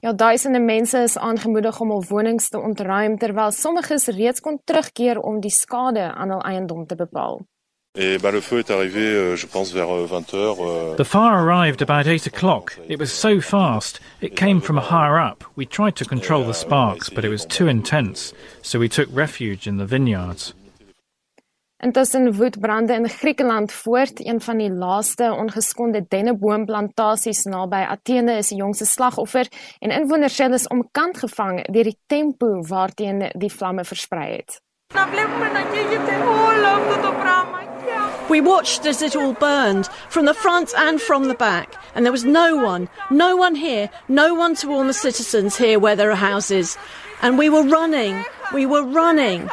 Ja, 0.00 0.12
duisende 0.12 0.60
mense 0.60 1.02
is 1.02 1.18
aangemoedig 1.18 1.80
om 1.80 1.90
hul 1.90 2.04
wonings 2.08 2.48
te 2.48 2.60
ontruim 2.60 3.18
terwyl 3.18 3.52
sommiges 3.52 4.06
reeds 4.06 4.40
kon 4.40 4.60
terugkeer 4.64 5.20
om 5.20 5.40
die 5.40 5.50
skade 5.50 6.12
aan 6.12 6.30
hul 6.30 6.42
eiendom 6.44 6.86
te 6.86 6.94
bepaal. 6.94 7.40
Et 7.96 8.18
bah, 8.18 8.30
le 8.30 8.42
feu 8.42 8.58
est 8.58 8.70
arrivé, 8.70 9.00
euh, 9.00 9.36
je 9.36 9.46
pense, 9.46 9.72
vers 9.72 9.88
20 9.88 10.34
euh, 10.34 10.36
heures. 10.36 10.60
Euh... 10.60 10.96
The 10.96 11.04
fire 11.04 11.32
arrived 11.32 11.80
about 11.80 12.06
8 12.06 12.26
o'clock. 12.26 12.78
It 12.90 12.98
was 12.98 13.10
so 13.10 13.40
fast. 13.40 14.00
It 14.20 14.36
came 14.36 14.60
from 14.60 14.76
higher 14.76 15.18
up. 15.18 15.44
We 15.56 15.64
tried 15.64 15.96
to 15.96 16.04
control 16.04 16.44
the 16.44 16.52
sparks, 16.52 17.08
but 17.08 17.24
it 17.24 17.30
was 17.30 17.46
too 17.46 17.68
intense. 17.68 18.34
So 18.60 18.78
we 18.78 18.90
took 18.90 19.08
refuge 19.10 19.66
in 19.66 19.78
the 19.78 19.86
vineyards. 19.86 20.52
Intussen 21.78 22.36
woed 22.36 22.60
brande 22.60 22.94
in 22.94 23.08
Griekeland 23.08 23.72
voort. 23.72 24.26
Een 24.26 24.40
van 24.40 24.58
die 24.58 24.72
laaste 24.72 25.32
ongeskonde 25.32 26.04
denneboomplantasies 26.08 27.42
naby 27.44 27.82
Athene 27.88 28.36
is 28.36 28.48
die 28.48 28.58
jongste 28.58 28.86
slagoffer 28.86 29.48
en 29.78 29.92
inwoners 29.92 30.38
sê 30.38 30.46
hulle 30.46 30.56
is 30.56 30.68
omkant 30.72 31.20
gevang 31.20 31.60
deur 31.68 31.84
die 31.84 31.98
tempo 32.08 32.62
waarteen 32.70 33.26
die 33.36 33.52
vlamme 33.52 33.84
versprei 33.84 34.30
het. 34.38 34.56
We 38.28 38.40
watched 38.40 38.86
as 38.86 39.02
it 39.02 39.14
all 39.16 39.34
burned 39.34 39.88
from 40.08 40.24
the 40.24 40.34
front 40.34 40.74
and 40.74 41.00
from 41.00 41.28
the 41.28 41.34
back, 41.34 41.76
and 41.94 42.04
there 42.04 42.12
was 42.12 42.24
no 42.24 42.56
one, 42.56 42.88
no 43.10 43.36
one 43.36 43.54
here, 43.54 43.90
no 44.08 44.34
one 44.34 44.54
to 44.54 44.68
warn 44.68 44.86
the 44.86 44.94
citizens 44.94 45.56
here 45.58 45.78
where 45.78 45.96
there 45.96 46.10
are 46.10 46.32
houses. 46.32 46.78
And 47.20 47.38
we 47.38 47.50
were 47.50 47.62
running, 47.62 48.24
we 48.52 48.66
were 48.66 48.82
running. 48.82 49.48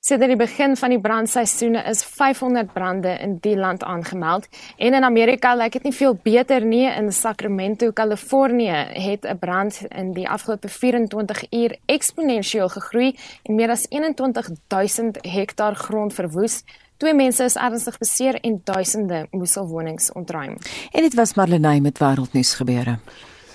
Sedert 0.00 0.32
die 0.32 0.36
begin 0.40 0.78
van 0.80 0.94
die 0.94 0.98
brandseisoene 1.00 1.82
is 1.84 1.98
500 2.08 2.70
brande 2.72 3.10
in 3.20 3.34
die 3.44 3.52
land 3.56 3.82
aangemeld 3.84 4.46
en 4.80 4.94
in 4.96 5.04
Amerika 5.04 5.50
lyk 5.54 5.74
dit 5.76 5.90
nie 5.90 5.92
veel 5.92 6.14
beter 6.24 6.64
nie 6.64 6.86
in 6.88 7.10
Sacramento, 7.12 7.90
Kalifornië 7.92 8.78
het 8.96 9.28
'n 9.28 9.38
brand 9.38 9.82
in 9.88 10.14
die 10.16 10.24
afgelope 10.28 10.68
24 10.68 11.44
uur 11.50 11.76
eksponensieel 11.86 12.68
gegroei 12.68 13.16
en 13.42 13.54
meer 13.54 13.70
as 13.70 13.86
21000 13.88 15.18
hektaar 15.20 15.74
grond 15.74 16.14
verwoes. 16.14 16.64
Twee 16.96 17.14
mense 17.14 17.44
is 17.44 17.56
ernstig 17.56 17.98
beseer 17.98 18.40
en 18.40 18.60
duisende 18.64 19.26
moes 19.30 19.54
hul 19.54 19.68
wonings 19.68 20.12
ontruim. 20.12 20.56
En 20.90 21.02
dit 21.02 21.14
was 21.14 21.34
Marlenae 21.34 21.80
met 21.80 21.98
wêreldnuus 21.98 22.54
gebeure. 22.54 22.98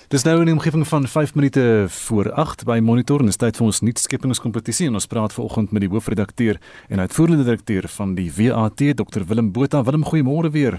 Dis 0.06 0.22
nou 0.22 0.36
in 0.38 0.46
die 0.46 0.52
omgewing 0.54 0.84
van 0.86 1.02
5 1.02 1.34
minute 1.34 1.86
voor 1.88 2.30
8 2.32 2.64
by 2.64 2.78
Monitor 2.78 3.18
en 3.18 3.26
dit 3.26 3.34
is 3.34 3.40
tyd 3.42 3.56
vir 3.58 3.64
ons 3.66 3.80
nuutskeppingskompetisie 3.82 4.86
en 4.86 4.94
ons 5.00 5.08
praat 5.10 5.32
vanoggend 5.34 5.72
met 5.74 5.82
die 5.82 5.88
hoofredakteur 5.90 6.60
en 6.94 7.02
uitvoerende 7.02 7.42
direkteur 7.48 7.88
van 7.90 8.12
die 8.14 8.28
WAT 8.36 8.84
Dr 9.00 9.26
Willem 9.26 9.50
Botha. 9.52 9.82
Willem, 9.82 10.04
goeiemôre 10.06 10.52
weer. 10.54 10.78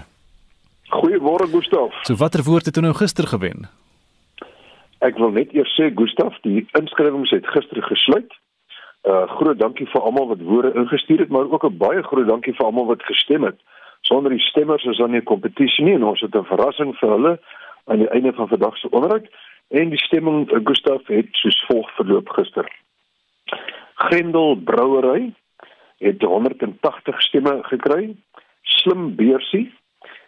Goeiemôre 0.88 1.44
Gustaf. 1.52 1.92
So 2.08 2.16
watter 2.16 2.42
woord 2.46 2.72
het 2.72 2.80
nou 2.80 2.94
gister 2.96 3.28
gewen? 3.28 3.68
Ek 5.04 5.20
wil 5.20 5.36
net 5.36 5.52
eers 5.52 5.76
sê 5.76 5.90
Gustaf, 5.92 6.40
die 6.48 6.64
inskrywings 6.80 7.36
het 7.36 7.52
gister 7.52 7.84
gesluit. 7.84 8.32
Uh 9.04 9.26
groot 9.36 9.60
dankie 9.60 9.90
vir 9.92 10.08
almal 10.08 10.32
wat 10.32 10.40
woorde 10.40 10.72
ingestuur 10.72 11.26
het, 11.26 11.28
maar 11.28 11.52
ook 11.52 11.68
'n 11.68 11.76
baie 11.76 12.02
groot 12.02 12.32
dankie 12.32 12.56
vir 12.56 12.64
almal 12.64 12.88
wat 12.96 13.04
gestem 13.04 13.44
het. 13.44 13.60
Sonder 14.00 14.32
die 14.32 14.40
stemmers 14.48 14.84
is 14.84 14.96
dan 14.96 15.10
nie 15.10 15.20
'n 15.20 15.32
kompetisie 15.32 15.84
nie 15.84 15.94
en 16.00 16.04
ons 16.04 16.20
het 16.20 16.34
'n 16.34 16.48
verrassing 16.48 16.96
vir 16.96 17.10
hulle 17.10 17.38
aan 17.88 18.04
die 18.04 18.08
einde 18.08 18.32
van 18.32 18.48
vandag 18.48 18.76
se 18.76 18.90
onderhoud 18.90 19.28
en 19.68 19.88
die 19.88 20.00
stemming 20.00 20.50
uh, 20.52 20.60
Gustaf 20.64 21.06
het 21.06 21.28
soos 21.32 21.64
volg 21.66 21.90
verloop 21.96 22.28
gister. 22.28 22.68
Grendel 23.94 24.56
Brouwery 24.56 25.34
het 25.98 26.22
180 26.22 27.22
stemme 27.22 27.58
gekry. 27.62 28.16
Slim 28.62 29.14
Beursie 29.16 29.72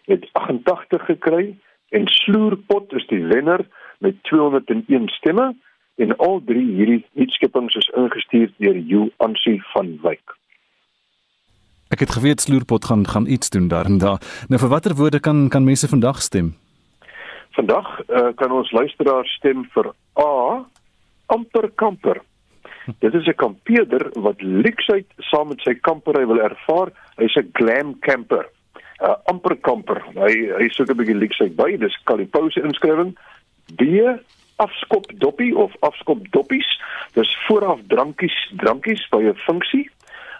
het 0.05 0.29
88 0.33 1.05
gekry 1.05 1.59
en 1.89 2.07
Sloerpot 2.07 2.93
is 2.93 3.07
die 3.07 3.25
wenner 3.25 3.67
met 3.99 4.23
201 4.23 5.09
stemme 5.09 5.55
en 6.01 6.17
al 6.17 6.41
drie 6.45 6.67
hierdie 6.77 7.05
nuutskepings 7.13 7.77
is 7.77 7.91
ingestuur 7.97 8.53
deur 8.57 8.79
Jo 8.93 9.09
Ansie 9.17 9.61
van 9.73 9.99
Wyk. 10.03 10.37
Ek 11.91 12.05
het 12.07 12.15
geweet 12.15 12.41
Sloerpot 12.41 12.85
gaan 12.85 13.07
gaan 13.07 13.27
iets 13.27 13.51
doen 13.51 13.69
daar 13.69 13.85
en 13.85 13.99
daar. 13.99 14.23
Nou 14.49 14.61
vir 14.63 14.73
watter 14.73 14.95
woorde 14.95 15.21
kan 15.21 15.49
kan 15.49 15.65
mense 15.65 15.89
vandag 15.89 16.23
stem? 16.23 16.55
Vandag 17.61 17.89
uh, 18.09 18.31
kan 18.41 18.53
ons 18.57 18.71
luisteraars 18.73 19.29
stem 19.37 19.67
vir 19.75 19.91
A 20.17 20.65
amper 21.29 21.67
kamper. 21.77 22.23
Dit 23.05 23.15
is 23.15 23.27
'n 23.29 23.37
kampeerder 23.37 24.09
wat 24.17 24.41
luksheid 24.41 25.05
saam 25.29 25.49
met 25.49 25.61
sy 25.61 25.75
kampery 25.75 26.25
wil 26.25 26.41
ervaar. 26.41 26.89
Hy's 27.21 27.37
'n 27.37 27.51
glam 27.53 27.99
camper. 28.01 28.49
'n 28.49 29.05
uh, 29.05 29.17
amper 29.29 29.57
kamper. 29.61 30.01
Hy 30.17 30.33
hy 30.57 30.69
soek 30.73 30.89
'n 30.89 30.97
bietjie 30.97 31.21
luksheid 31.21 31.55
by. 31.57 31.77
Dis 31.77 32.01
Kalipose 32.05 32.65
inskrywing. 32.65 33.13
B 33.77 33.85
afskop 34.57 35.13
doppie 35.21 35.53
of 35.53 35.77
afskop 35.81 36.25
doppies. 36.33 36.71
Dis 37.13 37.37
vooraf 37.47 37.81
drankies 37.93 38.39
drankies 38.57 39.05
by 39.11 39.21
'n 39.21 39.37
funksie 39.45 39.91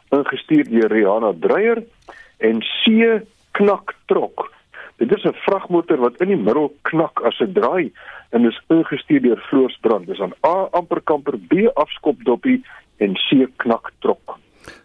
ingestuur 0.09 0.65
deur 0.65 0.89
Rihanna 0.89 1.33
Dreyer 1.37 1.85
en 2.39 2.63
C 2.63 3.21
knak 3.53 3.93
trok. 4.07 4.49
Dit 5.01 5.17
is 5.17 5.25
'n 5.25 5.33
vragmotor 5.33 5.97
wat 5.97 6.21
in 6.21 6.29
die 6.29 6.37
middel 6.37 6.77
knak 6.83 7.21
as 7.21 7.39
dit 7.39 7.55
draai 7.55 7.93
en 8.31 8.45
is 8.45 8.63
ingestuur 8.69 9.23
deur 9.23 9.41
Floosbrand. 9.49 10.07
Dis 10.07 10.21
aan 10.21 10.33
A 10.47 10.69
amper 10.71 11.01
kamper 11.01 11.39
B 11.39 11.53
afskop 11.75 12.25
doppie 12.25 12.65
en 12.97 13.15
C 13.15 13.49
knak 13.57 13.93
trok. 13.99 14.39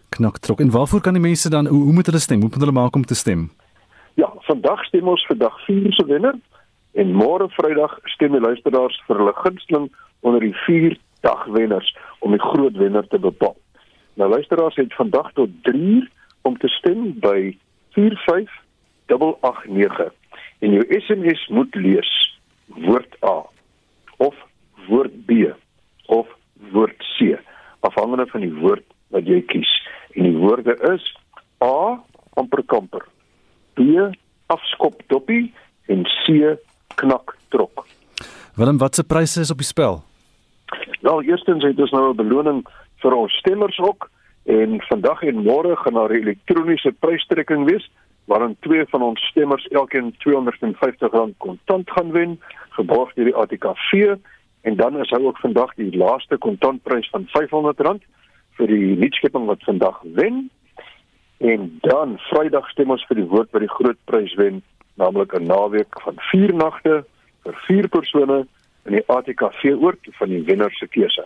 Knak 0.09 0.37
trok. 0.37 0.59
En 0.59 0.71
waarvoor 0.71 1.01
kan 1.01 1.13
die 1.13 1.21
mense 1.21 1.49
dan 1.49 1.67
hoe, 1.67 1.83
hoe 1.83 1.93
moet 1.93 2.05
hulle 2.05 2.19
stem? 2.19 2.39
Hoe 2.39 2.49
moet 2.49 2.59
hulle 2.59 2.71
maak 2.71 2.95
om 2.95 3.05
te 3.05 3.15
stem? 3.15 3.51
Ja, 4.13 4.33
vandag 4.39 4.83
stem 4.83 5.07
ons 5.07 5.25
vir 5.25 5.37
dag 5.37 5.65
4 5.65 5.93
se 5.93 6.05
wenner 6.05 6.35
en 6.91 7.11
môre 7.11 7.49
Vrydag 7.49 7.99
stem 8.03 8.31
die 8.31 8.41
luisteraars 8.41 9.03
vir 9.07 9.17
hulle 9.17 9.33
gunsteling 9.35 9.91
onder 10.19 10.39
die 10.39 10.55
4 10.55 10.97
dagwenners 11.19 11.97
om 12.19 12.31
die 12.31 12.41
groot 12.41 12.77
wenner 12.77 13.07
te 13.07 13.19
bepaal. 13.19 13.57
Nou 14.13 14.29
luisteraars 14.29 14.75
het 14.75 14.93
vandag 14.93 15.31
tot 15.33 15.49
3 15.61 15.81
uur 15.81 16.09
om 16.41 16.57
te 16.57 16.67
stem 16.67 17.19
by 17.19 17.57
45 17.89 18.64
889 19.07 20.13
en 20.59 20.71
jou 20.71 20.85
SMS 20.99 21.47
moet 21.47 21.75
lees 21.75 22.11
woord 22.67 23.15
A 23.23 23.43
of 24.17 24.35
woord 24.87 25.25
B 25.25 25.31
of 26.05 26.27
woord 26.71 26.97
C 27.17 27.35
afhangende 27.85 28.25
van 28.31 28.41
die 28.41 28.53
woord 28.53 28.85
wat 29.13 29.27
jy 29.29 29.41
kies. 29.49 29.69
En 30.15 30.27
die 30.27 30.37
woorde 30.37 30.75
is 30.93 31.05
A 31.63 32.01
amper 32.39 32.63
kamper 32.65 33.05
B 33.75 34.09
afskop 34.51 35.01
doppie 35.11 35.53
en 35.91 36.03
C 36.23 36.55
knak 36.99 37.35
trok. 37.49 37.85
Willem 38.55 38.77
watse 38.79 39.03
pryse 39.03 39.41
is 39.41 39.51
op 39.51 39.61
die 39.61 39.67
spel? 39.67 40.01
Wel 41.01 41.23
eerstens 41.23 41.63
het 41.63 41.79
ons 41.79 41.91
nou 41.91 42.09
'n 42.09 42.15
beloning 42.15 42.65
vir 43.01 43.13
ons 43.13 43.33
stemmers 43.41 43.79
ook 43.79 44.09
en 44.45 44.81
vandag 44.89 45.21
en 45.23 45.43
môre 45.43 45.75
gaan 45.75 45.93
daar 45.93 46.13
'n 46.13 46.21
elektroniese 46.21 46.91
prystrekking 46.99 47.69
wees 47.69 47.89
waarin 48.25 48.57
twee 48.59 48.85
van 48.89 49.01
ons 49.01 49.21
stemmers 49.29 49.67
elkeen 49.67 50.13
R250 50.13 51.37
kontant 51.37 51.91
gaan 51.91 52.11
wen, 52.11 52.39
geborg 52.69 53.13
deur 53.13 53.25
die 53.25 53.35
ATKV 53.35 54.15
en 54.65 54.75
dan 54.75 54.97
is 54.99 55.09
hy 55.13 55.21
ook 55.21 55.37
vandag 55.37 55.73
die 55.77 55.97
laaste 55.97 56.37
kontantprys 56.37 57.09
van 57.13 57.27
R500 57.29 58.01
vir 58.57 58.71
die 58.71 58.95
nuutskepping 58.97 59.45
wat 59.45 59.63
vandag 59.67 59.99
wen. 60.17 60.49
En 61.37 61.67
dan 61.83 62.17
Vrydag 62.29 62.69
stem 62.71 62.93
ons 62.95 63.05
vir 63.09 63.19
die 63.19 63.29
woord 63.29 63.51
wat 63.53 63.61
die 63.61 63.75
groot 63.75 63.99
prys 64.09 64.33
wen, 64.39 64.63
naamlik 64.95 65.35
'n 65.35 65.45
naweek 65.45 66.01
van 66.01 66.15
4 66.31 66.53
nagte 66.53 67.03
vir 67.43 67.55
4 67.67 67.87
persone 67.87 68.47
in 68.85 68.97
die 68.97 69.05
ATKV 69.07 69.75
oord 69.77 69.99
van 70.17 70.29
die 70.29 70.43
wenner 70.43 70.71
se 70.71 70.87
keuse. 70.87 71.25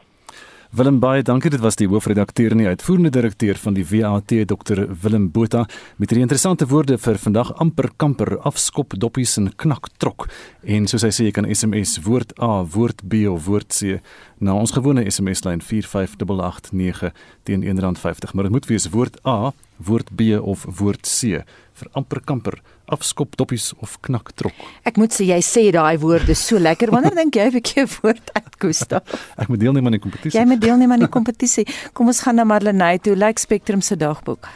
Willem 0.69 0.99
Baie, 0.99 1.23
dankie. 1.25 1.49
Dit 1.49 1.63
was 1.63 1.79
die 1.79 1.87
hoofredakteur 1.89 2.53
en 2.53 2.59
die 2.61 2.67
uitvoerende 2.69 3.09
direkteur 3.09 3.57
van 3.57 3.73
die 3.73 3.85
WAT, 3.89 4.29
Dr 4.45 4.83
Willem 5.01 5.31
Botha, 5.33 5.63
met 5.97 6.11
hierdie 6.11 6.21
interessante 6.27 6.67
woorde 6.69 6.99
vir 7.01 7.17
vandag 7.17 7.49
amper 7.57 7.87
kamper 7.97 8.35
afskop 8.45 8.93
doppies 9.01 9.33
en 9.41 9.49
knak 9.57 9.89
trok. 9.97 10.27
En 10.61 10.85
soos 10.85 11.07
hy 11.07 11.09
sê, 11.09 11.25
jy 11.25 11.33
kan 11.33 11.49
SMS 11.49 11.95
woord 12.05 12.35
A, 12.37 12.61
woord 12.69 13.01
B 13.01 13.25
of 13.31 13.47
woord 13.49 13.73
C 13.73 13.97
na 14.37 14.53
ons 14.53 14.75
gewone 14.77 15.07
SMS 15.09 15.41
lyn 15.47 15.65
45889 15.65 17.17
teen 17.49 17.65
R1.50, 17.65 18.37
maar 18.37 18.45
dit 18.45 18.53
moet 18.59 18.69
wees 18.69 18.85
woord 18.93 19.17
A, 19.25 19.55
woord 19.89 20.13
B 20.13 20.37
of 20.37 20.69
woord 20.77 21.09
C 21.09 21.41
vir 21.79 21.89
amper 21.99 22.21
kamper 22.25 22.59
afskop 22.89 23.35
doppies 23.37 23.71
of 23.85 23.97
knak 24.05 24.31
trok. 24.39 24.55
Ek 24.87 24.97
moet 24.97 25.13
sê 25.13 25.27
jy 25.29 25.39
sê 25.45 25.65
daai 25.75 25.97
woorde 26.01 26.35
so 26.35 26.57
lekker. 26.61 26.91
Wanneer 26.93 27.15
dink 27.21 27.35
jy 27.37 27.49
'n 27.49 27.55
bietjie 27.57 27.85
woord 27.99 28.31
uit 28.35 28.55
Gustav? 28.59 29.03
Ek 29.37 29.47
moet 29.49 29.59
deelneem 29.61 29.85
aan 29.85 29.97
die 29.97 30.03
kompetisie. 30.03 30.39
Jy 30.39 30.45
moet 30.49 30.61
deelneem 30.61 30.91
aan 30.91 31.05
die 31.05 31.13
kompetisie. 31.17 31.67
Kom 31.93 32.07
ons 32.07 32.21
gaan 32.25 32.35
na 32.35 32.43
Marlenae 32.43 32.99
toe, 32.99 33.15
Lyk 33.15 33.39
Spectrum 33.39 33.81
se 33.81 33.95
dagboek. 33.95 34.47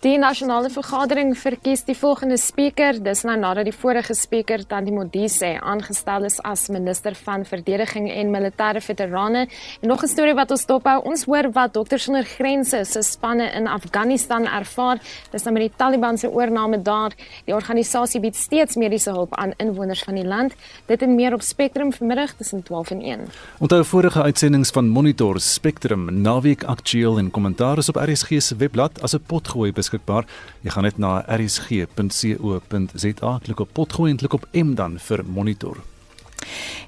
Die 0.00 0.16
nasionale 0.16 0.70
vergadering 0.72 1.34
verkies 1.36 1.82
die 1.84 1.92
volgende 1.92 2.38
spreker. 2.40 2.96
Dis 3.04 3.20
nou 3.28 3.34
nadat 3.36 3.66
die 3.68 3.74
vorige 3.76 4.14
spreker 4.16 4.62
Tandi 4.64 4.94
Modise 4.96 5.50
aangestel 5.60 6.24
is 6.24 6.38
as 6.40 6.70
minister 6.72 7.12
van 7.26 7.42
verdediging 7.44 8.06
en 8.08 8.30
militêre 8.32 8.80
veterane. 8.80 9.42
En 9.82 9.88
nog 9.92 10.02
'n 10.02 10.08
storie 10.08 10.32
wat 10.34 10.50
ons 10.50 10.64
dophou. 10.66 11.02
Ons 11.04 11.24
hoor 11.24 11.50
wat 11.52 11.74
Dokters 11.74 12.04
sonder 12.04 12.24
Grense 12.24 12.84
se 12.84 13.02
spanne 13.02 13.50
in 13.52 13.66
Afghanistan 13.66 14.46
ervaar. 14.46 14.98
Dis 15.32 15.42
nou 15.42 15.52
met 15.52 15.62
die 15.62 15.76
Taliban 15.76 16.18
se 16.18 16.30
oorneem 16.30 16.82
daar. 16.82 17.12
Die 17.44 17.54
organisasie 17.54 18.20
bied 18.20 18.36
steeds 18.36 18.76
mediese 18.76 19.10
hulp 19.10 19.34
aan 19.34 19.52
inwoners 19.58 20.02
van 20.02 20.14
die 20.14 20.26
land. 20.26 20.54
Dit 20.86 21.02
en 21.02 21.14
meer 21.14 21.34
op 21.34 21.42
Spectrum 21.42 21.92
vanmiddag 21.92 22.32
tussen 22.32 22.62
12 22.62 22.90
en 22.90 23.02
1. 23.02 23.20
Onthou 23.58 23.84
vorige 23.84 24.22
uitsendings 24.22 24.70
van 24.70 24.88
Monitor 24.88 25.40
Spectrum 25.40 26.22
naweek 26.22 26.64
aktueel 26.64 27.18
en 27.18 27.30
kommentaar 27.30 27.78
op 27.88 27.96
RSG 27.96 28.28
se 28.38 28.56
webblad 28.56 29.02
as 29.02 29.14
'n 29.14 29.22
potgooi 29.26 29.72
beskikbaar. 29.72 29.89
Jy 29.90 30.70
gaan 30.70 30.84
net 30.84 30.98
na 30.98 31.24
rsg.co.za 31.26 33.38
klik 33.44 33.60
op 33.60 33.72
potgooi 33.72 34.10
en 34.10 34.16
klik 34.16 34.34
op 34.34 34.46
M 34.52 34.74
dan 34.74 34.98
vir 34.98 35.24
monitor. 35.24 35.76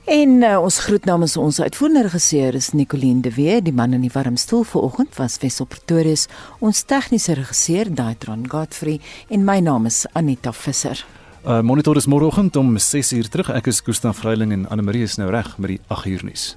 En 0.05 0.43
uh, 0.43 0.59
ons 0.59 0.79
groet 0.79 1.05
namens 1.07 1.37
ons 1.39 1.61
uitvoerende 1.61 2.03
regisseur 2.03 2.55
is 2.59 2.73
Nicoline 2.75 3.23
de 3.23 3.31
Wee, 3.35 3.61
die 3.63 3.73
man 3.73 3.95
in 3.95 4.03
die 4.03 4.11
warm 4.13 4.37
stoel 4.37 4.65
vanoggend 4.67 5.15
was 5.17 5.39
Wessel 5.39 5.67
Pretorius, 5.67 6.27
ons 6.59 6.83
tegniese 6.83 7.37
regisseur 7.39 7.95
Daitron 7.95 8.49
Godfrey 8.51 8.99
en 9.31 9.47
my 9.47 9.61
naam 9.61 9.87
is 9.87 10.05
Anita 10.13 10.53
Visser. 10.53 11.05
Uh, 11.47 11.61
monitor 11.63 11.97
is 11.97 12.07
môreoggend 12.07 12.57
om 12.57 12.77
6uur 12.79 13.31
terug. 13.31 13.51
Ek 13.51 13.67
is 13.67 13.83
Gustaf 13.83 14.21
Vreiling 14.23 14.53
en 14.55 14.67
Anne 14.71 14.87
Marie 14.87 15.03
is 15.03 15.19
nou 15.19 15.31
reg 15.31 15.57
met 15.59 15.77
die 15.77 15.81
8uur 15.91 16.27
nuus. 16.27 16.53